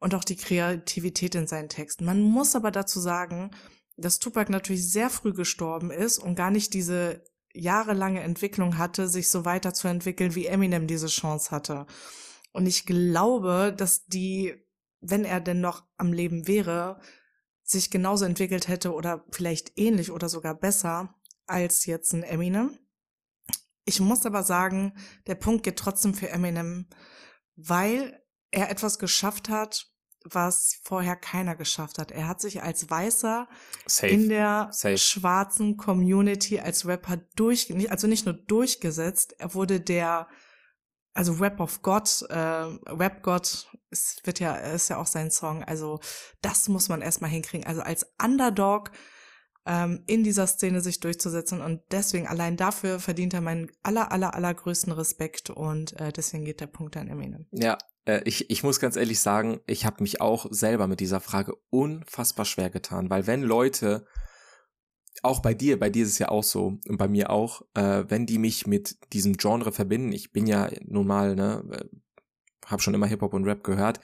Und 0.00 0.14
auch 0.14 0.24
die 0.24 0.36
Kreativität 0.36 1.34
in 1.34 1.46
seinen 1.46 1.68
Texten. 1.68 2.04
Man 2.04 2.20
muss 2.20 2.56
aber 2.56 2.70
dazu 2.70 3.00
sagen, 3.00 3.52
dass 3.96 4.18
Tupac 4.18 4.50
natürlich 4.50 4.90
sehr 4.90 5.08
früh 5.08 5.32
gestorben 5.32 5.90
ist 5.90 6.18
und 6.18 6.34
gar 6.34 6.50
nicht 6.50 6.74
diese 6.74 7.24
jahrelange 7.54 8.20
Entwicklung 8.20 8.76
hatte, 8.76 9.08
sich 9.08 9.30
so 9.30 9.44
weiterzuentwickeln, 9.44 10.34
wie 10.34 10.46
Eminem 10.46 10.86
diese 10.86 11.06
Chance 11.06 11.52
hatte. 11.52 11.86
Und 12.52 12.66
ich 12.66 12.84
glaube, 12.84 13.74
dass 13.76 14.06
die, 14.06 14.54
wenn 15.00 15.24
er 15.24 15.40
denn 15.40 15.60
noch 15.60 15.84
am 15.96 16.12
Leben 16.12 16.46
wäre, 16.46 17.00
sich 17.62 17.90
genauso 17.90 18.24
entwickelt 18.24 18.68
hätte 18.68 18.92
oder 18.92 19.24
vielleicht 19.30 19.78
ähnlich 19.78 20.10
oder 20.10 20.28
sogar 20.28 20.54
besser 20.54 21.14
als 21.46 21.86
jetzt 21.86 22.12
ein 22.12 22.22
Eminem. 22.22 22.78
Ich 23.84 24.00
muss 24.00 24.24
aber 24.24 24.42
sagen, 24.42 24.94
der 25.26 25.34
Punkt 25.34 25.62
geht 25.62 25.78
trotzdem 25.78 26.14
für 26.14 26.30
Eminem, 26.30 26.88
weil 27.56 28.20
er 28.50 28.70
etwas 28.70 28.98
geschafft 28.98 29.48
hat, 29.48 29.86
was 30.24 30.80
vorher 30.82 31.16
keiner 31.16 31.54
geschafft 31.54 31.98
hat. 31.98 32.10
Er 32.10 32.26
hat 32.26 32.40
sich 32.40 32.62
als 32.62 32.88
Weißer 32.88 33.46
Safe. 33.86 34.08
in 34.08 34.28
der 34.30 34.68
Safe. 34.72 34.96
schwarzen 34.96 35.76
Community 35.76 36.58
als 36.60 36.86
Rapper 36.86 37.18
durch, 37.36 37.72
also 37.90 38.06
nicht 38.06 38.24
nur 38.24 38.34
durchgesetzt, 38.34 39.34
er 39.38 39.54
wurde 39.54 39.80
der, 39.80 40.28
also 41.12 41.34
Rap 41.34 41.60
of 41.60 41.82
God, 41.82 42.22
äh, 42.30 42.36
Rap 42.36 43.22
God, 43.22 43.68
es 43.90 44.16
wird 44.24 44.40
ja, 44.40 44.54
ist 44.56 44.88
ja 44.88 44.96
auch 44.96 45.06
sein 45.06 45.30
Song, 45.30 45.62
also 45.62 46.00
das 46.40 46.68
muss 46.68 46.88
man 46.88 47.02
erstmal 47.02 47.30
hinkriegen. 47.30 47.66
Also 47.66 47.82
als 47.82 48.06
Underdog 48.22 48.90
ähm, 49.66 50.02
in 50.06 50.24
dieser 50.24 50.46
Szene 50.46 50.80
sich 50.80 51.00
durchzusetzen. 51.00 51.60
Und 51.60 51.80
deswegen 51.90 52.26
allein 52.26 52.56
dafür 52.56 53.00
verdient 53.00 53.34
er 53.34 53.40
meinen 53.40 53.70
aller, 53.82 54.12
aller, 54.12 54.34
allergrößten 54.34 54.92
Respekt. 54.92 55.50
Und 55.50 55.98
äh, 56.00 56.12
deswegen 56.12 56.44
geht 56.44 56.60
der 56.60 56.66
Punkt 56.66 56.96
an 56.96 57.08
Eminem. 57.08 57.46
Ja, 57.50 57.78
äh, 58.04 58.20
ich, 58.24 58.50
ich 58.50 58.62
muss 58.62 58.80
ganz 58.80 58.96
ehrlich 58.96 59.20
sagen, 59.20 59.60
ich 59.66 59.86
habe 59.86 60.02
mich 60.02 60.20
auch 60.20 60.46
selber 60.50 60.86
mit 60.86 61.00
dieser 61.00 61.20
Frage 61.20 61.54
unfassbar 61.70 62.44
schwer 62.44 62.70
getan, 62.70 63.10
weil 63.10 63.26
wenn 63.26 63.42
Leute, 63.42 64.06
auch 65.22 65.40
bei 65.40 65.54
dir, 65.54 65.78
bei 65.78 65.90
dir 65.90 66.04
ist 66.04 66.10
es 66.10 66.18
ja 66.18 66.28
auch 66.28 66.44
so 66.44 66.78
und 66.88 66.96
bei 66.98 67.08
mir 67.08 67.30
auch, 67.30 67.62
äh, 67.74 68.04
wenn 68.08 68.26
die 68.26 68.38
mich 68.38 68.66
mit 68.66 68.96
diesem 69.12 69.36
Genre 69.36 69.72
verbinden, 69.72 70.12
ich 70.12 70.32
bin 70.32 70.46
ja 70.46 70.68
nun 70.82 71.06
mal, 71.06 71.34
ne, 71.34 71.64
äh, 71.70 71.84
habe 72.66 72.82
schon 72.82 72.94
immer 72.94 73.06
Hip-Hop 73.06 73.32
und 73.32 73.44
Rap 73.44 73.64
gehört, 73.64 74.00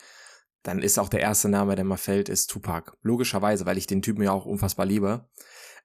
dann 0.63 0.83
ist 0.83 0.99
auch 0.99 1.09
der 1.09 1.21
erste 1.21 1.49
Name, 1.49 1.75
der 1.75 1.85
mal 1.85 1.97
fällt, 1.97 2.29
ist 2.29 2.49
Tupac. 2.49 2.93
Logischerweise, 3.03 3.67
weil 3.67 3.79
ich 3.79 3.87
den 3.87 4.03
Typen 4.03 4.23
ja 4.23 4.33
auch 4.33 4.47
unfassbar 4.47 4.87
liebe. 4.87 5.29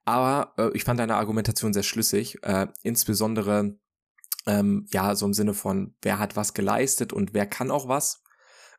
Aber 0.04 0.54
äh, 0.58 0.70
ich 0.76 0.84
fand 0.84 1.00
deine 1.00 1.16
Argumentation 1.16 1.74
sehr 1.74 1.84
schlüssig, 1.84 2.38
äh, 2.44 2.68
insbesondere 2.84 3.78
ähm, 4.46 4.86
ja 4.92 5.16
so 5.16 5.26
im 5.26 5.34
Sinne 5.34 5.54
von, 5.54 5.96
wer 6.02 6.20
hat 6.20 6.36
was 6.36 6.54
geleistet 6.54 7.14
und 7.14 7.34
wer 7.34 7.48
kann 7.48 7.72
auch 7.72 7.88
was. 7.88 8.24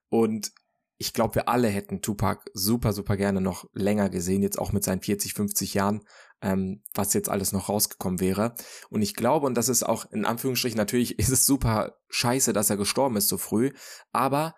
Und 0.09 0.53
ich 0.99 1.13
glaube, 1.13 1.35
wir 1.35 1.49
alle 1.49 1.69
hätten 1.69 2.01
Tupac 2.01 2.45
super, 2.55 2.93
super 2.93 3.17
gerne 3.17 3.41
noch 3.41 3.69
länger 3.75 4.09
gesehen, 4.09 4.43
jetzt 4.43 4.59
auch 4.59 4.73
mit 4.73 4.83
seinen 4.83 5.03
40, 5.03 5.35
50 5.35 5.75
Jahren, 5.75 6.03
ähm, 6.41 6.83
was 6.95 7.13
jetzt 7.13 7.29
alles 7.29 7.53
noch 7.53 7.69
rausgekommen 7.69 8.21
wäre. 8.21 8.55
Und 8.89 9.03
ich 9.03 9.15
glaube, 9.15 9.47
und 9.47 9.55
das 9.57 9.69
ist 9.69 9.83
auch 9.83 10.11
in 10.11 10.25
Anführungsstrichen, 10.25 10.79
natürlich 10.79 11.19
ist 11.19 11.31
es 11.31 11.45
super 11.45 11.99
scheiße, 12.09 12.53
dass 12.53 12.71
er 12.71 12.77
gestorben 12.77 13.17
ist 13.17 13.29
so 13.29 13.37
früh, 13.37 13.73
aber 14.13 14.55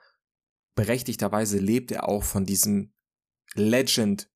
berechtigterweise 0.78 1.58
lebt 1.58 1.90
er 1.92 2.08
auch 2.08 2.22
von 2.22 2.44
diesem 2.46 2.92
Legend 3.54 4.30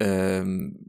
ähm, 0.00 0.86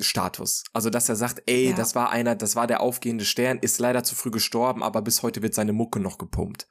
Status. 0.00 0.64
Also, 0.72 0.90
dass 0.90 1.08
er 1.08 1.14
sagt, 1.16 1.42
ey, 1.46 1.70
Ja. 1.70 1.76
das 1.76 1.94
war 1.94 2.10
einer, 2.10 2.34
das 2.34 2.56
war 2.56 2.66
der 2.66 2.80
aufgehende 2.80 3.24
Stern, 3.24 3.58
ist 3.60 3.78
leider 3.78 4.02
zu 4.02 4.14
früh 4.16 4.30
gestorben, 4.32 4.82
aber 4.82 5.00
bis 5.02 5.22
heute 5.22 5.42
wird 5.42 5.54
seine 5.54 5.72
Mucke 5.72 6.00
noch 6.00 6.18
gepumpt. 6.18 6.66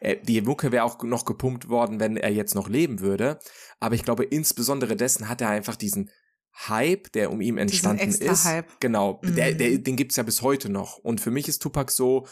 Äh, 0.00 0.16
die 0.22 0.40
Mucke 0.42 0.72
wäre 0.72 0.84
auch 0.84 1.00
noch 1.04 1.24
gepumpt 1.24 1.68
worden, 1.68 2.00
wenn 2.00 2.16
er 2.16 2.32
jetzt 2.32 2.54
noch 2.56 2.68
leben 2.68 3.00
würde. 3.00 3.38
Aber 3.78 3.94
ich 3.94 4.02
glaube, 4.02 4.24
insbesondere 4.24 4.96
dessen 4.96 5.28
hat 5.28 5.40
er 5.40 5.50
einfach 5.50 5.76
diesen 5.76 6.10
Hype, 6.68 7.12
der 7.12 7.30
um 7.30 7.40
ihn 7.40 7.58
entstanden 7.58 8.02
extra 8.02 8.32
ist. 8.32 8.44
Hype. 8.46 8.80
Genau, 8.80 9.20
der, 9.22 9.52
Mhm. 9.52 9.58
der, 9.58 9.78
den 9.78 9.96
gibt's 9.96 10.16
ja 10.16 10.22
bis 10.24 10.42
heute 10.42 10.68
noch. 10.68 10.96
Und 10.98 11.20
für 11.20 11.30
mich 11.30 11.46
ist 11.48 11.60
Tupac 11.62 11.92
so 11.92 12.26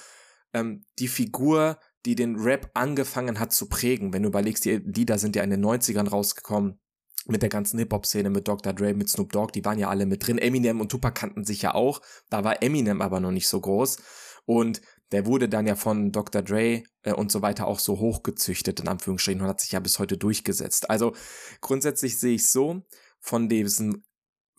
ähm, 0.52 0.84
die 0.98 1.08
Figur, 1.08 1.78
die 2.04 2.14
den 2.14 2.36
Rap 2.36 2.70
angefangen 2.74 3.40
hat 3.40 3.52
zu 3.52 3.68
prägen. 3.68 4.12
Wenn 4.12 4.22
du 4.22 4.28
überlegst, 4.28 4.64
die 4.64 4.76
Lieder 4.76 5.18
sind 5.18 5.36
ja 5.36 5.42
in 5.42 5.50
den 5.50 5.64
90ern 5.64 6.08
rausgekommen 6.08 6.78
mit 7.26 7.42
der 7.42 7.48
ganzen 7.48 7.78
Hip-Hop-Szene, 7.78 8.28
mit 8.30 8.46
Dr. 8.46 8.72
Dre, 8.72 8.92
mit 8.92 9.08
Snoop 9.08 9.32
Dogg, 9.32 9.52
die 9.52 9.64
waren 9.64 9.78
ja 9.78 9.88
alle 9.88 10.04
mit 10.04 10.26
drin. 10.26 10.38
Eminem 10.38 10.80
und 10.80 10.90
Tupac 10.90 11.18
kannten 11.18 11.44
sich 11.44 11.62
ja 11.62 11.74
auch. 11.74 12.00
Da 12.28 12.44
war 12.44 12.62
Eminem 12.62 13.00
aber 13.00 13.20
noch 13.20 13.30
nicht 13.30 13.48
so 13.48 13.60
groß. 13.60 13.98
Und 14.44 14.82
der 15.12 15.26
wurde 15.26 15.48
dann 15.48 15.66
ja 15.66 15.74
von 15.74 16.12
Dr. 16.12 16.42
Dre 16.42 16.82
äh, 17.02 17.12
und 17.12 17.32
so 17.32 17.40
weiter 17.40 17.66
auch 17.66 17.78
so 17.78 17.98
hochgezüchtet, 17.98 18.80
in 18.80 18.88
Anführungsstrichen, 18.88 19.40
und 19.40 19.48
hat 19.48 19.60
sich 19.60 19.72
ja 19.72 19.80
bis 19.80 19.98
heute 19.98 20.18
durchgesetzt. 20.18 20.90
Also 20.90 21.14
grundsätzlich 21.60 22.18
sehe 22.18 22.34
ich 22.34 22.50
so, 22.50 22.82
von 23.20 23.48
diesem 23.48 24.04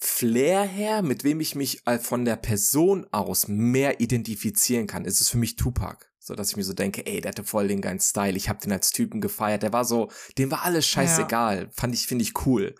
Flair 0.06 0.64
her, 0.64 1.02
mit 1.02 1.24
wem 1.24 1.40
ich 1.40 1.56
mich 1.56 1.86
äh, 1.88 2.00
von 2.00 2.26
der 2.26 2.36
Person 2.36 3.08
aus 3.12 3.48
mehr 3.48 4.00
identifizieren 4.00 4.88
kann, 4.88 5.06
ist 5.06 5.22
es 5.22 5.30
für 5.30 5.38
mich 5.38 5.56
Tupac. 5.56 6.06
So, 6.20 6.34
dass 6.36 6.50
ich 6.50 6.58
mir 6.58 6.64
so 6.64 6.74
denke, 6.74 7.06
ey, 7.06 7.22
der 7.22 7.30
hatte 7.30 7.44
voll 7.44 7.68
den 7.68 7.82
geilen 7.82 8.00
Style. 8.00 8.36
Ich 8.36 8.50
habe 8.50 8.60
den 8.60 8.72
als 8.72 8.92
Typen 8.92 9.22
gefeiert. 9.22 9.62
Der 9.64 9.74
war 9.74 9.86
so, 9.86 10.10
dem 10.38 10.50
war 10.50 10.64
alles 10.64 10.88
scheißegal. 10.88 11.70
Fand 11.72 11.94
ich, 11.94 12.08
finde 12.08 12.24
ich 12.24 12.46
cool. 12.46 12.74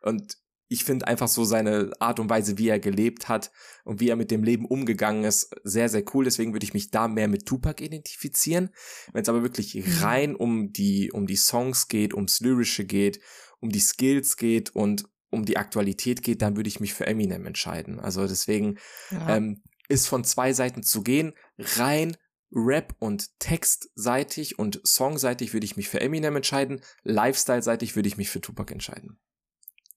Und 0.00 0.38
ich 0.68 0.84
finde 0.84 1.06
einfach 1.06 1.28
so 1.28 1.44
seine 1.44 1.92
Art 2.00 2.18
und 2.18 2.28
Weise, 2.30 2.58
wie 2.58 2.68
er 2.68 2.80
gelebt 2.80 3.28
hat 3.28 3.52
und 3.84 4.00
wie 4.00 4.08
er 4.08 4.16
mit 4.16 4.30
dem 4.30 4.42
Leben 4.42 4.64
umgegangen 4.66 5.24
ist, 5.24 5.54
sehr, 5.62 5.88
sehr 5.88 6.04
cool. 6.14 6.24
Deswegen 6.24 6.52
würde 6.52 6.64
ich 6.64 6.74
mich 6.74 6.90
da 6.90 7.06
mehr 7.06 7.28
mit 7.28 7.46
Tupac 7.46 7.82
identifizieren. 7.84 8.70
Wenn 9.12 9.22
es 9.22 9.28
aber 9.28 9.42
wirklich 9.42 9.74
Mhm. 9.74 10.02
rein 10.02 10.36
um 10.36 10.72
die, 10.72 11.12
um 11.12 11.26
die 11.26 11.36
Songs 11.36 11.88
geht, 11.88 12.14
ums 12.14 12.40
Lyrische 12.40 12.84
geht, 12.84 13.20
um 13.60 13.70
die 13.70 13.80
Skills 13.80 14.36
geht 14.36 14.70
und 14.70 15.04
um 15.36 15.44
die 15.44 15.56
Aktualität 15.56 16.22
geht, 16.22 16.42
dann 16.42 16.56
würde 16.56 16.68
ich 16.68 16.80
mich 16.80 16.94
für 16.94 17.06
Eminem 17.06 17.46
entscheiden. 17.46 18.00
Also 18.00 18.26
deswegen 18.26 18.78
Ja. 19.10 19.36
ähm, 19.36 19.62
ist 19.88 20.08
von 20.08 20.24
zwei 20.24 20.52
Seiten 20.52 20.82
zu 20.82 21.02
gehen. 21.02 21.34
Rein 21.58 22.16
Rap- 22.52 22.94
und 22.98 23.38
Textseitig 23.38 24.58
und 24.58 24.80
Songseitig 24.84 25.52
würde 25.52 25.64
ich 25.66 25.76
mich 25.76 25.88
für 25.88 26.00
Eminem 26.00 26.36
entscheiden. 26.36 26.80
Lifestyle-seitig 27.02 27.96
würde 27.96 28.08
ich 28.08 28.16
mich 28.16 28.30
für 28.30 28.40
Tupac 28.40 28.72
entscheiden. 28.72 29.18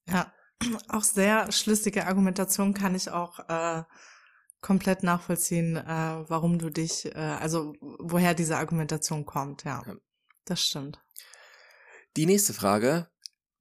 Ja, 0.07 0.33
auch 0.89 1.03
sehr 1.03 1.51
schlüssige 1.51 2.07
Argumentation 2.07 2.73
kann 2.73 2.95
ich 2.95 3.09
auch 3.11 3.39
äh, 3.49 3.83
komplett 4.61 5.03
nachvollziehen, 5.03 5.77
äh, 5.77 5.83
warum 6.27 6.59
du 6.59 6.69
dich, 6.69 7.05
äh, 7.05 7.17
also 7.17 7.73
woher 7.81 8.33
diese 8.33 8.57
Argumentation 8.57 9.25
kommt, 9.25 9.63
ja. 9.63 9.81
Ja. 9.85 9.95
Das 10.45 10.61
stimmt. 10.61 10.99
Die 12.17 12.25
nächste 12.25 12.53
Frage, 12.53 13.07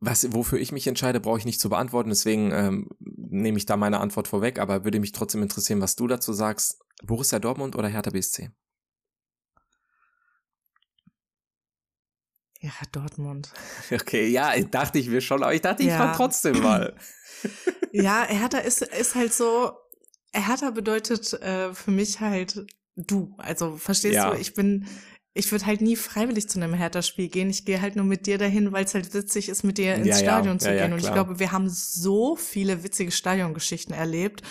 was, 0.01 0.32
wofür 0.32 0.59
ich 0.59 0.72
mich 0.72 0.86
entscheide, 0.86 1.20
brauche 1.20 1.38
ich 1.38 1.44
nicht 1.44 1.61
zu 1.61 1.68
beantworten, 1.68 2.11
deswegen 2.11 2.53
ähm, 2.53 2.88
nehme 3.01 3.59
ich 3.59 3.66
da 3.66 3.76
meine 3.76 4.01
Antwort 4.01 4.28
vorweg, 4.28 4.59
aber 4.59 4.84
würde 4.84 5.01
mich 5.01 5.12
trotzdem 5.12 5.42
interessieren, 5.42 5.80
was 5.80 5.96
du 5.96 6.07
dazu 6.07 6.32
sagst. 6.32 6.78
Borussia 7.03 7.38
Dortmund 7.38 7.76
oder 7.76 7.88
Hertha 7.88 8.11
BSC? 8.11 8.51
Ja, 12.61 12.72
Dortmund. 12.92 13.53
Okay, 13.92 14.28
ja, 14.28 14.55
ich 14.55 14.66
dachte 14.70 14.99
ich 14.99 15.09
mir 15.09 15.20
schon, 15.20 15.42
aber 15.42 15.55
ich 15.55 15.61
dachte, 15.61 15.82
ich 15.82 15.88
Ja. 15.90 15.96
frage 15.99 16.16
trotzdem 16.16 16.61
mal. 16.62 16.96
Ja, 17.92 18.24
Hertha 18.24 18.59
ist, 18.59 18.82
ist 18.82 19.14
halt 19.14 19.32
so, 19.32 19.72
Hertha 20.34 20.70
bedeutet 20.70 21.32
äh, 21.34 21.72
für 21.72 21.90
mich 21.90 22.20
halt 22.20 22.66
du. 22.96 23.34
Also 23.38 23.76
verstehst 23.76 24.16
Ja. 24.16 24.30
du, 24.30 24.38
ich 24.38 24.53
bin, 24.55 24.86
ich 25.39 25.51
würde 25.53 25.66
halt 25.66 25.80
nie 25.80 25.97
freiwillig 25.97 26.49
zu 26.49 26.59
einem 26.61 26.74
Hertha-Spiel 26.74 27.28
gehen. 27.28 27.49
Ich 27.49 27.64
gehe 27.64 27.80
halt 27.80 27.97
nur 27.97 28.05
mit 28.05 28.26
dir 28.26 28.36
dahin, 28.39 28.72
weil 28.72 28.84
es 28.84 28.95
halt 28.95 29.14
witzig 29.14 29.49
ist, 29.49 29.62
mit 29.62 29.78
dir 29.78 29.95
ins 29.95 30.07
Ja, 30.09 30.14
ja. 30.14 30.18
Stadion 30.20 30.59
zu 30.61 30.68
Ja, 30.68 30.74
ja, 30.74 30.82
gehen. 30.84 30.93
Und 30.93 30.99
ich 31.03 31.12
glaube, 31.12 31.39
wir 31.39 31.53
haben 31.53 31.68
so 31.70 32.36
viele 32.36 32.82
witzige 32.82 33.11
Stadiongeschichten 33.11 33.95
erlebt. 33.95 34.43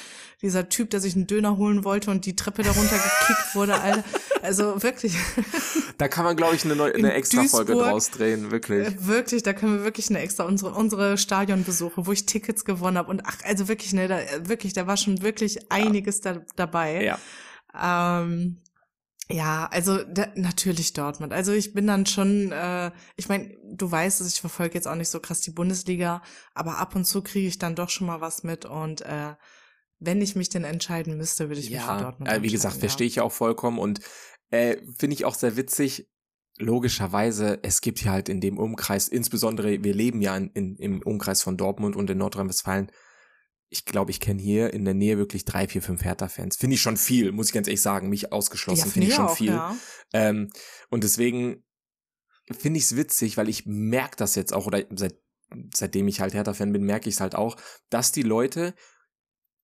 Dieser 0.42 0.70
Typ, 0.70 0.90
der 0.92 1.00
sich 1.00 1.16
einen 1.16 1.28
Döner 1.28 1.58
holen 1.58 1.84
wollte 1.84 2.12
und 2.12 2.26
die 2.26 2.36
Treppe 2.36 2.64
darunter 2.64 2.96
gekickt 2.96 3.56
wurde, 3.56 3.76
Alter. 3.82 4.04
Also 4.44 4.82
wirklich. 4.84 5.14
Da 5.98 6.08
kann 6.08 6.24
man, 6.24 6.36
glaube 6.38 6.56
ich, 6.56 6.64
eine, 6.64 6.76
neu, 6.76 6.90
In 6.90 7.04
eine 7.06 7.14
extra 7.16 7.44
Folge 7.44 7.74
Duisburg- 7.74 7.90
draus 7.90 8.12
drehen, 8.12 8.52
wirklich. 8.52 8.88
Äh, 8.88 8.94
Wirklich, 9.08 9.44
da 9.44 9.54
können 9.54 9.78
wir 9.80 9.84
wirklich 9.84 10.10
eine 10.10 10.20
extra 10.20 10.44
unsere 10.46 10.72
unsere 10.74 11.18
Stadionbesuche, 11.18 12.06
wo 12.06 12.12
ich 12.12 12.26
Tickets 12.28 12.64
gewonnen 12.66 12.98
habe 12.98 13.10
und 13.10 13.24
ach, 13.26 13.38
also 13.44 13.68
wirklich 13.68 13.94
ne, 13.94 14.08
da, 14.08 14.20
wirklich, 14.44 14.74
da 14.74 14.86
war 14.88 14.96
schon 14.96 15.22
wirklich 15.24 15.72
einiges 15.72 16.22
da, 16.22 16.42
dabei. 16.56 17.04
Ja. 17.04 17.20
Ähm, 18.22 18.58
ja, 19.30 19.68
also 19.72 20.04
da, 20.04 20.28
natürlich 20.36 20.94
Dortmund. 20.94 21.34
Also 21.34 21.52
ich 21.52 21.74
bin 21.74 21.86
dann 21.88 22.06
schon, 22.06 22.52
äh, 22.52 22.92
ich 23.18 23.28
meine, 23.28 23.58
du 23.64 23.92
weißt 23.92 24.22
es, 24.22 24.34
ich 24.34 24.42
verfolge 24.42 24.76
jetzt 24.76 24.88
auch 24.88 24.96
nicht 24.96 25.10
so 25.10 25.20
krass 25.20 25.42
die 25.42 25.52
Bundesliga, 25.52 26.22
aber 26.54 26.78
ab 26.78 26.96
und 26.96 27.06
zu 27.06 27.22
kriege 27.22 27.48
ich 27.48 27.60
dann 27.60 27.76
doch 27.76 27.90
schon 27.90 28.08
mal 28.08 28.22
was 28.22 28.44
mit 28.44 28.66
und 28.66 29.02
äh, 29.02 29.36
wenn 30.00 30.22
ich 30.22 30.36
mich 30.36 30.50
denn 30.50 30.64
entscheiden 30.64 31.18
müsste, 31.18 31.50
würde 31.50 31.60
ich 31.60 31.72
mich 31.72 31.80
für 31.80 31.86
Ja, 31.86 32.02
Dortmund 32.02 32.30
äh, 32.30 32.42
wie 32.42 32.50
gesagt, 32.50 32.76
entscheiden, 32.76 32.80
verstehe 32.80 33.08
ich 33.08 33.16
ja 33.16 33.24
auch 33.24 33.32
vollkommen 33.32 33.80
und 33.80 34.00
äh, 34.50 34.78
finde 34.98 35.16
ich 35.16 35.26
auch 35.26 35.36
sehr 35.36 35.58
witzig. 35.58 36.08
Logischerweise, 36.60 37.60
es 37.62 37.82
gibt 37.82 38.00
hier 38.00 38.12
halt 38.12 38.30
in 38.30 38.42
dem 38.42 38.58
Umkreis, 38.58 39.08
insbesondere 39.08 39.84
wir 39.84 39.94
leben 39.94 40.22
ja 40.22 40.36
in, 40.38 40.50
in, 40.52 40.76
im 40.78 41.02
Umkreis 41.02 41.44
von 41.44 41.58
Dortmund 41.58 41.96
und 41.96 42.10
in 42.10 42.18
Nordrhein-Westfalen. 42.18 42.92
Ich 43.70 43.86
glaube, 43.86 44.12
ich 44.12 44.20
kenne 44.20 44.42
hier 44.42 44.74
in 44.74 44.86
der 44.86 44.94
Nähe 44.94 45.18
wirklich 45.18 45.44
drei, 45.44 45.68
vier, 45.68 45.82
fünf 45.82 46.04
Hertha-Fans. 46.04 46.56
Finde 46.56 46.76
ich 46.76 46.82
schon 46.82 46.96
viel, 46.98 47.32
muss 47.32 47.48
ich 47.48 47.54
ganz 47.54 47.68
ehrlich 47.68 47.82
sagen. 47.82 48.10
Mich 48.10 48.22
Ja, 48.24 48.32
ausgeschlossen, 48.32 48.92
finde 48.92 48.94
finde 48.94 49.08
ich 49.08 49.14
schon 49.16 49.28
auch, 49.28 49.36
viel. 49.36 49.54
ja. 49.54 49.76
Ähm, 50.14 50.50
und 50.90 51.04
deswegen 51.04 51.64
finde 52.50 52.78
ich 52.78 52.86
es 52.86 52.96
witzig, 52.96 53.36
weil 53.36 53.50
ich 53.50 53.66
merke 53.66 54.16
das 54.16 54.36
jetzt 54.36 54.54
auch, 54.54 54.68
oder 54.68 54.86
seit, 54.96 55.20
seitdem 55.74 56.08
ich 56.08 56.22
halt 56.22 56.34
Hertha-Fan 56.34 56.72
bin, 56.72 56.84
merke 56.84 57.10
ich 57.10 57.16
es 57.16 57.22
halt 57.22 57.36
auch, 57.36 57.58
dass 57.90 58.14
die 58.14 58.24
Leute, 58.24 58.74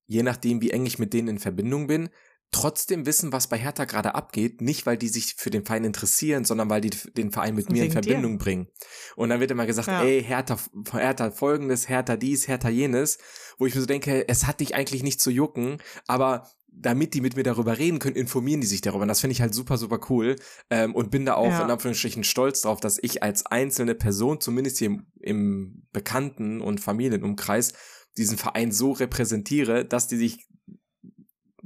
je 0.06 0.24
nachdem, 0.24 0.62
wie 0.62 0.72
eng 0.72 0.86
ich 0.86 1.00
mit 1.00 1.14
denen 1.14 1.30
in 1.30 1.40
Verbindung 1.40 1.88
bin, 1.88 2.10
trotzdem 2.54 3.06
wissen, 3.06 3.34
was 3.34 3.48
bei 3.48 3.58
Hertha 3.58 3.86
gerade 3.86 4.16
abgeht, 4.16 4.62
nicht 4.62 4.86
weil 4.86 4.98
die 4.98 5.10
sich 5.10 5.36
für 5.36 5.50
den 5.50 5.66
Verein 5.66 5.84
interessieren, 5.84 6.46
sondern 6.46 6.70
weil 6.70 6.82
die 6.82 6.92
den 6.92 7.32
Verein 7.32 7.56
mit 7.56 7.70
mir 7.70 7.86
in 7.86 7.92
Verbindung 7.92 8.38
dir. 8.38 8.44
bringen. 8.44 8.68
Und 9.16 9.30
dann 9.30 9.40
wird 9.40 9.52
immer 9.52 9.66
gesagt, 9.66 9.88
ja. 9.88 10.04
ey, 10.04 10.24
Hertha, 10.24 10.58
Hertha 10.92 11.32
folgendes, 11.32 11.90
Hertha 11.90 12.16
dies, 12.16 12.48
Hertha 12.48 12.70
jenes, 12.70 13.18
wo 13.58 13.66
ich 13.66 13.76
mir 13.76 13.82
so 13.82 13.88
denke, 13.88 14.28
es 14.28 14.46
hat 14.48 14.62
dich 14.62 14.76
eigentlich 14.76 15.04
nicht 15.04 15.20
zu 15.20 15.32
jucken, 15.32 15.80
aber 16.08 16.48
damit 16.76 17.14
die 17.14 17.22
mit 17.22 17.36
mir 17.36 17.44
darüber 17.44 17.78
reden 17.78 18.00
können, 18.00 18.16
informieren 18.16 18.62
die 18.62 18.68
sich 18.68 18.82
darüber. 18.82 19.04
Und 19.04 19.08
das 19.08 19.22
finde 19.22 19.34
ich 19.34 19.42
halt 19.42 19.54
super, 19.54 19.78
super 19.78 20.00
cool. 20.10 20.36
Ähm, 20.70 20.96
und 20.96 21.12
bin 21.12 21.26
da 21.26 21.36
auch 21.36 21.50
ja. 21.50 21.64
in 21.64 21.70
Anführungsstrichen 21.70 22.24
stolz 22.24 22.62
drauf, 22.62 22.80
dass 22.80 22.98
ich 23.02 23.22
als 23.22 23.46
einzelne 23.46 23.96
Person, 23.96 24.42
zumindest 24.42 24.80
hier 24.80 24.88
im, 24.88 25.06
im 25.20 25.84
Bekannten- 25.92 26.62
und 26.62 26.82
Familienumkreis, 26.82 27.74
diesen 28.18 28.38
Verein 28.38 28.72
so 28.72 28.92
repräsentiere, 28.92 29.86
dass 29.86 30.08
die 30.08 30.18
sich 30.18 30.48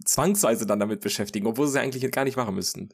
zwangsweise 0.03 0.65
dann 0.65 0.79
damit 0.79 1.01
beschäftigen, 1.01 1.47
obwohl 1.47 1.67
sie 1.67 1.77
es 1.77 1.83
eigentlich 1.83 2.11
gar 2.11 2.23
nicht 2.23 2.37
machen 2.37 2.55
müssten. 2.55 2.89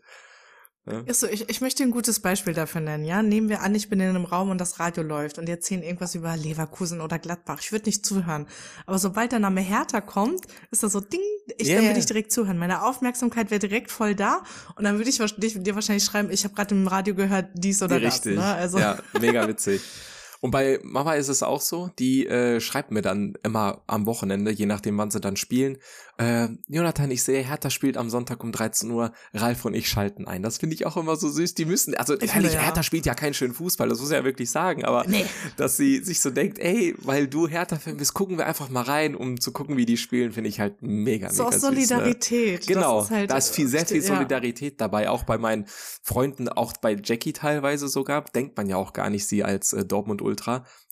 Ja. 0.85 1.01
So, 1.13 1.27
ich, 1.27 1.49
ich 1.49 1.61
möchte 1.61 1.81
ein 1.83 1.91
gutes 1.91 2.19
Beispiel 2.19 2.53
dafür 2.53 2.81
nennen, 2.81 3.05
ja. 3.05 3.23
Nehmen 3.23 3.47
wir 3.47 3.61
an, 3.61 3.73
ich 3.73 3.87
bin 3.87 4.01
in 4.01 4.09
einem 4.09 4.25
Raum 4.25 4.49
und 4.49 4.59
das 4.59 4.81
Radio 4.81 5.01
läuft 5.01 5.37
und 5.37 5.45
die 5.45 5.51
erzählen 5.53 5.81
irgendwas 5.81 6.13
über 6.13 6.35
Leverkusen 6.35 6.99
oder 6.99 7.19
Gladbach. 7.19 7.59
Ich 7.61 7.71
würde 7.71 7.85
nicht 7.85 8.05
zuhören. 8.05 8.47
Aber 8.85 8.99
sobald 8.99 9.31
der 9.31 9.39
Name 9.39 9.61
Hertha 9.61 10.01
kommt, 10.01 10.45
ist 10.71 10.83
das 10.83 10.91
so 10.91 10.99
Ding, 10.99 11.21
ich, 11.57 11.69
yeah. 11.69 11.77
dann 11.77 11.85
würde 11.87 11.99
ich 11.99 12.05
direkt 12.05 12.33
zuhören. 12.33 12.57
Meine 12.57 12.83
Aufmerksamkeit 12.83 13.49
wäre 13.49 13.59
direkt 13.59 13.91
voll 13.91 14.13
da 14.13 14.43
und 14.75 14.83
dann 14.83 14.97
würde 14.97 15.09
ich 15.09 15.17
dir 15.17 15.75
wahrscheinlich 15.75 16.03
schreiben, 16.03 16.29
ich 16.29 16.43
habe 16.43 16.53
gerade 16.53 16.75
im 16.75 16.85
Radio 16.85 17.15
gehört, 17.15 17.51
dies 17.53 17.81
oder 17.81 18.01
Richtig. 18.01 18.35
das. 18.35 18.43
Ne? 18.43 18.53
Also. 18.53 18.79
Ja, 18.79 18.99
mega 19.19 19.47
witzig. 19.47 19.81
Und 20.43 20.51
bei 20.51 20.77
Mama 20.83 21.13
ist 21.13 21.29
es 21.29 21.41
auch 21.41 21.61
so, 21.61 21.89
die 21.99 22.27
äh, 22.27 22.59
schreibt 22.59 22.91
mir 22.91 23.01
dann 23.01 23.35
immer 23.43 23.81
am 23.87 24.05
Wochenende, 24.05 24.51
je 24.51 24.65
nachdem 24.65 24.97
wann 24.97 25.09
sie 25.09 25.21
dann 25.21 25.37
spielen, 25.37 25.77
äh, 26.17 26.49
Jonathan, 26.67 27.09
ich 27.09 27.23
sehe, 27.23 27.41
Hertha 27.41 27.71
spielt 27.71 27.97
am 27.97 28.09
Sonntag 28.09 28.43
um 28.43 28.51
13 28.51 28.91
Uhr, 28.91 29.13
Ralf 29.33 29.65
und 29.65 29.73
ich 29.73 29.89
schalten 29.89 30.27
ein. 30.27 30.43
Das 30.43 30.59
finde 30.59 30.75
ich 30.75 30.85
auch 30.85 30.95
immer 30.95 31.15
so 31.15 31.27
süß. 31.27 31.55
Die 31.55 31.65
müssen, 31.65 31.95
also 31.95 32.19
ich 32.19 32.35
ehrlich, 32.35 32.53
ja. 32.53 32.59
Hertha 32.59 32.83
spielt 32.83 33.07
ja 33.07 33.15
keinen 33.15 33.33
schönen 33.33 33.53
Fußball, 33.53 33.89
das 33.89 33.99
muss 33.99 34.11
ich 34.11 34.15
ja 34.17 34.23
wirklich 34.23 34.51
sagen, 34.51 34.85
aber 34.85 35.05
nee. 35.07 35.25
dass 35.57 35.77
sie 35.77 36.03
sich 36.03 36.19
so 36.19 36.29
denkt, 36.29 36.59
ey, 36.59 36.93
weil 36.99 37.27
du 37.27 37.47
Hertha-Fan 37.47 37.97
bist, 37.97 38.13
gucken 38.13 38.37
wir 38.37 38.45
einfach 38.45 38.69
mal 38.69 38.83
rein, 38.83 39.15
um 39.15 39.39
zu 39.39 39.51
gucken, 39.51 39.75
wie 39.75 39.87
die 39.87 39.97
spielen, 39.97 40.33
finde 40.33 40.49
ich 40.49 40.59
halt 40.59 40.81
mega, 40.81 41.31
so 41.31 41.45
mega 41.45 41.55
aus 41.55 41.61
Solidarität. 41.61 42.63
Süß, 42.63 42.69
ne? 42.69 42.75
Genau, 42.75 43.09
halt, 43.09 43.31
da 43.31 43.37
ist 43.37 43.55
viel, 43.55 43.67
sehr 43.67 43.85
viel 43.85 44.01
Solidarität 44.01 44.73
ja. 44.73 44.77
dabei, 44.77 45.09
auch 45.09 45.23
bei 45.23 45.39
meinen 45.39 45.65
Freunden, 46.03 46.47
auch 46.47 46.73
bei 46.73 46.95
Jackie 47.01 47.33
teilweise 47.33 47.87
sogar, 47.87 48.23
denkt 48.35 48.55
man 48.55 48.69
ja 48.69 48.75
auch 48.75 48.93
gar 48.93 49.09
nicht 49.09 49.25
sie 49.25 49.43
als 49.43 49.73
äh, 49.73 49.83
Dortmund-Ultra 49.83 50.32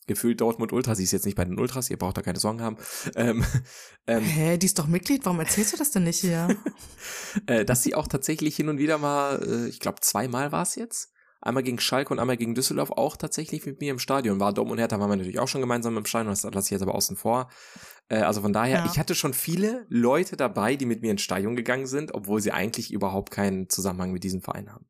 gefühlt 0.08 0.42
Dortmund 0.42 0.74
Ultras, 0.74 0.98
sie 0.98 1.04
ist 1.04 1.12
jetzt 1.12 1.26
nicht 1.26 1.36
bei 1.36 1.46
den 1.46 1.60
Ultras, 1.60 1.90
ihr 1.90 1.98
braucht 1.98 2.18
da 2.18 2.22
keine 2.22 2.40
Sorgen 2.40 2.62
haben. 2.62 2.78
Ähm, 3.16 3.46
ähm, 4.08 4.24
Hä, 4.24 4.58
die 4.58 4.66
ist 4.66 4.80
doch 4.80 4.88
Mitglied, 4.88 5.26
warum 5.26 5.40
erzählst 5.40 5.74
du 5.74 5.78
das 5.78 5.92
denn 5.92 6.04
nicht 6.04 6.20
hier? 6.20 6.56
äh, 7.48 7.66
dass 7.66 7.84
sie 7.84 7.96
auch 7.96 8.08
tatsächlich 8.08 8.56
hin 8.56 8.70
und 8.70 8.78
wieder 8.78 8.98
mal, 8.98 9.42
äh, 9.44 9.68
ich 9.70 9.80
glaube 9.80 10.02
zweimal 10.02 10.52
war 10.52 10.64
es 10.64 10.76
jetzt, 10.76 11.14
einmal 11.40 11.64
gegen 11.64 11.80
Schalke 11.80 12.14
und 12.14 12.20
einmal 12.20 12.38
gegen 12.38 12.56
Düsseldorf 12.56 12.92
auch 12.92 13.16
tatsächlich 13.16 13.66
mit 13.66 13.80
mir 13.80 13.92
im 13.92 14.00
Stadion 14.00 14.40
war. 14.40 14.54
Dom 14.54 14.70
und 14.72 14.78
Hertha 14.78 15.00
waren 15.00 15.10
wir 15.10 15.16
natürlich 15.16 15.40
auch 15.40 15.48
schon 15.48 15.62
gemeinsam 15.62 15.98
im 15.98 16.06
Stadion, 16.06 16.32
das 16.32 16.44
lasse 16.44 16.68
ich 16.68 16.72
jetzt 16.72 16.82
aber 16.82 16.96
außen 16.96 17.16
vor. 17.16 17.50
Äh, 18.10 18.18
also 18.18 18.42
von 18.42 18.54
daher, 18.54 18.80
ja. 18.80 18.86
ich 18.86 19.00
hatte 19.00 19.16
schon 19.16 19.34
viele 19.34 19.86
Leute 19.90 20.36
dabei, 20.36 20.76
die 20.76 20.86
mit 20.86 21.02
mir 21.02 21.12
ins 21.12 21.22
Stadion 21.22 21.56
gegangen 21.56 21.88
sind, 21.88 22.14
obwohl 22.14 22.42
sie 22.42 22.52
eigentlich 22.52 22.92
überhaupt 22.92 23.32
keinen 23.32 23.70
Zusammenhang 23.70 24.12
mit 24.12 24.24
diesem 24.24 24.42
Verein 24.42 24.72
haben. 24.72 24.88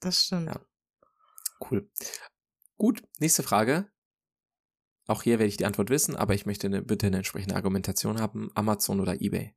Das 0.00 0.24
stimmt. 0.24 0.46
Ja. 0.48 0.60
Cool. 1.70 1.88
Gut, 2.76 3.02
nächste 3.18 3.42
Frage. 3.42 3.90
Auch 5.06 5.22
hier 5.22 5.38
werde 5.38 5.48
ich 5.48 5.56
die 5.56 5.66
Antwort 5.66 5.88
wissen, 5.88 6.16
aber 6.16 6.34
ich 6.34 6.46
möchte 6.46 6.66
eine, 6.66 6.82
bitte 6.82 7.06
eine 7.06 7.18
entsprechende 7.18 7.54
Argumentation 7.54 8.20
haben. 8.20 8.50
Amazon 8.54 9.00
oder 9.00 9.20
eBay? 9.20 9.54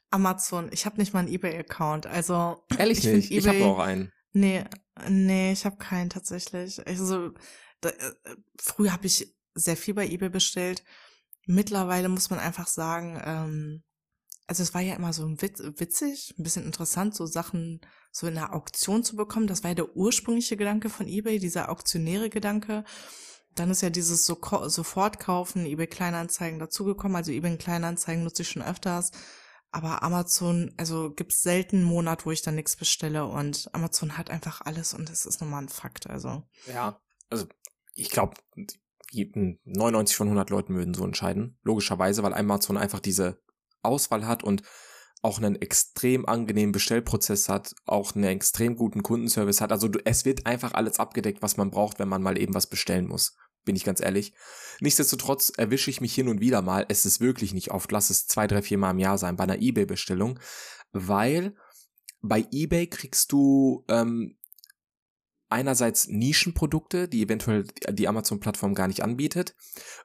Amazon. 0.09 0.69
Ich 0.71 0.85
habe 0.85 0.97
nicht 0.97 1.13
mal 1.13 1.19
einen 1.19 1.33
eBay-Account. 1.33 2.07
Also 2.07 2.65
ehrlich 2.77 2.99
ich 2.99 3.13
nicht. 3.13 3.31
ich 3.31 3.47
habe 3.47 3.63
auch 3.65 3.79
einen. 3.79 4.11
Nee, 4.33 4.65
nee, 5.07 5.51
ich 5.51 5.65
habe 5.65 5.77
keinen 5.77 6.09
tatsächlich. 6.09 6.85
Also 6.85 7.31
da, 7.81 7.89
äh, 7.89 8.13
früher 8.59 8.91
habe 8.91 9.05
ich 9.05 9.35
sehr 9.53 9.77
viel 9.77 9.93
bei 9.93 10.07
eBay 10.07 10.29
bestellt. 10.29 10.83
Mittlerweile 11.45 12.09
muss 12.09 12.29
man 12.29 12.39
einfach 12.39 12.67
sagen, 12.67 13.21
ähm, 13.23 13.83
also 14.47 14.63
es 14.63 14.73
war 14.73 14.81
ja 14.81 14.95
immer 14.95 15.13
so 15.13 15.29
witz, 15.41 15.61
witzig, 15.77 16.35
ein 16.37 16.43
bisschen 16.43 16.65
interessant, 16.65 17.15
so 17.15 17.25
Sachen 17.25 17.81
so 18.17 18.25
in 18.25 18.33
der 18.33 18.55
Auktion 18.55 19.03
zu 19.03 19.15
bekommen. 19.15 19.45
Das 19.45 19.63
war 19.63 19.71
ja 19.71 19.75
der 19.75 19.95
ursprüngliche 19.95 20.57
Gedanke 20.57 20.89
von 20.89 21.07
eBay, 21.07 21.37
dieser 21.37 21.69
auktionäre 21.69 22.31
Gedanke. 22.31 22.83
Dann 23.53 23.69
ist 23.69 23.81
ja 23.81 23.91
dieses 23.91 24.25
so 24.25 24.39
Sofortkaufen, 24.65 25.67
eBay 25.67 25.85
Kleinanzeigen 25.85 26.57
dazugekommen. 26.57 27.15
Also 27.15 27.31
eBay 27.31 27.57
Kleinanzeigen 27.57 28.23
nutze 28.23 28.41
ich 28.41 28.49
schon 28.49 28.63
öfters. 28.63 29.11
Aber 29.69 30.01
Amazon, 30.01 30.73
also 30.77 31.11
gibt's 31.11 31.43
selten 31.43 31.77
einen 31.77 31.85
Monat, 31.85 32.25
wo 32.25 32.31
ich 32.31 32.41
dann 32.41 32.55
nichts 32.55 32.75
bestelle 32.75 33.27
und 33.27 33.69
Amazon 33.73 34.17
hat 34.17 34.31
einfach 34.31 34.61
alles 34.61 34.93
und 34.93 35.09
das 35.09 35.25
ist 35.25 35.41
nochmal 35.41 35.63
ein 35.63 35.69
Fakt, 35.69 36.09
also. 36.09 36.43
Ja, 36.67 36.99
also 37.29 37.45
ich 37.93 38.09
glaube, 38.09 38.35
99 39.13 40.15
von 40.15 40.27
100 40.27 40.49
Leuten 40.49 40.73
würden 40.73 40.93
so 40.93 41.03
entscheiden. 41.03 41.59
Logischerweise, 41.63 42.23
weil 42.23 42.33
Amazon 42.33 42.77
einfach 42.77 43.01
diese 43.01 43.43
Auswahl 43.83 44.25
hat 44.25 44.43
und 44.43 44.63
auch 45.21 45.39
einen 45.39 45.55
extrem 45.55 46.25
angenehmen 46.25 46.71
Bestellprozess 46.71 47.49
hat, 47.49 47.75
auch 47.85 48.15
einen 48.15 48.25
extrem 48.25 48.75
guten 48.75 49.03
Kundenservice 49.03 49.61
hat. 49.61 49.71
Also 49.71 49.89
es 50.05 50.25
wird 50.25 50.45
einfach 50.45 50.73
alles 50.73 50.99
abgedeckt, 50.99 51.41
was 51.41 51.57
man 51.57 51.71
braucht, 51.71 51.99
wenn 51.99 52.07
man 52.07 52.21
mal 52.21 52.39
eben 52.39 52.53
was 52.53 52.67
bestellen 52.67 53.07
muss. 53.07 53.35
Bin 53.65 53.75
ich 53.75 53.83
ganz 53.83 53.99
ehrlich. 53.99 54.33
Nichtsdestotrotz 54.79 55.51
erwische 55.57 55.89
ich 55.89 56.01
mich 56.01 56.13
hin 56.13 56.29
und 56.29 56.39
wieder 56.39 56.61
mal. 56.61 56.85
Es 56.87 57.05
ist 57.05 57.19
wirklich 57.19 57.53
nicht 57.53 57.71
oft. 57.71 57.91
Lass 57.91 58.09
es 58.09 58.27
zwei, 58.27 58.47
drei, 58.47 58.61
vier 58.61 58.77
Mal 58.77 58.91
im 58.91 58.99
Jahr 58.99 59.17
sein 59.17 59.35
bei 59.35 59.43
einer 59.43 59.59
eBay-Bestellung, 59.59 60.39
weil 60.91 61.55
bei 62.21 62.47
eBay 62.51 62.87
kriegst 62.87 63.31
du 63.31 63.83
ähm, 63.89 64.37
einerseits 65.49 66.07
Nischenprodukte, 66.07 67.07
die 67.07 67.23
eventuell 67.23 67.65
die 67.89 68.07
Amazon-Plattform 68.07 68.75
gar 68.75 68.87
nicht 68.87 69.03
anbietet 69.03 69.55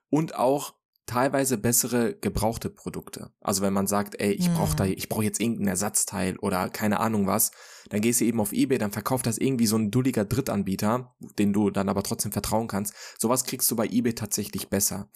und 0.08 0.34
auch 0.34 0.74
teilweise 1.12 1.58
bessere 1.58 2.14
gebrauchte 2.14 2.70
Produkte. 2.70 3.30
Also 3.40 3.62
wenn 3.62 3.72
man 3.72 3.86
sagt, 3.86 4.20
ey, 4.20 4.32
ich 4.32 4.50
brauche 4.52 4.76
da, 4.76 4.84
ich 4.86 5.08
brauche 5.08 5.24
jetzt 5.24 5.40
irgendein 5.40 5.68
Ersatzteil 5.68 6.36
oder 6.38 6.68
keine 6.70 7.00
Ahnung 7.00 7.26
was, 7.26 7.50
dann 7.90 8.00
gehst 8.00 8.20
du 8.20 8.24
eben 8.24 8.40
auf 8.40 8.52
eBay, 8.52 8.78
dann 8.78 8.92
verkauft 8.92 9.26
das 9.26 9.38
irgendwie 9.38 9.66
so 9.66 9.76
ein 9.76 9.90
dulliger 9.90 10.24
Drittanbieter, 10.24 11.14
den 11.38 11.52
du 11.52 11.70
dann 11.70 11.88
aber 11.88 12.02
trotzdem 12.02 12.32
vertrauen 12.32 12.68
kannst. 12.68 12.94
Sowas 13.18 13.44
kriegst 13.44 13.70
du 13.70 13.76
bei 13.76 13.86
eBay 13.86 14.14
tatsächlich 14.14 14.68
besser. 14.68 15.10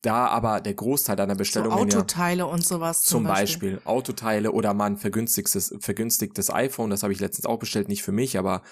Da 0.00 0.26
aber 0.26 0.60
der 0.60 0.74
Großteil 0.74 1.16
deiner 1.16 1.34
Bestellungen 1.34 1.90
so 1.90 1.98
Autoteile 1.98 2.40
ja, 2.40 2.44
und 2.44 2.64
sowas 2.64 3.00
zum, 3.00 3.20
zum 3.20 3.24
Beispiel. 3.24 3.72
Beispiel. 3.72 3.90
Autoteile 3.90 4.52
oder 4.52 4.74
mal 4.74 4.86
ein 4.86 4.96
vergünstigtes 4.98 5.74
vergünstigtes 5.80 6.50
iPhone, 6.50 6.90
das 6.90 7.02
habe 7.02 7.14
ich 7.14 7.20
letztens 7.20 7.46
auch 7.46 7.58
bestellt, 7.58 7.88
nicht 7.88 8.02
für 8.02 8.12
mich, 8.12 8.38
aber 8.38 8.62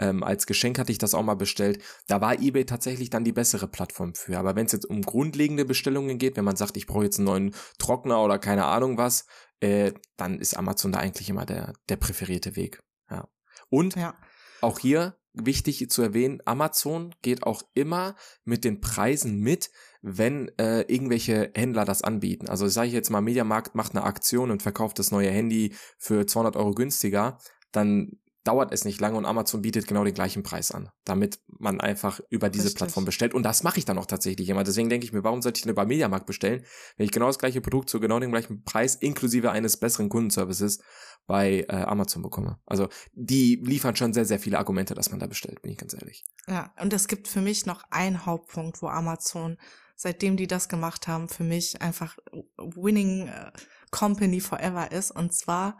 ähm, 0.00 0.24
als 0.24 0.46
Geschenk 0.46 0.78
hatte 0.78 0.90
ich 0.90 0.98
das 0.98 1.14
auch 1.14 1.22
mal 1.22 1.34
bestellt. 1.34 1.82
Da 2.08 2.20
war 2.20 2.40
eBay 2.40 2.64
tatsächlich 2.64 3.10
dann 3.10 3.22
die 3.22 3.32
bessere 3.32 3.68
Plattform 3.68 4.14
für. 4.14 4.38
Aber 4.38 4.56
wenn 4.56 4.66
es 4.66 4.72
jetzt 4.72 4.86
um 4.86 5.02
grundlegende 5.02 5.64
Bestellungen 5.64 6.18
geht, 6.18 6.36
wenn 6.36 6.44
man 6.44 6.56
sagt, 6.56 6.76
ich 6.76 6.86
brauche 6.86 7.04
jetzt 7.04 7.18
einen 7.18 7.26
neuen 7.26 7.54
Trockner 7.78 8.24
oder 8.24 8.38
keine 8.38 8.64
Ahnung 8.64 8.96
was, 8.96 9.26
äh, 9.60 9.92
dann 10.16 10.40
ist 10.40 10.56
Amazon 10.56 10.92
da 10.92 11.00
eigentlich 11.00 11.28
immer 11.28 11.44
der, 11.44 11.74
der 11.90 11.96
präferierte 11.96 12.56
Weg. 12.56 12.82
Ja. 13.10 13.28
Und 13.68 13.94
ja. 13.94 14.14
auch 14.62 14.78
hier 14.78 15.16
wichtig 15.32 15.88
zu 15.90 16.02
erwähnen, 16.02 16.40
Amazon 16.44 17.14
geht 17.22 17.44
auch 17.44 17.62
immer 17.74 18.16
mit 18.44 18.64
den 18.64 18.80
Preisen 18.80 19.38
mit, 19.38 19.70
wenn 20.00 20.50
äh, 20.58 20.80
irgendwelche 20.82 21.52
Händler 21.54 21.84
das 21.84 22.02
anbieten. 22.02 22.48
Also 22.48 22.66
sage 22.68 22.88
ich 22.88 22.94
jetzt 22.94 23.10
mal, 23.10 23.20
Mediamarkt 23.20 23.74
macht 23.74 23.94
eine 23.94 24.04
Aktion 24.04 24.50
und 24.50 24.62
verkauft 24.62 24.98
das 24.98 25.10
neue 25.10 25.30
Handy 25.30 25.74
für 25.98 26.26
200 26.26 26.56
Euro 26.56 26.72
günstiger, 26.72 27.38
dann 27.70 28.18
dauert 28.44 28.72
es 28.72 28.84
nicht 28.84 29.00
lange 29.00 29.18
und 29.18 29.26
Amazon 29.26 29.60
bietet 29.60 29.86
genau 29.86 30.02
den 30.04 30.14
gleichen 30.14 30.42
Preis 30.42 30.72
an, 30.72 30.88
damit 31.04 31.40
man 31.46 31.80
einfach 31.80 32.20
über 32.30 32.48
diese 32.48 32.64
Richtig. 32.64 32.78
Plattform 32.78 33.04
bestellt. 33.04 33.34
Und 33.34 33.42
das 33.42 33.62
mache 33.62 33.78
ich 33.78 33.84
dann 33.84 33.98
auch 33.98 34.06
tatsächlich 34.06 34.48
immer. 34.48 34.64
Deswegen 34.64 34.88
denke 34.88 35.04
ich 35.04 35.12
mir, 35.12 35.22
warum 35.24 35.42
sollte 35.42 35.58
ich 35.58 35.62
denn 35.62 35.72
über 35.72 35.84
Mediamarkt 35.84 36.26
bestellen, 36.26 36.64
wenn 36.96 37.04
ich 37.04 37.12
genau 37.12 37.26
das 37.26 37.38
gleiche 37.38 37.60
Produkt 37.60 37.90
zu 37.90 38.00
genau 38.00 38.18
dem 38.18 38.30
gleichen 38.30 38.64
Preis 38.64 38.94
inklusive 38.94 39.50
eines 39.50 39.76
besseren 39.76 40.08
Kundenservices 40.08 40.80
bei 41.26 41.66
äh, 41.68 41.74
Amazon 41.74 42.22
bekomme. 42.22 42.58
Also 42.66 42.88
die 43.12 43.56
liefern 43.62 43.94
schon 43.94 44.14
sehr, 44.14 44.24
sehr 44.24 44.40
viele 44.40 44.58
Argumente, 44.58 44.94
dass 44.94 45.10
man 45.10 45.20
da 45.20 45.26
bestellt, 45.26 45.60
bin 45.62 45.72
ich 45.72 45.78
ganz 45.78 45.92
ehrlich. 45.94 46.24
Ja, 46.48 46.72
und 46.80 46.92
es 46.92 47.08
gibt 47.08 47.28
für 47.28 47.42
mich 47.42 47.66
noch 47.66 47.82
einen 47.90 48.24
Hauptpunkt, 48.24 48.80
wo 48.80 48.88
Amazon, 48.88 49.58
seitdem 49.96 50.36
die 50.36 50.46
das 50.46 50.68
gemacht 50.68 51.08
haben, 51.08 51.28
für 51.28 51.44
mich 51.44 51.82
einfach 51.82 52.16
Winning 52.56 53.28
äh, 53.28 53.52
Company 53.90 54.40
Forever 54.40 54.90
ist. 54.92 55.10
Und 55.10 55.34
zwar 55.34 55.78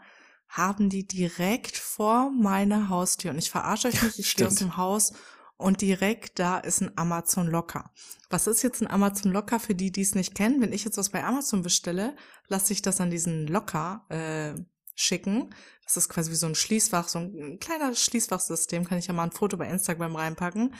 haben 0.51 0.89
die 0.89 1.07
direkt 1.07 1.77
vor 1.77 2.29
meiner 2.29 2.89
Haustür. 2.89 3.31
Und 3.31 3.37
ich 3.37 3.49
verarsche 3.49 3.87
euch 3.87 4.03
nicht, 4.03 4.19
ich 4.19 4.29
stehe 4.29 4.47
aus 4.47 4.55
dem 4.55 4.75
Haus 4.75 5.13
und 5.55 5.79
direkt 5.81 6.39
da 6.39 6.57
ist 6.57 6.81
ein 6.81 6.91
Amazon 6.97 7.47
Locker. 7.47 7.91
Was 8.29 8.47
ist 8.47 8.61
jetzt 8.61 8.81
ein 8.81 8.89
Amazon 8.89 9.31
Locker 9.31 9.59
für 9.59 9.75
die, 9.75 9.91
die 9.91 10.01
es 10.01 10.13
nicht 10.13 10.35
kennen? 10.35 10.61
Wenn 10.61 10.73
ich 10.73 10.83
jetzt 10.83 10.97
was 10.97 11.09
bei 11.09 11.23
Amazon 11.23 11.61
bestelle, 11.61 12.15
lasse 12.47 12.73
ich 12.73 12.81
das 12.81 12.99
an 12.99 13.11
diesen 13.11 13.47
Locker 13.47 14.05
äh, 14.09 14.61
schicken. 14.93 15.55
Das 15.85 15.95
ist 15.95 16.09
quasi 16.09 16.31
wie 16.31 16.35
so 16.35 16.47
ein 16.47 16.55
Schließfach, 16.55 17.07
so 17.07 17.19
ein 17.19 17.59
kleiner 17.59 17.95
Schließfachsystem, 17.95 18.85
kann 18.85 18.97
ich 18.97 19.07
ja 19.07 19.13
mal 19.13 19.23
ein 19.23 19.31
Foto 19.31 19.55
bei 19.55 19.69
Instagram 19.69 20.15
reinpacken. 20.17 20.75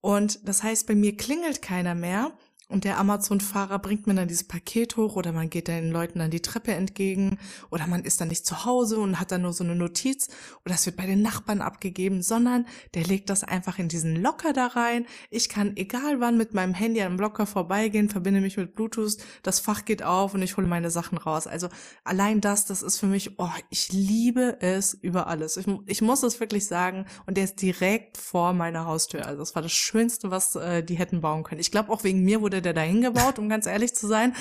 Und 0.00 0.48
das 0.48 0.64
heißt, 0.64 0.88
bei 0.88 0.96
mir 0.96 1.16
klingelt 1.16 1.62
keiner 1.62 1.94
mehr 1.94 2.36
und 2.72 2.84
der 2.84 2.98
Amazon-Fahrer 2.98 3.78
bringt 3.78 4.06
mir 4.06 4.14
dann 4.14 4.28
dieses 4.28 4.44
Paket 4.44 4.96
hoch 4.96 5.16
oder 5.16 5.32
man 5.32 5.50
geht 5.50 5.68
den 5.68 5.90
Leuten 5.90 6.18
dann 6.18 6.30
die 6.30 6.40
Treppe 6.40 6.72
entgegen 6.72 7.38
oder 7.70 7.86
man 7.86 8.02
ist 8.02 8.20
dann 8.20 8.28
nicht 8.28 8.46
zu 8.46 8.64
Hause 8.64 8.98
und 8.98 9.20
hat 9.20 9.30
dann 9.30 9.42
nur 9.42 9.52
so 9.52 9.62
eine 9.62 9.76
Notiz 9.76 10.28
oder 10.64 10.74
es 10.74 10.86
wird 10.86 10.96
bei 10.96 11.06
den 11.06 11.20
Nachbarn 11.22 11.60
abgegeben, 11.60 12.22
sondern 12.22 12.66
der 12.94 13.04
legt 13.04 13.28
das 13.30 13.44
einfach 13.44 13.78
in 13.78 13.88
diesen 13.88 14.16
Locker 14.16 14.52
da 14.52 14.68
rein. 14.68 15.06
Ich 15.30 15.48
kann 15.48 15.76
egal 15.76 16.20
wann 16.20 16.38
mit 16.38 16.54
meinem 16.54 16.72
Handy 16.72 17.02
am 17.02 17.18
Locker 17.18 17.46
vorbeigehen, 17.46 18.08
verbinde 18.08 18.40
mich 18.40 18.56
mit 18.56 18.74
Bluetooth, 18.74 19.18
das 19.42 19.60
Fach 19.60 19.84
geht 19.84 20.02
auf 20.02 20.32
und 20.34 20.42
ich 20.42 20.56
hole 20.56 20.66
meine 20.66 20.90
Sachen 20.90 21.18
raus. 21.18 21.46
Also 21.46 21.68
allein 22.04 22.40
das, 22.40 22.64
das 22.64 22.82
ist 22.82 22.98
für 22.98 23.06
mich, 23.06 23.38
oh, 23.38 23.50
ich 23.68 23.92
liebe 23.92 24.56
es 24.60 24.94
über 24.94 25.26
alles. 25.26 25.58
Ich, 25.58 25.66
ich 25.86 26.00
muss 26.00 26.22
es 26.22 26.40
wirklich 26.40 26.66
sagen 26.66 27.04
und 27.26 27.36
der 27.36 27.44
ist 27.44 27.60
direkt 27.60 28.16
vor 28.16 28.54
meiner 28.54 28.86
Haustür. 28.86 29.26
Also 29.26 29.40
das 29.40 29.54
war 29.54 29.62
das 29.62 29.72
Schönste, 29.72 30.30
was 30.30 30.56
äh, 30.56 30.82
die 30.82 30.94
hätten 30.94 31.20
bauen 31.20 31.42
können. 31.42 31.60
Ich 31.60 31.70
glaube 31.70 31.92
auch 31.92 32.02
wegen 32.04 32.22
mir 32.22 32.40
wurde 32.40 32.61
der 32.62 32.74
dahin 32.74 33.02
gebaut, 33.02 33.38
um 33.38 33.48
ganz 33.48 33.66
ehrlich 33.66 33.94
zu 33.94 34.06
sein. 34.06 34.34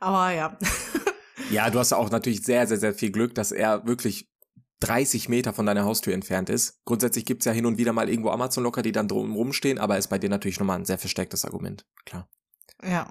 Aber 0.00 0.30
ja. 0.30 0.58
Ja, 1.50 1.70
du 1.70 1.78
hast 1.78 1.92
auch 1.92 2.10
natürlich 2.10 2.42
sehr, 2.42 2.66
sehr, 2.66 2.78
sehr 2.78 2.94
viel 2.94 3.10
Glück, 3.10 3.34
dass 3.34 3.52
er 3.52 3.86
wirklich 3.86 4.30
30 4.80 5.28
Meter 5.28 5.52
von 5.52 5.66
deiner 5.66 5.84
Haustür 5.84 6.14
entfernt 6.14 6.48
ist. 6.50 6.84
Grundsätzlich 6.84 7.24
gibt's 7.24 7.44
ja 7.44 7.52
hin 7.52 7.66
und 7.66 7.78
wieder 7.78 7.92
mal 7.92 8.08
irgendwo 8.08 8.30
Amazon-Locker, 8.30 8.82
die 8.82 8.92
dann 8.92 9.08
drum 9.08 9.34
rumstehen, 9.34 9.78
aber 9.78 9.98
ist 9.98 10.08
bei 10.08 10.18
dir 10.18 10.30
natürlich 10.30 10.58
nochmal 10.58 10.78
ein 10.78 10.84
sehr 10.84 10.98
verstärktes 10.98 11.44
Argument. 11.44 11.86
Klar. 12.04 12.28
Ja. 12.82 13.10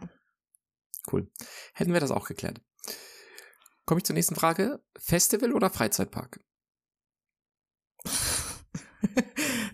Cool. 1.11 1.29
Hätten 1.73 1.93
wir 1.93 1.99
das 1.99 2.11
auch 2.11 2.27
geklärt. 2.27 2.61
Komme 3.85 3.99
ich 3.99 4.05
zur 4.05 4.13
nächsten 4.13 4.35
Frage. 4.35 4.81
Festival 4.97 5.51
oder 5.51 5.69
Freizeitpark? 5.69 6.39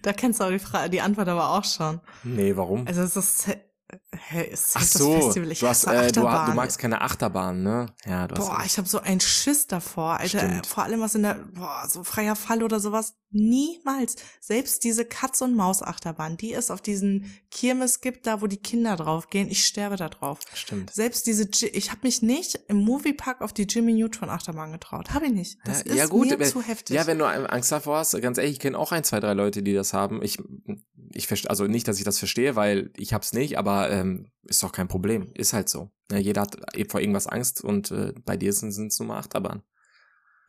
da 0.02 0.14
kennst 0.14 0.40
du 0.40 0.46
auch 0.46 0.50
die, 0.50 0.60
Frage, 0.60 0.90
die 0.90 1.02
Antwort 1.02 1.28
aber 1.28 1.50
auch 1.52 1.66
schon. 1.66 2.02
Nee, 2.24 2.56
warum? 2.56 2.88
Also 2.88 3.02
es 3.02 3.16
ist 3.16 3.50
Hä, 4.12 4.44
ist 4.44 4.72
Ach 4.76 4.82
das 4.82 4.92
so, 4.94 5.20
Festival. 5.20 5.52
Ich 5.52 5.60
du, 5.60 5.68
hast, 5.68 5.86
äh, 5.86 6.12
du, 6.12 6.22
du 6.22 6.28
magst 6.28 6.78
keine 6.78 7.02
Achterbahn, 7.02 7.64
ne? 7.64 7.88
Ja, 8.06 8.28
du 8.28 8.36
Boah, 8.36 8.60
hast 8.60 8.68
ich 8.68 8.78
habe 8.78 8.88
so 8.88 9.00
einen 9.00 9.20
Schiss 9.20 9.66
davor, 9.68 10.20
Alter. 10.20 10.40
Stimmt. 10.40 10.68
Vor 10.68 10.84
allem 10.84 11.02
was 11.02 11.16
in 11.16 11.24
der, 11.24 11.36
boah, 11.54 11.86
so 11.88 12.04
freier 12.04 12.36
Fall 12.36 12.62
oder 12.62 12.80
sowas. 12.80 13.16
Niemals. 13.32 14.16
Selbst 14.40 14.84
diese 14.84 15.06
Katz- 15.06 15.42
und 15.42 15.56
Maus-Achterbahn, 15.56 16.38
die 16.38 16.54
es 16.54 16.72
auf 16.72 16.82
diesen 16.82 17.32
Kirmes 17.52 18.02
gibt, 18.02 18.26
da 18.26 18.42
wo 18.42 18.48
die 18.48 18.58
Kinder 18.58 18.96
draufgehen, 18.96 19.50
ich 19.50 19.66
sterbe 19.66 19.98
da 19.98 20.10
drauf. 20.10 20.40
Stimmt. 20.54 20.92
Selbst 20.92 21.28
diese, 21.28 21.48
ich 21.68 21.92
habe 21.92 22.02
mich 22.04 22.22
nicht 22.22 22.60
im 22.68 22.78
Moviepark 22.78 23.42
auf 23.42 23.54
die 23.54 23.64
Jimmy 23.64 23.94
Neutron 23.94 24.30
Achterbahn 24.30 24.72
getraut. 24.72 25.12
Habe 25.14 25.28
ich 25.28 25.34
nicht. 25.34 25.58
Das 25.66 25.84
ja, 25.84 25.92
ist 25.92 25.98
ja, 25.98 26.06
gut, 26.08 26.30
mir 26.30 26.40
wenn- 26.40 26.50
zu 26.50 26.62
heftig. 26.62 26.96
Ja, 26.96 27.06
wenn 27.08 27.20
du 27.20 27.26
Angst 27.26 27.72
davor 27.72 28.00
hast, 28.00 28.20
ganz 28.22 28.38
ehrlich, 28.38 28.54
ich 28.54 28.60
kenne 28.60 28.78
auch 28.78 28.92
ein, 28.92 29.04
zwei, 29.04 29.20
drei 29.20 29.34
Leute, 29.34 29.62
die 29.62 29.74
das 29.74 29.94
haben. 29.94 30.24
Ich, 30.24 30.38
ich 31.14 31.28
verstehe, 31.28 31.50
also 31.50 31.66
nicht, 31.68 31.88
dass 31.88 31.98
ich 32.00 32.04
das 32.04 32.18
verstehe, 32.18 32.56
weil 32.56 32.92
ich 32.98 33.14
hab's 33.14 33.34
nicht, 33.34 33.58
aber 33.58 33.92
ähm, 33.92 34.32
ist 34.44 34.64
doch 34.64 34.72
kein 34.72 34.88
Problem. 34.88 35.32
Ist 35.36 35.54
halt 35.54 35.70
so. 35.70 35.92
Ja, 36.12 36.18
jeder 36.18 36.42
hat 36.42 36.58
eben 36.76 36.90
vor 36.90 37.00
irgendwas 37.00 37.28
Angst 37.28 37.64
und 37.64 37.92
äh, 37.92 38.14
bei 38.26 38.38
dir 38.38 38.54
sind 38.54 38.76
es 38.88 38.98
nur 39.00 39.08
mal 39.08 39.20
Achterbahn. 39.20 39.62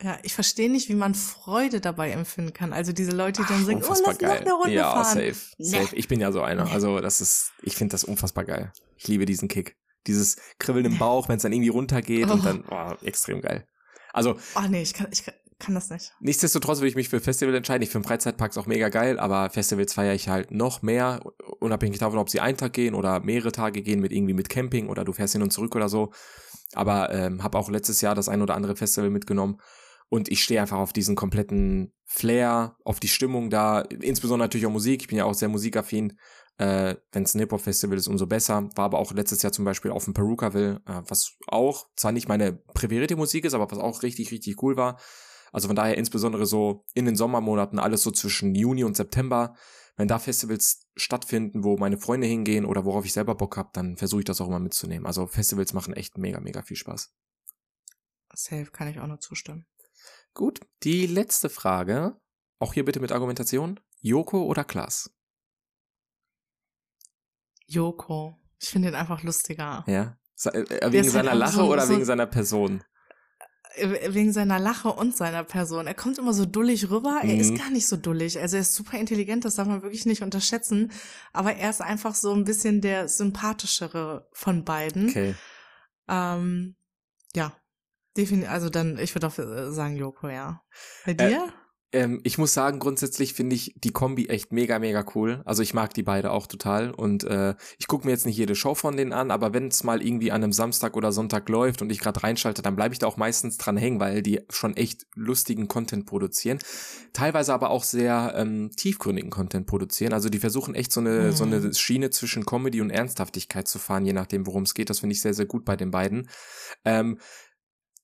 Ja, 0.03 0.19
ich 0.23 0.35
verstehe 0.35 0.71
nicht, 0.71 0.89
wie 0.89 0.95
man 0.95 1.15
Freude 1.15 1.81
dabei 1.81 2.11
empfinden 2.11 2.53
kann. 2.53 2.73
Also 2.73 2.93
diese 2.93 3.11
Leute, 3.11 3.43
die 3.43 3.49
dann 3.49 3.65
sagen, 3.65 3.83
oh, 3.85 3.87
lass 3.89 4.03
noch 4.03 4.19
geil. 4.19 4.39
eine 4.39 4.53
Runde 4.53 4.73
ja, 4.73 4.91
fahren. 4.91 5.05
safe, 5.05 5.35
safe. 5.59 5.89
Nee. 5.93 5.99
Ich 5.99 6.09
bin 6.09 6.21
ja 6.21 6.33
so 6.33 6.41
einer. 6.43 6.65
Nee. 6.65 6.73
Also 6.73 7.01
das 7.01 7.21
ist, 7.21 7.53
ich 7.63 7.77
finde 7.77 7.93
das 7.93 8.05
unfassbar 8.05 8.45
geil. 8.45 8.73
Ich 8.97 9.09
liebe 9.09 9.27
diesen 9.27 9.49
Kick. 9.49 9.77
Dieses 10.07 10.37
Kribbeln 10.59 10.87
im 10.87 10.99
Bauch, 10.99 11.29
wenn 11.29 11.37
es 11.37 11.43
dann 11.43 11.53
irgendwie 11.53 11.69
runtergeht 11.69 12.31
und 12.31 12.41
Oh. 12.41 12.43
dann, 12.43 12.65
oh, 12.71 12.95
extrem 13.05 13.43
geil. 13.43 13.67
Also 14.13 14.37
Oh 14.57 14.63
nee, 14.69 14.81
ich 14.83 14.95
kann, 14.95 15.09
ich 15.13 15.25
kann, 15.25 15.35
kann 15.59 15.75
das 15.75 15.91
nicht. 15.91 16.15
Nichtsdestotrotz 16.21 16.79
würde 16.79 16.89
ich 16.89 16.97
mich 16.97 17.11
für 17.11 17.21
Festival 17.21 17.55
entscheiden. 17.55 17.83
Ich 17.83 17.91
finde 17.91 18.09
Freizeitparks 18.09 18.57
auch 18.57 18.65
mega 18.67 18.89
geil, 18.89 19.19
aber 19.21 19.51
Festivals 19.51 19.93
feiere 19.93 20.15
ich 20.15 20.29
halt 20.29 20.51
noch 20.51 20.81
mehr, 20.81 21.21
unabhängig 21.61 21.99
davon, 21.99 22.19
ob 22.19 22.31
sie 22.31 22.41
einen 22.41 22.57
Tag 22.57 22.73
gehen 22.73 22.95
oder 22.95 23.21
mehrere 23.21 23.53
Tage 23.53 23.83
gehen 23.83 24.01
mit 24.01 24.13
irgendwie 24.13 24.33
mit 24.33 24.49
Camping 24.49 24.89
oder 24.89 25.05
du 25.05 25.13
fährst 25.13 25.35
hin 25.35 25.43
und 25.43 25.51
zurück 25.53 25.77
oder 25.77 25.91
so. 25.91 26.11
Aber 26.73 27.13
ähm, 27.13 27.43
habe 27.43 27.59
auch 27.59 27.69
letztes 27.69 28.01
Jahr 28.01 28.15
das 28.15 28.29
ein 28.31 28.41
oder 28.41 28.55
andere 28.55 28.77
Festival 28.77 29.11
mitgenommen 29.11 29.61
und 30.11 30.29
ich 30.29 30.43
stehe 30.43 30.61
einfach 30.61 30.79
auf 30.79 30.93
diesen 30.93 31.15
kompletten 31.15 31.95
Flair, 32.05 32.77
auf 32.85 32.99
die 32.99 33.09
Stimmung 33.09 33.49
da, 33.49 33.81
insbesondere 33.81 34.47
natürlich 34.47 34.67
auch 34.67 34.73
Musik. 34.73 35.03
Ich 35.03 35.09
bin 35.09 35.17
ja 35.17 35.25
auch 35.25 35.35
sehr 35.35 35.49
musikaffin. 35.49 36.19
Äh, 36.59 36.97
Wenn 37.13 37.23
es 37.23 37.35
ein 37.35 37.39
Hip-Hop-Festival 37.39 37.97
ist, 37.97 38.09
umso 38.09 38.27
besser. 38.27 38.69
War 38.75 38.87
aber 38.87 38.99
auch 38.99 39.13
letztes 39.13 39.41
Jahr 39.43 39.53
zum 39.53 39.65
Beispiel 39.65 39.93
auf 39.93 40.05
dem 40.05 40.13
Perukaville, 40.13 40.83
äh, 40.85 41.03
was 41.07 41.37
auch 41.47 41.87
zwar 41.95 42.11
nicht 42.11 42.29
meine 42.29 42.53
präferierte 42.53 43.15
Musik 43.15 43.45
ist, 43.45 43.55
aber 43.55 43.71
was 43.71 43.79
auch 43.79 44.03
richtig, 44.03 44.33
richtig 44.33 44.61
cool 44.63 44.77
war. 44.77 45.01
Also 45.53 45.69
von 45.69 45.77
daher 45.77 45.97
insbesondere 45.97 46.45
so 46.45 46.85
in 46.93 47.05
den 47.05 47.15
Sommermonaten, 47.15 47.79
alles 47.79 48.03
so 48.03 48.11
zwischen 48.11 48.55
Juni 48.57 48.83
und 48.83 48.97
September. 48.97 49.55
Wenn 49.97 50.09
da 50.09 50.19
Festivals 50.19 50.89
stattfinden, 50.97 51.63
wo 51.63 51.77
meine 51.77 51.99
Freunde 51.99 52.27
hingehen 52.27 52.65
oder 52.65 52.85
worauf 52.85 53.05
ich 53.05 53.13
selber 53.13 53.37
Bock 53.37 53.57
habe, 53.57 53.71
dann 53.73 53.97
versuche 53.97 54.23
ich 54.23 54.27
das 54.27 54.41
auch 54.41 54.49
immer 54.49 54.59
mitzunehmen. 54.59 55.07
Also 55.07 55.29
Festivals 55.29 55.73
machen 55.73 55.95
echt 55.95 56.19
mega, 56.19 56.41
mega 56.41 56.63
viel 56.63 56.77
Spaß. 56.77 57.15
Safe 58.35 58.71
kann 58.73 58.89
ich 58.89 58.99
auch 58.99 59.07
nur 59.07 59.21
zustimmen. 59.21 59.67
Gut, 60.35 60.61
die 60.83 61.07
letzte 61.07 61.51
Frage, 61.51 62.17
auch 62.59 62.73
hier 62.75 62.85
bitte 62.85 63.01
mit 63.01 63.13
Argumentation. 63.13 63.81
Joko 64.01 64.45
oder 64.45 64.65
Klaas? 64.65 65.11
Joko. 67.67 68.37
Ich 68.61 68.69
finde 68.69 68.89
ihn 68.89 68.95
einfach 68.95 69.23
lustiger. 69.23 69.85
Ja. 69.87 70.17
Äh, 70.45 70.65
Der 70.65 70.93
Wegen 70.93 71.03
halt 71.05 71.13
seiner 71.13 71.35
Lache 71.35 71.53
so- 71.57 71.73
oder 71.73 71.87
so- 71.87 71.93
wegen 71.95 72.05
seiner 72.05 72.27
Person? 72.27 72.83
Äh, 73.75 74.13
Wegen 74.15 74.33
seiner 74.33 74.59
Lache 74.59 74.89
und 74.89 75.17
seiner 75.17 75.45
Person. 75.45 75.87
Er 75.87 75.95
kommt 75.95 76.19
immer 76.19 76.33
so 76.35 76.45
dullig 76.45 76.91
rüber. 76.91 77.21
Er 77.23 77.37
ist 77.39 77.53
Mhm. 77.53 77.59
gar 77.59 77.71
nicht 77.71 77.87
so 77.87 77.97
dullig. 77.97 78.39
Also 78.39 78.57
er 78.57 78.63
ist 78.63 78.75
super 78.75 78.99
intelligent, 78.99 79.45
das 79.45 79.55
darf 79.55 79.69
man 79.69 79.83
wirklich 79.83 80.07
nicht 80.07 80.23
unterschätzen. 80.23 80.91
Aber 81.33 81.55
er 81.55 81.71
ist 81.71 81.81
einfach 81.81 82.15
so 82.15 82.33
ein 82.35 82.45
bisschen 82.45 82.81
der 82.81 83.09
sympathischere 83.09 84.29
von 84.33 84.65
beiden. 84.65 85.09
Okay. 85.11 85.35
Ähm, 86.09 86.75
ja. 87.35 87.53
Definitiv, 88.21 88.51
also 88.51 88.69
dann, 88.71 88.99
ich 88.99 89.15
würde 89.15 89.27
auch 89.27 89.39
äh, 89.39 89.71
sagen 89.73 89.97
Joko, 89.97 90.29
ja. 90.29 90.63
Bei 91.07 91.13
Äh, 91.13 91.17
dir? 91.29 91.53
Ähm, 91.93 92.21
ich 92.23 92.39
muss 92.39 92.55
sagen, 92.55 92.79
grundsätzlich 92.79 93.35
finde 93.35 93.57
ich 93.57 93.75
die 93.77 93.91
Kombi 93.91 94.29
echt 94.29 94.53
mega, 94.53 94.79
mega 94.79 95.05
cool. 95.17 95.43
Also 95.45 95.61
ich 95.65 95.75
mag 95.75 95.93
die 95.93 96.05
beide 96.05 96.31
auch 96.31 96.47
total. 96.47 96.93
Und 96.93 97.25
äh, 97.25 97.57
ich 97.79 97.89
gucke 97.89 98.07
mir 98.07 98.13
jetzt 98.13 98.27
nicht 98.27 98.37
jede 98.37 98.55
Show 98.55 98.77
von 98.77 98.97
denen 98.97 99.13
an, 99.13 99.33
aber 99.33 99.55
wenn 99.55 99.67
es 99.67 99.83
mal 99.83 100.01
irgendwie 100.01 100.31
an 100.31 100.45
einem 100.45 100.53
Samstag 100.53 100.97
oder 100.97 101.11
Sonntag 101.11 101.49
läuft 101.49 101.83
und 101.83 101.91
ich 101.91 101.99
gerade 101.99 102.23
reinschalte, 102.23 102.63
dann 102.63 102.77
bleibe 102.77 102.93
ich 102.93 103.01
da 103.01 103.09
auch 103.09 103.17
meistens 103.17 103.59
dran 103.59 103.77
hängen, 103.77 103.99
weil 103.99 104.23
die 104.23 104.41
schon 104.51 104.77
echt 104.77 105.07
lustigen 105.17 105.67
Content 105.67 106.07
produzieren. 106.07 106.61
Teilweise 107.13 107.53
aber 107.53 107.71
auch 107.71 107.83
sehr 107.83 108.35
ähm, 108.37 108.71
tiefgründigen 108.77 109.31
Content 109.31 109.67
produzieren. 109.67 110.13
Also 110.13 110.29
die 110.29 110.39
versuchen 110.39 110.77
echt 110.77 110.93
so 110.93 111.01
eine, 111.01 111.11
Mhm. 111.11 111.33
so 111.33 111.43
eine 111.43 111.75
Schiene 111.75 112.11
zwischen 112.11 112.47
Comedy 112.47 112.81
und 112.81 112.91
Ernsthaftigkeit 112.91 113.67
zu 113.67 113.81
fahren, 113.81 114.07
je 114.07 114.13
nachdem, 114.13 114.47
worum 114.47 114.63
es 114.63 114.75
geht. 114.75 114.91
Das 114.91 115.01
finde 115.01 115.15
ich 115.15 115.23
sehr, 115.23 115.35
sehr 115.35 115.47
gut 115.47 115.65
bei 115.65 115.75
den 115.75 115.91
beiden. 115.91 116.29
Ähm, 116.85 117.19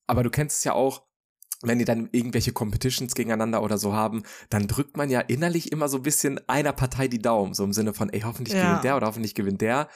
aber 0.06 0.22
du 0.22 0.30
kennst 0.30 0.58
es 0.58 0.64
ja 0.64 0.72
auch, 0.72 1.02
wenn 1.62 1.78
die 1.78 1.84
dann 1.86 2.08
irgendwelche 2.12 2.52
Competitions 2.52 3.14
gegeneinander 3.14 3.62
oder 3.62 3.78
so 3.78 3.94
haben, 3.94 4.22
dann 4.50 4.66
drückt 4.68 4.96
man 4.96 5.08
ja 5.10 5.20
innerlich 5.20 5.72
immer 5.72 5.88
so 5.88 5.96
ein 5.98 6.02
bisschen 6.02 6.38
einer 6.48 6.72
Partei 6.72 7.08
die 7.08 7.20
Daumen, 7.22 7.54
so 7.54 7.64
im 7.64 7.72
Sinne 7.72 7.94
von, 7.94 8.10
ey, 8.10 8.20
hoffentlich 8.20 8.54
Ja. 8.54 8.62
gewinnt 8.62 8.84
der 8.84 8.96
oder 8.96 9.06
hoffentlich 9.06 9.34
gewinnt 9.34 9.60
der. 9.62 9.88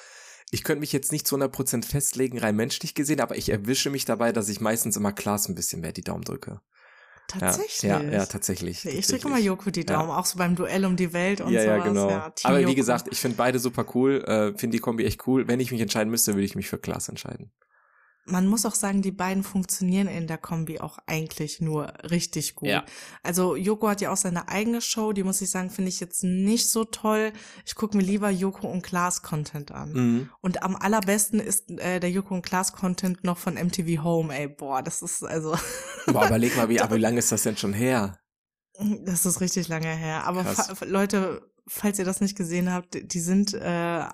Ich 0.51 0.65
könnte 0.65 0.81
mich 0.81 0.93
jetzt 0.93 1.13
nicht 1.13 1.27
zu 1.27 1.37
100% 1.37 1.85
festlegen, 1.85 2.39
rein 2.39 2.57
menschlich 2.57 2.95
gesehen, 2.95 3.21
aber 3.21 3.37
ich 3.37 3.51
erwische 3.51 3.91
mich 3.91 4.05
dabei, 4.05 4.33
dass 4.33 4.49
ich 4.49 4.61
meistens 4.61 4.97
immer 4.97 5.13
Klaas 5.13 5.49
ein 5.49 5.55
bisschen 5.55 5.81
mehr 5.81 5.93
die 5.93 6.03
Daumen 6.03 6.25
drücke. 6.25 6.61
Tatsächlich. 7.29 7.83
Ja, 7.83 8.03
ja, 8.03 8.11
ja 8.11 8.27
tatsächlich. 8.27 8.85
Nee, 8.85 8.93
ich 8.93 9.07
drücke 9.07 9.29
immer 9.29 9.39
Joko 9.39 9.71
die 9.71 9.85
Daumen, 9.87 10.11
auch 10.11 10.25
so 10.27 10.37
beim 10.39 10.57
Duell 10.57 10.85
um 10.85 10.97
die 10.97 11.13
Welt 11.13 11.41
und 11.41 11.53
ja, 11.53 11.63
sowas. 11.63 11.79
ja, 11.79 11.85
genau. 11.85 12.11
Ja, 12.11 12.31
Team 12.31 12.49
aber 12.51 12.59
wie 12.59 12.63
Joko. 12.63 12.75
gesagt, 12.75 13.07
ich 13.13 13.21
finde 13.21 13.37
beide 13.37 13.61
super 13.61 13.87
cool, 13.95 14.25
äh, 14.25 14.59
finde 14.59 14.77
die 14.77 14.81
Kombi 14.81 15.05
echt 15.05 15.27
cool. 15.29 15.47
Wenn 15.47 15.61
ich 15.61 15.71
mich 15.71 15.81
entscheiden 15.81 16.11
müsste, 16.11 16.35
würde 16.35 16.45
ich 16.45 16.57
mich 16.57 16.69
für 16.69 16.79
Klaas 16.79 17.09
entscheiden. 17.09 17.53
Man 18.31 18.47
muss 18.47 18.67
auch 18.67 18.75
sagen, 18.75 19.03
die 19.03 19.11
beiden 19.11 19.43
funktionieren 19.43 20.07
in 20.07 20.27
der 20.27 20.39
Kombi 20.39 20.81
auch 20.81 20.99
eigentlich 21.07 21.61
nur 21.61 21.93
richtig 22.11 22.55
gut. 22.55 22.69
Ja. 22.69 22.85
Also 23.23 23.57
Joko 23.57 23.89
hat 23.89 24.01
ja 24.01 24.13
auch 24.13 24.17
seine 24.17 24.49
eigene 24.49 24.81
Show, 24.81 25.13
die 25.13 25.23
muss 25.23 25.41
ich 25.41 25.51
sagen, 25.51 25.71
finde 25.71 25.89
ich 25.89 26.01
jetzt 26.01 26.25
nicht 26.25 26.71
so 26.71 26.85
toll. 26.85 27.33
Ich 27.67 27.75
gucke 27.75 27.97
mir 27.97 28.03
lieber 28.03 28.31
Joko 28.31 28.69
und 28.69 28.83
Klaas 28.83 29.23
Content 29.23 29.73
an. 29.73 29.93
Mhm. 29.93 30.31
Und 30.41 30.63
am 30.63 30.77
allerbesten 30.77 31.41
ist 31.41 31.71
äh, 31.71 32.01
der 32.01 32.11
Joko 32.11 32.35
und 32.35 32.43
Klaas 32.43 32.73
Content 32.73 33.25
noch 33.25 33.39
von 33.39 33.55
MTV 33.55 34.03
Home, 34.03 34.37
ey, 34.37 34.49
boah, 34.49 34.83
das 34.83 35.03
ist 35.03 35.23
also, 35.23 35.57
Boah, 36.07 36.27
überleg 36.27 36.57
mal, 36.57 36.69
wie, 36.69 36.81
aber 36.81 36.97
wie 36.97 37.01
lange 37.01 37.19
ist 37.19 37.33
das 37.33 37.43
denn 37.43 37.57
schon 37.57 37.73
her? 37.73 38.17
das 39.05 39.27
ist 39.27 39.41
richtig 39.41 39.69
lange 39.69 39.89
her. 39.89 40.25
Aber 40.25 40.45
fa 40.45 40.85
Leute, 40.85 41.43
falls 41.67 41.99
ihr 41.99 42.05
das 42.05 42.21
nicht 42.21 42.37
gesehen 42.37 42.73
habt, 42.73 43.13
die 43.13 43.21
sind, 43.21 43.55
äh, 43.55 44.05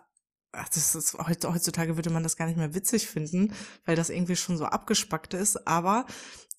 ach, 0.57 0.69
das 0.69 0.95
ist, 0.95 1.15
heut- 1.15 1.45
heutzutage 1.45 1.97
würde 1.97 2.11
man 2.11 2.23
das 2.23 2.37
gar 2.37 2.47
nicht 2.47 2.57
mehr 2.57 2.75
witzig 2.75 3.07
finden, 3.07 3.53
weil 3.85 3.97
das 3.97 4.11
irgendwie 4.11 4.37
schon 4.37 4.57
so 4.57 4.65
abgespackt 4.67 5.35
ist, 5.35 5.67
aber 5.67 6.07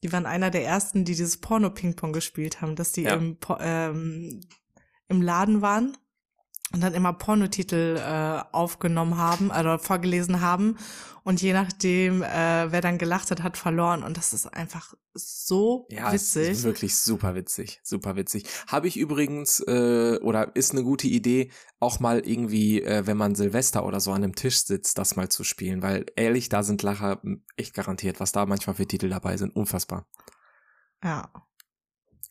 die 0.03 0.11
waren 0.11 0.25
einer 0.25 0.51
der 0.51 0.63
ersten, 0.65 1.05
die 1.05 1.13
dieses 1.15 1.37
Porno-Ping-Pong 1.37 2.13
gespielt 2.13 2.61
haben, 2.61 2.75
dass 2.75 2.91
die 2.91 3.03
Ja. 3.03 3.15
im, 3.15 3.37
ähm, 3.59 4.41
im 5.07 5.21
Laden 5.21 5.61
waren 5.61 5.97
und 6.73 6.81
dann 6.83 6.93
immer 6.93 7.13
Pornotitel 7.13 7.97
äh, 7.97 8.43
aufgenommen 8.51 9.17
haben 9.17 9.49
oder 9.51 9.79
vorgelesen 9.79 10.41
haben 10.41 10.77
und 11.23 11.41
je 11.41 11.53
nachdem, 11.53 12.21
äh, 12.23 12.71
wer 12.71 12.81
dann 12.81 12.97
gelacht 12.97 13.31
hat, 13.31 13.41
hat 13.43 13.57
verloren 13.57 14.03
und 14.03 14.17
das 14.17 14.33
ist 14.33 14.47
einfach 14.47 14.93
so 15.13 15.87
Ja, 15.89 16.11
witzig. 16.11 16.49
ist 16.51 16.63
wirklich 16.63 16.95
super 16.97 17.35
witzig, 17.35 17.79
super 17.83 18.15
witzig. 18.17 18.43
Habe 18.67 18.87
ich 18.87 18.97
übrigens, 18.97 19.59
äh, 19.61 20.19
oder 20.21 20.55
ist 20.55 20.71
eine 20.73 20.83
gute 20.83 21.07
Idee, 21.07 21.51
auch 21.79 21.99
mal 21.99 22.19
irgendwie, 22.19 22.81
äh, 22.81 23.07
wenn 23.07 23.17
man 23.17 23.35
Silvester 23.35 23.85
oder 23.85 23.99
so 23.99 24.11
an 24.11 24.23
einem 24.23 24.35
Tisch 24.35 24.63
sitzt, 24.65 24.97
das 24.97 25.15
mal 25.15 25.29
zu 25.29 25.43
spielen, 25.43 25.81
weil 25.81 26.05
ehrlich, 26.15 26.49
da 26.49 26.63
sind 26.63 26.83
Lacher 26.83 27.19
m, 27.23 27.43
echt 27.55 27.73
garantiert, 27.73 28.19
was 28.19 28.31
da 28.33 28.45
manchmal 28.45 28.75
für 28.75 28.87
Titel 28.87 29.09
dabei 29.09 29.37
sind, 29.37 29.55
unfassbar. 29.55 30.05
Ja. 31.03 31.46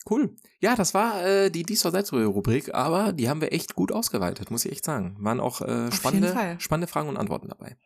Cool. 0.09 0.35
Ja, 0.59 0.75
das 0.75 0.93
war 0.93 1.25
äh, 1.25 1.49
die 1.49 1.63
Dies 1.63 1.85
oder 1.85 2.03
Rubrik, 2.25 2.73
aber 2.73 3.11
die 3.11 3.29
haben 3.29 3.41
wir 3.41 3.51
echt 3.51 3.75
gut 3.75 3.91
ausgeweitet, 3.91 4.51
muss 4.51 4.65
ich 4.65 4.71
echt 4.71 4.85
sagen. 4.85 5.17
Waren 5.19 5.39
auch 5.39 5.61
äh, 5.61 5.91
spannende, 5.91 6.55
spannende 6.59 6.87
Fragen 6.87 7.09
und 7.09 7.17
Antworten 7.17 7.49
dabei. 7.49 7.77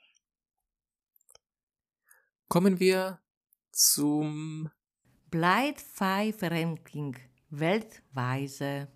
Kommen 2.48 2.80
wir 2.80 3.20
zum 3.72 4.70
Blind 5.30 5.80
Five 5.80 6.44
Ranking 6.44 7.16
weltweise. 7.50 8.90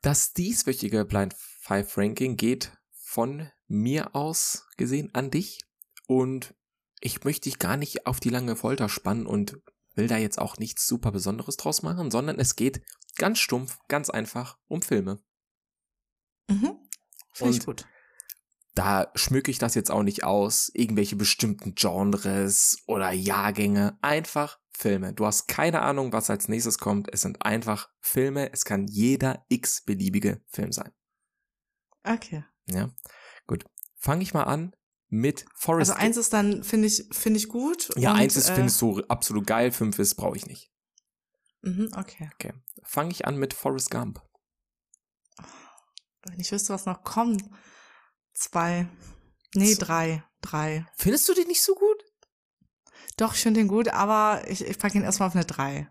Das 0.00 0.32
dieswöchige 0.32 1.04
Blind 1.04 1.34
Five 1.34 1.96
Ranking 1.98 2.36
geht 2.36 2.72
von 2.92 3.50
mir 3.66 4.14
aus 4.14 4.68
gesehen 4.76 5.10
an 5.12 5.30
dich 5.30 5.60
und 6.06 6.54
ich 7.00 7.24
möchte 7.24 7.48
dich 7.48 7.58
gar 7.58 7.76
nicht 7.76 8.06
auf 8.06 8.20
die 8.20 8.30
lange 8.30 8.56
Folter 8.56 8.88
spannen 8.88 9.26
und 9.26 9.60
will 9.94 10.08
da 10.08 10.16
jetzt 10.16 10.38
auch 10.38 10.58
nichts 10.58 10.86
super 10.86 11.12
Besonderes 11.12 11.56
draus 11.56 11.82
machen, 11.82 12.10
sondern 12.10 12.38
es 12.38 12.56
geht 12.56 12.82
ganz 13.16 13.38
stumpf, 13.38 13.78
ganz 13.88 14.10
einfach 14.10 14.58
um 14.66 14.82
Filme. 14.82 15.22
Mhm. 16.48 16.78
Finde 17.32 17.56
ich 17.56 17.64
gut. 17.64 17.86
Da 18.74 19.12
schmücke 19.14 19.50
ich 19.50 19.58
das 19.58 19.76
jetzt 19.76 19.90
auch 19.90 20.02
nicht 20.02 20.24
aus, 20.24 20.70
irgendwelche 20.74 21.14
bestimmten 21.14 21.74
Genres 21.74 22.82
oder 22.86 23.12
Jahrgänge, 23.12 23.96
einfach 24.02 24.58
Filme. 24.76 25.12
Du 25.12 25.26
hast 25.26 25.46
keine 25.46 25.82
Ahnung, 25.82 26.12
was 26.12 26.30
als 26.30 26.48
nächstes 26.48 26.78
kommt. 26.78 27.08
Es 27.12 27.20
sind 27.20 27.44
einfach 27.44 27.90
Filme. 28.00 28.52
Es 28.52 28.64
kann 28.64 28.88
jeder 28.88 29.44
x-beliebige 29.48 30.42
Film 30.48 30.72
sein. 30.72 30.92
Okay. 32.02 32.44
Ja, 32.66 32.90
gut. 33.46 33.64
Fange 33.96 34.22
ich 34.22 34.34
mal 34.34 34.42
an 34.42 34.74
mit 35.08 35.44
Forrest. 35.54 35.90
Also 35.90 36.02
eins 36.02 36.16
ist 36.16 36.32
dann, 36.32 36.64
finde 36.64 36.88
ich, 36.88 37.04
finde 37.12 37.38
ich 37.38 37.48
gut. 37.48 37.90
ja, 37.96 38.12
und, 38.12 38.18
eins 38.18 38.36
ist, 38.36 38.48
äh, 38.50 38.54
findest 38.54 38.80
du 38.80 39.00
absolut 39.08 39.46
geil, 39.46 39.70
fünf 39.72 39.98
ist, 39.98 40.14
brauche 40.14 40.36
ich 40.36 40.46
nicht. 40.46 40.70
Mhm, 41.62 41.90
okay. 41.96 42.30
Okay. 42.34 42.52
Fange 42.82 43.10
ich 43.10 43.26
an 43.26 43.36
mit 43.38 43.54
Forrest 43.54 43.90
Gump. 43.90 44.20
Wenn 46.26 46.40
ich 46.40 46.50
wüsste, 46.52 46.72
was 46.72 46.86
noch 46.86 47.02
kommt. 47.04 47.44
Zwei. 48.34 48.88
Nee, 49.54 49.72
Z- 49.74 49.88
drei. 49.88 50.24
Drei. 50.40 50.86
Findest 50.96 51.28
du 51.28 51.34
den 51.34 51.46
nicht 51.48 51.62
so 51.62 51.74
gut? 51.74 52.04
Doch, 53.16 53.34
ich 53.34 53.40
finde 53.42 53.60
den 53.60 53.68
gut, 53.68 53.88
aber 53.88 54.42
ich, 54.48 54.64
ich 54.64 54.78
packe 54.78 54.98
ihn 54.98 55.04
erstmal 55.04 55.28
auf 55.28 55.34
eine 55.34 55.44
drei. 55.44 55.90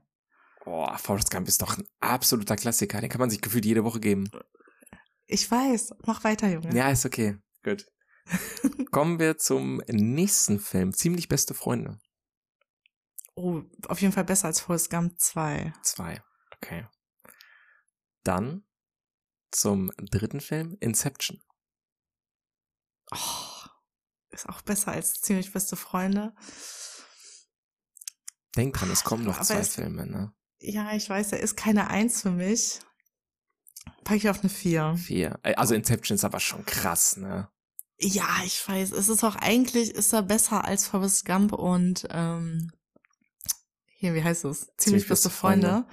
Boah, 0.65 0.97
Forrest 0.97 1.31
Gump 1.31 1.47
ist 1.47 1.61
doch 1.61 1.77
ein 1.77 1.87
absoluter 1.99 2.55
Klassiker. 2.55 2.99
Den 3.01 3.09
kann 3.09 3.19
man 3.19 3.29
sich 3.29 3.41
gefühlt 3.41 3.65
jede 3.65 3.83
Woche 3.83 3.99
geben. 3.99 4.29
Ich 5.25 5.49
weiß. 5.49 5.93
Mach 6.05 6.23
weiter, 6.23 6.49
Junge. 6.49 6.75
Ja, 6.75 6.89
ist 6.89 7.05
okay. 7.05 7.37
Gut. 7.63 7.85
Kommen 8.91 9.19
wir 9.19 9.37
zum 9.37 9.77
nächsten 9.87 10.59
Film. 10.59 10.93
Ziemlich 10.93 11.27
beste 11.27 11.53
Freunde. 11.53 11.99
Oh, 13.35 13.63
auf 13.87 14.01
jeden 14.01 14.13
Fall 14.13 14.23
besser 14.25 14.47
als 14.47 14.59
Forrest 14.59 14.89
Gump 14.89 15.19
2. 15.19 15.73
Zwei. 15.81 16.23
Okay. 16.55 16.87
Dann 18.23 18.63
zum 19.51 19.91
dritten 19.97 20.39
Film, 20.39 20.77
Inception. 20.79 21.43
Oh, 23.11 23.67
ist 24.29 24.47
auch 24.47 24.61
besser 24.61 24.91
als 24.91 25.19
ziemlich 25.21 25.51
beste 25.51 25.75
Freunde. 25.75 26.33
Denk 28.55 28.75
dran, 28.75 28.91
es 28.91 29.03
kommen 29.03 29.25
noch 29.25 29.35
Aber 29.37 29.45
zwei 29.45 29.57
es- 29.59 29.75
Filme, 29.75 30.05
ne? 30.05 30.33
Ja, 30.59 30.93
ich 30.93 31.09
weiß, 31.09 31.33
er 31.33 31.39
ist 31.41 31.57
keine 31.57 31.89
Eins 31.89 32.21
für 32.21 32.31
mich. 32.31 32.79
Packe 34.05 34.15
ich 34.17 34.29
auf 34.29 34.39
eine 34.39 34.49
Vier. 34.49 34.95
Vier. 34.97 35.39
Also 35.57 35.75
Inception 35.75 36.15
ist 36.15 36.23
aber 36.23 36.39
schon 36.39 36.63
krass, 36.65 37.17
ne? 37.17 37.49
Ja, 38.05 38.27
ich 38.45 38.67
weiß. 38.67 38.91
Es 38.91 39.07
ist 39.07 39.23
auch 39.23 39.35
eigentlich, 39.37 39.91
ist 39.91 40.11
er 40.13 40.23
besser 40.23 40.65
als 40.65 40.85
Forrest 40.87 41.25
Gump 41.25 41.53
und 41.53 42.05
ähm, 42.09 42.69
hier, 43.97 44.13
wie 44.13 44.23
heißt 44.23 44.43
es? 44.45 44.67
Ziemlich, 44.77 45.07
beste 45.07 45.29
Freunde. 45.29 45.85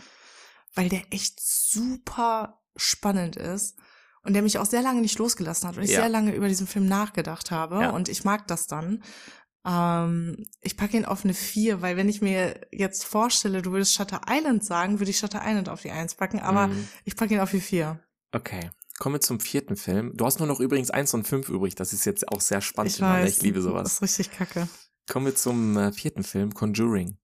Weil 0.75 0.89
der 0.89 1.03
echt 1.13 1.41
super 1.41 2.61
spannend 2.75 3.37
ist 3.37 3.77
und 4.25 4.33
der 4.35 4.43
mich 4.43 4.59
auch 4.59 4.67
sehr 4.67 4.83
lange 4.83 5.01
nicht 5.01 5.19
losgelassen 5.19 5.69
hat 5.69 5.77
und 5.77 5.85
ich 5.85 5.91
Ja. 5.91 6.01
sehr 6.01 6.09
lange 6.09 6.35
über 6.35 6.49
diesen 6.49 6.67
Film 6.67 6.87
nachgedacht 6.87 7.51
habe 7.53 7.81
Ja. 7.83 7.91
und 7.91 8.09
ich 8.09 8.25
mag 8.25 8.47
das 8.49 8.67
dann. 8.67 9.05
Ähm, 9.65 10.47
ich 10.61 10.77
packe 10.77 10.97
ihn 10.97 11.05
auf 11.05 11.25
eine 11.25 11.35
vier, 11.35 11.81
weil 11.83 11.97
wenn 11.97 12.09
ich 12.09 12.23
mir 12.23 12.67
jetzt 12.73 13.05
vorstelle, 13.05 13.63
du 13.63 13.71
würdest 13.73 13.95
Shutter 13.95 14.23
Island 14.29 14.65
sagen, 14.65 14.99
würde 14.99 15.11
ich 15.11 15.19
Shutter 15.19 15.43
Island 15.45 15.69
auf 15.69 15.83
die 15.83 15.91
eins 15.91 16.15
packen, 16.17 16.41
aber 16.41 16.69
Mhm. 16.69 16.89
ich 17.05 17.15
packe 17.15 17.35
ihn 17.35 17.41
auf 17.41 17.51
die 17.53 17.61
vier. 17.61 18.01
Okay. 18.33 18.71
Kommen 19.01 19.15
wir 19.15 19.21
zum 19.23 19.41
vierten 19.41 19.77
Film. 19.77 20.15
Du 20.15 20.27
hast 20.27 20.41
nur 20.41 20.47
noch 20.47 20.61
übrigens 20.61 20.91
eins 20.91 21.15
und 21.15 21.27
fünf 21.27 21.49
übrig. 21.49 21.75
Das 21.75 21.95
ist 21.95 22.05
jetzt 22.05 22.29
auch 22.29 22.43
sehr 22.43 22.61
spannend. 22.61 22.93
Ich 22.93 23.01
weiß. 23.01 23.39
Ich 23.39 23.43
liebe 23.43 23.57
Das 23.57 23.65
sowas. 23.65 23.93
ist 23.95 24.03
richtig 24.03 24.31
kacke. 24.31 24.69
Kommen 25.09 25.25
wir 25.25 25.35
zum 25.35 25.79
äh, 25.79 25.91
vierten 25.91 26.23
Film, 26.23 26.53
Conjuring. 26.53 27.17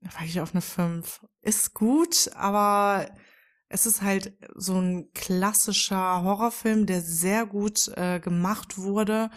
Da 0.00 0.10
packe 0.10 0.26
ich 0.26 0.40
auf 0.40 0.52
eine 0.52 0.62
5. 0.62 1.26
Ist 1.40 1.74
gut, 1.74 2.30
aber 2.36 3.10
es 3.68 3.84
ist 3.84 4.00
halt 4.00 4.32
so 4.54 4.80
ein 4.80 5.10
klassischer 5.12 6.22
Horrorfilm, 6.22 6.86
der 6.86 7.00
sehr 7.00 7.46
gut 7.46 7.88
äh, 7.96 8.20
gemacht 8.20 8.78
wurde. 8.78 9.30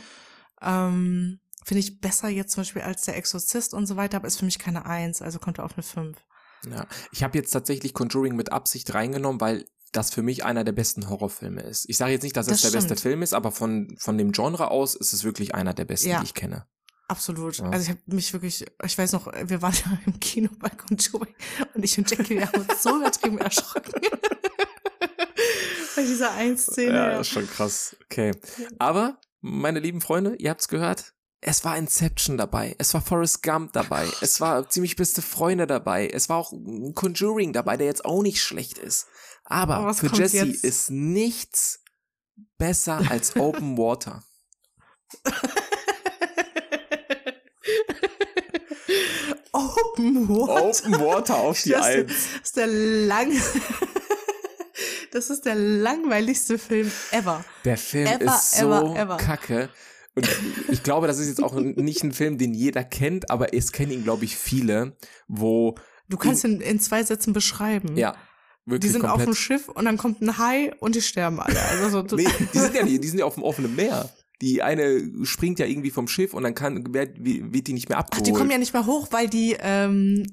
Ähm, 0.61 1.39
Finde 1.63 1.79
ich 1.79 1.99
besser 1.99 2.29
jetzt 2.29 2.51
zum 2.51 2.61
Beispiel 2.61 2.83
als 2.83 3.01
der 3.01 3.17
Exorzist 3.17 3.73
und 3.73 3.87
so 3.87 3.95
weiter, 3.95 4.17
aber 4.17 4.27
ist 4.27 4.37
für 4.37 4.45
mich 4.45 4.59
keine 4.59 4.85
1, 4.85 5.23
also 5.23 5.39
kommt 5.39 5.57
er 5.57 5.65
auf 5.65 5.73
eine 5.73 5.81
5. 5.83 6.15
Ja. 6.71 6.87
Ich 7.11 7.23
habe 7.23 7.37
jetzt 7.37 7.51
tatsächlich 7.51 7.93
Conjuring 7.93 8.35
mit 8.35 8.51
Absicht 8.51 8.93
reingenommen, 8.93 9.39
weil 9.41 9.65
das 9.91 10.11
für 10.13 10.21
mich 10.21 10.43
einer 10.43 10.63
der 10.63 10.73
besten 10.73 11.09
Horrorfilme 11.09 11.61
ist. 11.61 11.89
Ich 11.89 11.97
sage 11.97 12.11
jetzt 12.11 12.23
nicht, 12.23 12.35
dass 12.35 12.47
es 12.47 12.61
Das 12.61 12.71
der 12.71 12.77
beste 12.77 12.87
stimmt. 12.95 12.99
Film 13.01 13.21
ist, 13.23 13.33
aber 13.33 13.51
von, 13.51 13.95
von 13.97 14.17
dem 14.17 14.31
Genre 14.33 14.69
aus 14.71 14.93
ist 14.95 15.13
es 15.13 15.23
wirklich 15.23 15.55
einer 15.55 15.73
der 15.73 15.85
besten, 15.85 16.09
Ja. 16.09 16.19
die 16.19 16.25
ich 16.25 16.33
kenne. 16.33 16.65
Absolut. 17.07 17.57
Ja. 17.59 17.69
Also 17.69 17.83
ich 17.83 17.89
habe 17.89 17.99
mich 18.07 18.33
wirklich, 18.33 18.65
ich 18.83 18.97
weiß 18.97 19.11
noch, 19.13 19.27
wir 19.27 19.61
waren 19.61 19.73
ja 19.85 19.97
im 20.05 20.19
Kino 20.19 20.49
bei 20.59 20.69
Conjuring 20.69 21.33
und 21.75 21.83
ich 21.83 21.97
und 21.97 22.09
Jackie, 22.11 22.35
wir 22.35 22.51
haben 22.51 22.61
uns 22.67 22.83
so 22.83 22.97
übertrieben 22.97 23.37
erschrocken. 23.37 23.93
bei 25.95 26.01
dieser 26.01 26.31
einen 26.33 26.57
Szene. 26.57 26.93
Ja, 26.95 27.11
Ja, 27.13 27.19
ist 27.21 27.29
schon 27.29 27.47
krass. 27.49 27.95
Okay. 28.05 28.31
Aber, 28.79 29.19
meine 29.41 29.79
lieben 29.79 30.01
Freunde, 30.01 30.35
ihr 30.39 30.49
habt's 30.49 30.67
gehört. 30.67 31.13
Es 31.47 31.63
war 31.63 31.77
Inception 31.77 32.37
dabei. 32.37 32.73
Es 32.79 32.91
war 32.95 33.01
Forrest 33.01 33.43
Gump 33.43 33.73
dabei. 33.73 34.07
Es 34.21 34.41
war 34.41 34.67
ziemlich 34.67 34.95
beste 34.95 35.21
Freunde 35.21 35.67
dabei. 35.67 36.07
Es 36.07 36.27
war 36.27 36.37
auch 36.37 36.51
Conjuring 36.95 37.53
dabei, 37.53 37.77
der 37.77 37.85
jetzt 37.85 38.03
auch 38.03 38.23
nicht 38.23 38.41
schlecht 38.41 38.79
ist. 38.79 39.05
Aber 39.43 39.85
was 39.85 39.99
für 39.99 40.07
Jesse 40.07 40.37
jetzt? 40.43 40.63
ist 40.63 40.89
nichts 40.89 41.81
besser 42.57 42.99
als 43.11 43.35
Open 43.35 43.77
Water. 43.77 44.23
Open 49.51 50.27
Water. 50.27 50.63
Open 50.63 50.99
Water 50.99 51.35
auf 51.35 51.61
die 51.61 51.69
Das 51.69 51.85
Eins. 51.85 52.13
ist 52.43 52.57
der 52.57 52.67
lang. 52.67 53.31
Das 55.11 55.29
ist 55.29 55.45
der 55.45 55.55
langweiligste 55.55 56.57
Film 56.59 56.91
ever. 57.11 57.45
Der 57.63 57.77
Film 57.77 58.05
Ever, 58.05 58.35
ist 58.35 58.51
so 58.51 58.65
ever, 58.65 58.95
ever. 58.97 59.15
kacke. 59.15 59.69
Und 60.15 60.29
ich 60.69 60.81
glaube, 60.83 61.07
das 61.07 61.19
ist 61.19 61.27
jetzt 61.27 61.43
auch 61.43 61.53
nicht 61.59 62.03
ein 62.03 62.11
Film, 62.13 62.37
den 62.37 62.53
jeder 62.53 62.83
kennt, 62.83 63.29
aber 63.29 63.53
es 63.53 63.71
kennen 63.71 63.91
ihn, 63.91 64.03
glaube 64.03 64.25
ich, 64.25 64.35
viele, 64.37 64.95
wo, 65.27 65.75
Du 66.07 66.17
kannst 66.17 66.43
ihn 66.43 66.61
in 66.61 66.79
zwei 66.79 67.03
Sätzen 67.03 67.33
beschreiben. 67.33 67.97
ja, 67.97 68.15
wirklich 68.65 68.81
Die 68.91 68.93
sind 68.93 69.03
auf 69.05 69.09
komplett. 69.11 69.27
dem 69.29 69.35
Schiff 69.35 69.67
und 69.69 69.85
dann 69.85 69.97
kommt 69.97 70.21
ein 70.21 70.37
Hai 70.37 70.71
und 70.79 70.95
die 70.95 71.01
sterben 71.01 71.39
alle. 71.39 71.59
Also 71.81 72.07
so, 72.07 72.15
Nee, 72.15 72.27
die 72.53 72.57
sind 72.59 72.75
ja 72.75 72.83
nicht, 72.83 73.03
die 73.03 73.07
sind 73.07 73.19
ja 73.19 73.25
auf 73.25 73.33
dem 73.35 73.43
offenen 73.43 73.75
Meer. 73.75 74.09
Die 74.41 74.61
eine 74.61 75.01
springt 75.23 75.59
ja 75.59 75.65
irgendwie 75.65 75.91
vom 75.91 76.07
Schiff 76.07 76.33
und 76.33 76.43
dann 76.43 76.55
kann, 76.55 76.93
wird, 76.93 77.17
wird 77.23 77.67
die 77.67 77.73
nicht 77.73 77.89
mehr 77.89 77.97
Ach, 77.97 78.03
abgeholt. 78.03 78.27
die 78.27 78.31
kommen 78.33 78.51
ja 78.51 78.57
nicht 78.57 78.73
mehr 78.73 78.85
hoch, 78.85 79.07
weil 79.11 79.27
die, 79.29 79.55
ähm, 79.59 80.23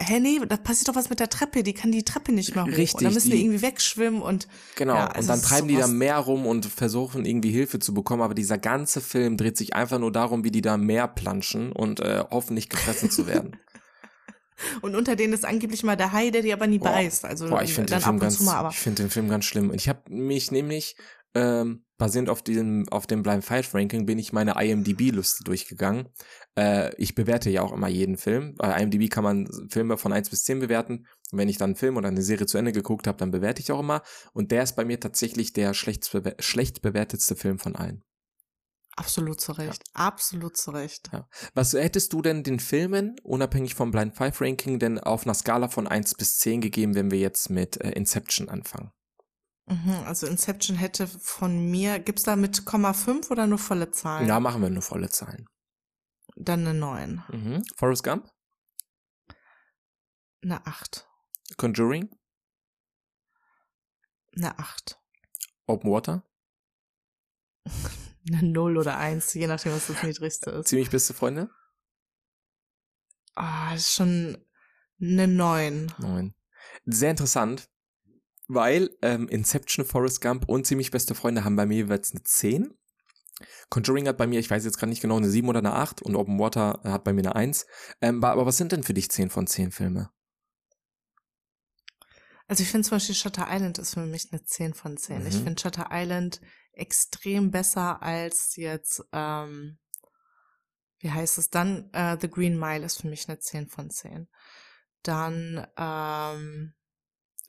hä, 0.00 0.20
nee, 0.20 0.38
da 0.48 0.56
passiert 0.56 0.88
doch 0.88 0.94
was 0.94 1.10
mit 1.10 1.20
der 1.20 1.28
Treppe. 1.28 1.62
Die 1.62 1.74
kann 1.74 1.90
die 1.92 2.04
Treppe 2.04 2.32
nicht 2.32 2.54
mehr 2.54 2.64
hoch. 2.64 2.68
Richtig, 2.70 2.94
Und 2.96 3.04
dann 3.04 3.14
müssen 3.14 3.30
die, 3.30 3.36
die- 3.36 3.42
irgendwie 3.44 3.62
wegschwimmen 3.62 4.22
und 4.22 4.46
Genau, 4.76 4.94
Ja, 4.94 5.06
und 5.06 5.16
also 5.16 5.28
dann 5.28 5.38
es 5.38 5.44
ist 5.44 5.48
treiben 5.50 5.68
die 5.68 5.76
da 5.76 5.86
Meer 5.86 6.16
rum 6.18 6.46
und 6.46 6.66
versuchen 6.66 7.24
irgendwie 7.24 7.50
Hilfe 7.50 7.78
zu 7.78 7.92
bekommen, 7.94 8.22
aber 8.22 8.34
dieser 8.34 8.58
ganze 8.58 9.00
Film 9.00 9.36
dreht 9.36 9.56
sich 9.56 9.74
einfach 9.74 9.98
nur 9.98 10.12
darum, 10.12 10.44
wie 10.44 10.50
die 10.50 10.62
da 10.62 10.76
im 10.76 10.86
Meer 10.86 11.08
planschen 11.08 11.72
und 11.72 12.00
äh, 12.00 12.24
hoffen 12.30 12.54
nicht 12.54 12.70
gefressen 12.70 13.10
zu 13.10 13.26
werden. 13.26 13.56
Und 14.82 14.96
unter 14.96 15.14
denen 15.14 15.32
ist 15.34 15.44
angeblich 15.44 15.84
mal 15.84 15.94
der 15.96 16.10
Hai, 16.12 16.30
der 16.30 16.42
die 16.42 16.52
aber 16.52 16.66
nie 16.66 16.80
Boah. 16.80 16.90
beißt. 16.90 17.24
Also 17.24 17.48
Boah, 17.48 17.62
ich 17.62 17.72
finde 17.72 17.90
den 17.94 18.00
dann 18.00 18.02
Film 18.02 18.14
und 18.16 18.20
ganz, 18.20 18.72
ich 18.74 18.78
finde 18.80 19.02
den 19.04 19.10
Film 19.10 19.28
ganz 19.28 19.44
schlimm. 19.44 19.70
Und 19.70 19.76
ich 19.76 19.88
habe 19.88 20.00
mich 20.12 20.50
nämlich, 20.50 20.96
ähm, 21.38 21.84
basierend 21.98 22.28
auf 22.28 22.42
diesem, 22.42 22.88
auf 22.88 23.06
dem 23.06 23.22
Blind 23.22 23.44
Fight 23.44 23.72
Ranking 23.72 24.06
bin 24.06 24.18
ich 24.18 24.32
meine 24.32 24.60
IMDb-Liste 24.60 25.44
durchgegangen. 25.44 26.08
Äh, 26.58 26.94
ich 26.96 27.14
bewerte 27.14 27.48
ja 27.48 27.62
auch 27.62 27.72
immer 27.72 27.88
jeden 27.88 28.16
Film. 28.16 28.54
Bei 28.56 28.80
IMDb 28.80 29.08
kann 29.08 29.24
man 29.24 29.48
Filme 29.70 29.96
von 29.96 30.12
1 30.12 30.30
bis 30.30 30.44
10 30.44 30.58
bewerten. 30.58 31.06
Und 31.30 31.38
wenn 31.38 31.48
ich 31.48 31.58
dann 31.58 31.70
einen 31.70 31.76
Film 31.76 31.96
oder 31.96 32.08
eine 32.08 32.22
Serie 32.22 32.46
zu 32.46 32.58
Ende 32.58 32.72
geguckt 32.72 33.06
habe, 33.06 33.18
dann 33.18 33.30
bewerte 33.30 33.60
ich 33.60 33.70
auch 33.70 33.80
immer. 33.80 34.02
Und 34.32 34.50
der 34.50 34.64
ist 34.64 34.74
bei 34.74 34.84
mir 34.84 34.98
tatsächlich 34.98 35.52
der 35.52 35.74
schlecht, 35.74 36.10
bewer 36.10 36.34
schlecht 36.40 36.82
bewertetste 36.82 37.36
Film 37.36 37.58
von 37.58 37.76
allen. 37.76 38.02
Absolut 38.96 39.40
zu 39.40 39.52
Recht. 39.52 39.84
Ja. 39.96 40.06
Absolut 40.06 40.56
zu 40.56 40.72
Recht. 40.72 41.08
Ja. 41.12 41.28
Was 41.54 41.72
hättest 41.72 42.12
du 42.12 42.20
denn 42.20 42.42
den 42.42 42.58
Filmen, 42.58 43.14
unabhängig 43.22 43.76
vom 43.76 43.92
Blind 43.92 44.16
Five 44.16 44.40
Ranking, 44.40 44.80
denn 44.80 44.98
auf 44.98 45.24
einer 45.24 45.34
Skala 45.34 45.68
von 45.68 45.86
1 45.86 46.16
bis 46.16 46.38
10 46.38 46.62
gegeben, 46.62 46.96
wenn 46.96 47.12
wir 47.12 47.20
jetzt 47.20 47.48
mit 47.48 47.80
äh, 47.80 47.90
Inception 47.92 48.48
anfangen? 48.48 48.90
Mhm, 49.68 50.04
also 50.06 50.26
Inception 50.26 50.76
hätte 50.76 51.06
von 51.06 51.70
mir, 51.70 51.98
gibt's 51.98 52.22
da 52.22 52.36
mit 52.36 52.64
Komma 52.64 52.94
5 52.94 53.30
oder 53.30 53.46
nur 53.46 53.58
volle 53.58 53.90
Zahlen? 53.90 54.26
Ja, 54.26 54.40
machen 54.40 54.62
wir 54.62 54.70
nur 54.70 54.82
volle 54.82 55.10
Zahlen. 55.10 55.46
Dann 56.36 56.60
eine 56.60 56.74
9. 56.74 57.22
Mhm. 57.28 57.62
Forrest 57.76 58.02
Gump? 58.02 58.30
Eine 60.42 60.64
8. 60.66 61.06
Conjuring? 61.56 62.08
Eine 64.36 64.58
8. 64.58 64.98
Open 65.66 65.90
Water? 65.90 66.22
eine 68.26 68.42
0 68.42 68.78
oder 68.78 68.96
1, 68.96 69.34
je 69.34 69.46
nachdem, 69.46 69.72
was 69.72 69.88
das 69.88 70.02
niedrigste 70.02 70.50
ist. 70.50 70.68
Ziemlich 70.68 70.90
beste 70.90 71.12
Freunde? 71.12 71.50
Ah, 73.34 73.74
ist 73.74 73.92
schon 73.92 74.38
eine 75.00 75.28
9. 75.28 75.92
9. 75.98 76.34
Sehr 76.86 77.10
interessant, 77.10 77.68
weil 78.48 78.90
ähm, 79.02 79.28
Inception, 79.28 79.84
Forrest 79.84 80.20
Gump 80.20 80.48
und 80.48 80.66
Ziemlich 80.66 80.90
Beste 80.90 81.14
Freunde 81.14 81.44
haben 81.44 81.56
bei 81.56 81.66
mir 81.66 81.76
jeweils 81.76 82.10
eine 82.12 82.22
10. 82.22 82.74
Conjuring 83.70 84.08
hat 84.08 84.16
bei 84.16 84.26
mir, 84.26 84.40
ich 84.40 84.50
weiß 84.50 84.64
jetzt 84.64 84.78
gerade 84.78 84.90
nicht 84.90 85.02
genau, 85.02 85.16
eine 85.16 85.28
7 85.28 85.48
oder 85.48 85.60
eine 85.60 85.74
8 85.74 86.02
und 86.02 86.16
Open 86.16 86.38
Water 86.38 86.80
hat 86.82 87.04
bei 87.04 87.12
mir 87.12 87.20
eine 87.20 87.36
1. 87.36 87.66
Ähm, 88.00 88.24
aber 88.24 88.46
was 88.46 88.56
sind 88.56 88.72
denn 88.72 88.82
für 88.82 88.94
dich 88.94 89.10
10 89.10 89.30
von 89.30 89.46
10 89.46 89.70
Filme? 89.70 90.10
Also 92.48 92.62
ich 92.62 92.70
finde 92.70 92.88
zum 92.88 92.96
Beispiel 92.96 93.14
Shutter 93.14 93.46
Island 93.50 93.78
ist 93.78 93.94
für 93.94 94.06
mich 94.06 94.28
eine 94.32 94.42
10 94.42 94.72
von 94.72 94.96
10. 94.96 95.20
Mhm. 95.20 95.26
Ich 95.26 95.36
finde 95.36 95.60
Shutter 95.60 95.88
Island 95.92 96.40
extrem 96.72 97.50
besser 97.50 98.02
als 98.02 98.56
jetzt, 98.56 99.04
ähm, 99.12 99.78
wie 101.00 101.10
heißt 101.10 101.36
es 101.36 101.50
dann? 101.50 101.90
Uh, 101.94 102.16
The 102.18 102.30
Green 102.30 102.58
Mile 102.58 102.84
ist 102.84 103.02
für 103.02 103.08
mich 103.08 103.28
eine 103.28 103.38
10 103.38 103.68
von 103.68 103.90
10. 103.90 104.28
Dann 105.02 105.66
ähm, 105.76 106.74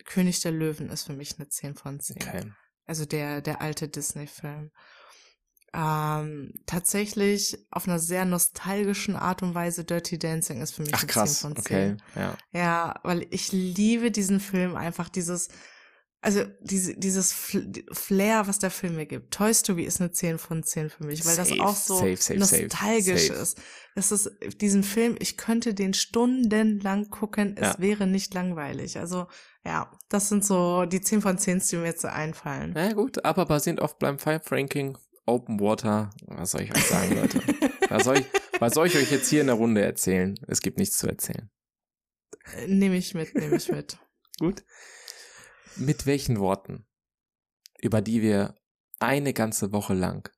König 0.09 0.41
der 0.41 0.51
Löwen 0.51 0.89
ist 0.89 1.05
für 1.05 1.13
mich 1.13 1.37
eine 1.37 1.47
10 1.47 1.75
von 1.75 1.99
10. 1.99 2.17
Okay. 2.17 2.51
Also 2.85 3.05
der, 3.05 3.41
der 3.41 3.61
alte 3.61 3.87
Disney-Film. 3.87 4.71
Ähm, 5.71 6.53
tatsächlich 6.65 7.57
auf 7.69 7.87
einer 7.87 7.99
sehr 7.99 8.25
nostalgischen 8.25 9.15
Art 9.15 9.43
und 9.43 9.53
Weise 9.53 9.85
Dirty 9.85 10.17
Dancing 10.17 10.61
ist 10.61 10.71
für 10.71 10.81
mich 10.81 10.95
Ach, 10.95 11.03
eine 11.03 11.11
krass. 11.11 11.41
10 11.41 11.41
von 11.41 11.63
10. 11.63 11.63
Okay, 11.63 11.97
ja. 12.15 12.37
Ja, 12.51 12.99
weil 13.03 13.27
ich 13.29 13.51
liebe 13.51 14.09
diesen 14.09 14.39
Film 14.39 14.75
einfach 14.75 15.09
dieses, 15.09 15.49
also 16.21 16.43
diese, 16.59 16.95
dieses 16.95 17.31
Flair, 17.31 18.47
was 18.47 18.59
der 18.59 18.71
Film 18.71 18.95
mir 18.95 19.05
gibt. 19.05 19.33
Toy 19.33 19.53
Story 19.53 19.83
ist 19.83 20.01
eine 20.01 20.11
10 20.11 20.37
von 20.37 20.63
10 20.63 20.89
für 20.89 21.05
mich, 21.05 21.25
weil 21.25 21.35
safe, 21.35 21.55
das 21.55 21.59
auch 21.59 21.75
so 21.75 21.95
safe, 21.95 22.17
safe, 22.17 22.39
nostalgisch 22.39 23.29
ist. 23.29 23.57
Das 23.95 24.11
ist 24.11 24.29
diesen 24.59 24.83
Film, 24.83 25.15
ich 25.19 25.37
könnte 25.37 25.73
den 25.73 25.93
stundenlang 25.93 27.09
gucken, 27.09 27.55
es 27.55 27.75
ja. 27.75 27.79
wäre 27.79 28.05
nicht 28.05 28.33
langweilig. 28.33 28.99
Also 28.99 29.27
ja, 29.63 29.91
das 30.09 30.27
sind 30.27 30.43
so 30.43 30.85
die 30.85 30.99
10 30.99 31.21
von 31.21 31.37
10, 31.37 31.61
die 31.71 31.77
mir 31.77 31.85
jetzt 31.85 32.01
so 32.01 32.09
einfallen. 32.09 32.73
Ja 32.75 32.91
gut, 32.91 33.23
aber 33.23 33.45
basierend 33.45 33.81
auf 33.81 33.97
Blind 33.97 34.21
Five 34.21 34.51
Ranking, 34.51 34.97
Open 35.25 35.59
Water, 35.59 36.09
was 36.25 36.51
soll 36.51 36.61
ich 36.61 36.75
euch 36.75 36.85
sagen, 36.85 37.15
Leute? 37.15 37.39
was, 37.89 38.03
soll 38.03 38.17
ich, 38.17 38.25
was 38.59 38.73
soll 38.73 38.87
ich 38.87 38.97
euch 38.97 39.11
jetzt 39.11 39.29
hier 39.29 39.41
in 39.41 39.47
der 39.47 39.55
Runde 39.55 39.81
erzählen? 39.81 40.37
Es 40.47 40.61
gibt 40.61 40.79
nichts 40.79 40.97
zu 40.97 41.07
erzählen. 41.07 41.49
Nehme 42.67 42.97
ich 42.97 43.13
mit, 43.13 43.35
nehme 43.35 43.55
ich 43.55 43.71
mit. 43.71 43.97
gut. 44.39 44.63
Mit 45.79 46.05
welchen 46.05 46.39
Worten, 46.39 46.85
über 47.79 48.01
die 48.01 48.21
wir 48.21 48.55
eine 48.99 49.33
ganze 49.33 49.71
Woche 49.71 49.93
lang 49.93 50.29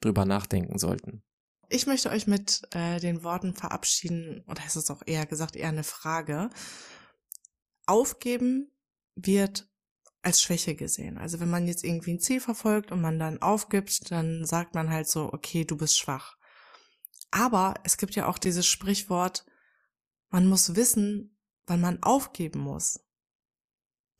drüber 0.00 0.26
nachdenken 0.26 0.78
sollten? 0.78 1.22
Ich 1.68 1.86
möchte 1.86 2.10
euch 2.10 2.26
mit 2.26 2.62
äh, 2.72 3.00
den 3.00 3.22
Worten 3.22 3.54
verabschieden, 3.54 4.44
oder 4.46 4.64
ist 4.66 4.76
es 4.76 4.90
auch 4.90 5.02
eher 5.06 5.24
gesagt, 5.24 5.56
eher 5.56 5.68
eine 5.68 5.84
Frage. 5.84 6.50
Aufgeben 7.86 8.70
wird 9.14 9.68
als 10.22 10.42
Schwäche 10.42 10.74
gesehen. 10.74 11.16
Also 11.16 11.40
wenn 11.40 11.48
man 11.48 11.66
jetzt 11.66 11.84
irgendwie 11.84 12.12
ein 12.12 12.20
Ziel 12.20 12.40
verfolgt 12.40 12.92
und 12.92 13.00
man 13.00 13.18
dann 13.18 13.40
aufgibt, 13.40 14.10
dann 14.10 14.44
sagt 14.44 14.74
man 14.74 14.90
halt 14.90 15.08
so, 15.08 15.32
okay, 15.32 15.64
du 15.64 15.76
bist 15.76 15.98
schwach. 15.98 16.36
Aber 17.30 17.74
es 17.84 17.96
gibt 17.96 18.16
ja 18.16 18.26
auch 18.26 18.38
dieses 18.38 18.66
Sprichwort, 18.66 19.46
man 20.28 20.46
muss 20.46 20.76
wissen, 20.76 21.38
wann 21.66 21.80
man 21.80 22.02
aufgeben 22.02 22.60
muss. 22.60 23.00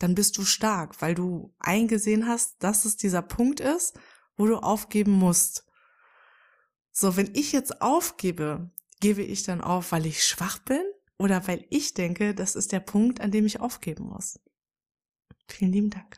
Dann 0.01 0.15
bist 0.17 0.39
du 0.39 0.45
stark, 0.45 1.01
weil 1.03 1.15
du 1.15 1.55
eingesehen 1.61 2.27
hast, 2.27 2.63
dass 2.65 2.85
es 2.85 2.97
dieser 2.97 3.23
Punkt 3.23 3.61
ist, 3.61 3.97
wo 4.37 4.47
du 4.47 4.57
aufgeben 4.57 5.13
musst. 5.13 5.67
So, 6.91 7.17
wenn 7.17 7.31
ich 7.35 7.53
jetzt 7.53 7.83
aufgebe, 7.83 8.73
gebe 9.01 9.23
ich 9.23 9.43
dann 9.45 9.61
auf, 9.61 9.93
weil 9.93 10.07
ich 10.07 10.25
schwach 10.25 10.59
bin 10.59 10.83
oder 11.19 11.47
weil 11.47 11.67
ich 11.69 11.95
denke, 11.95 12.35
das 12.35 12.57
ist 12.57 12.73
der 12.73 12.81
Punkt, 12.81 13.21
an 13.21 13.31
dem 13.31 13.45
ich 13.45 13.61
aufgeben 13.61 14.07
muss. 14.07 14.41
Vielen 15.49 15.73
lieben 15.73 15.91
Dank. 15.91 16.17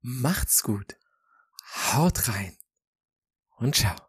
Macht's 0.00 0.62
gut. 0.62 0.96
Haut 1.92 2.28
rein. 2.28 2.56
Und 3.56 3.74
ciao. 3.74 4.07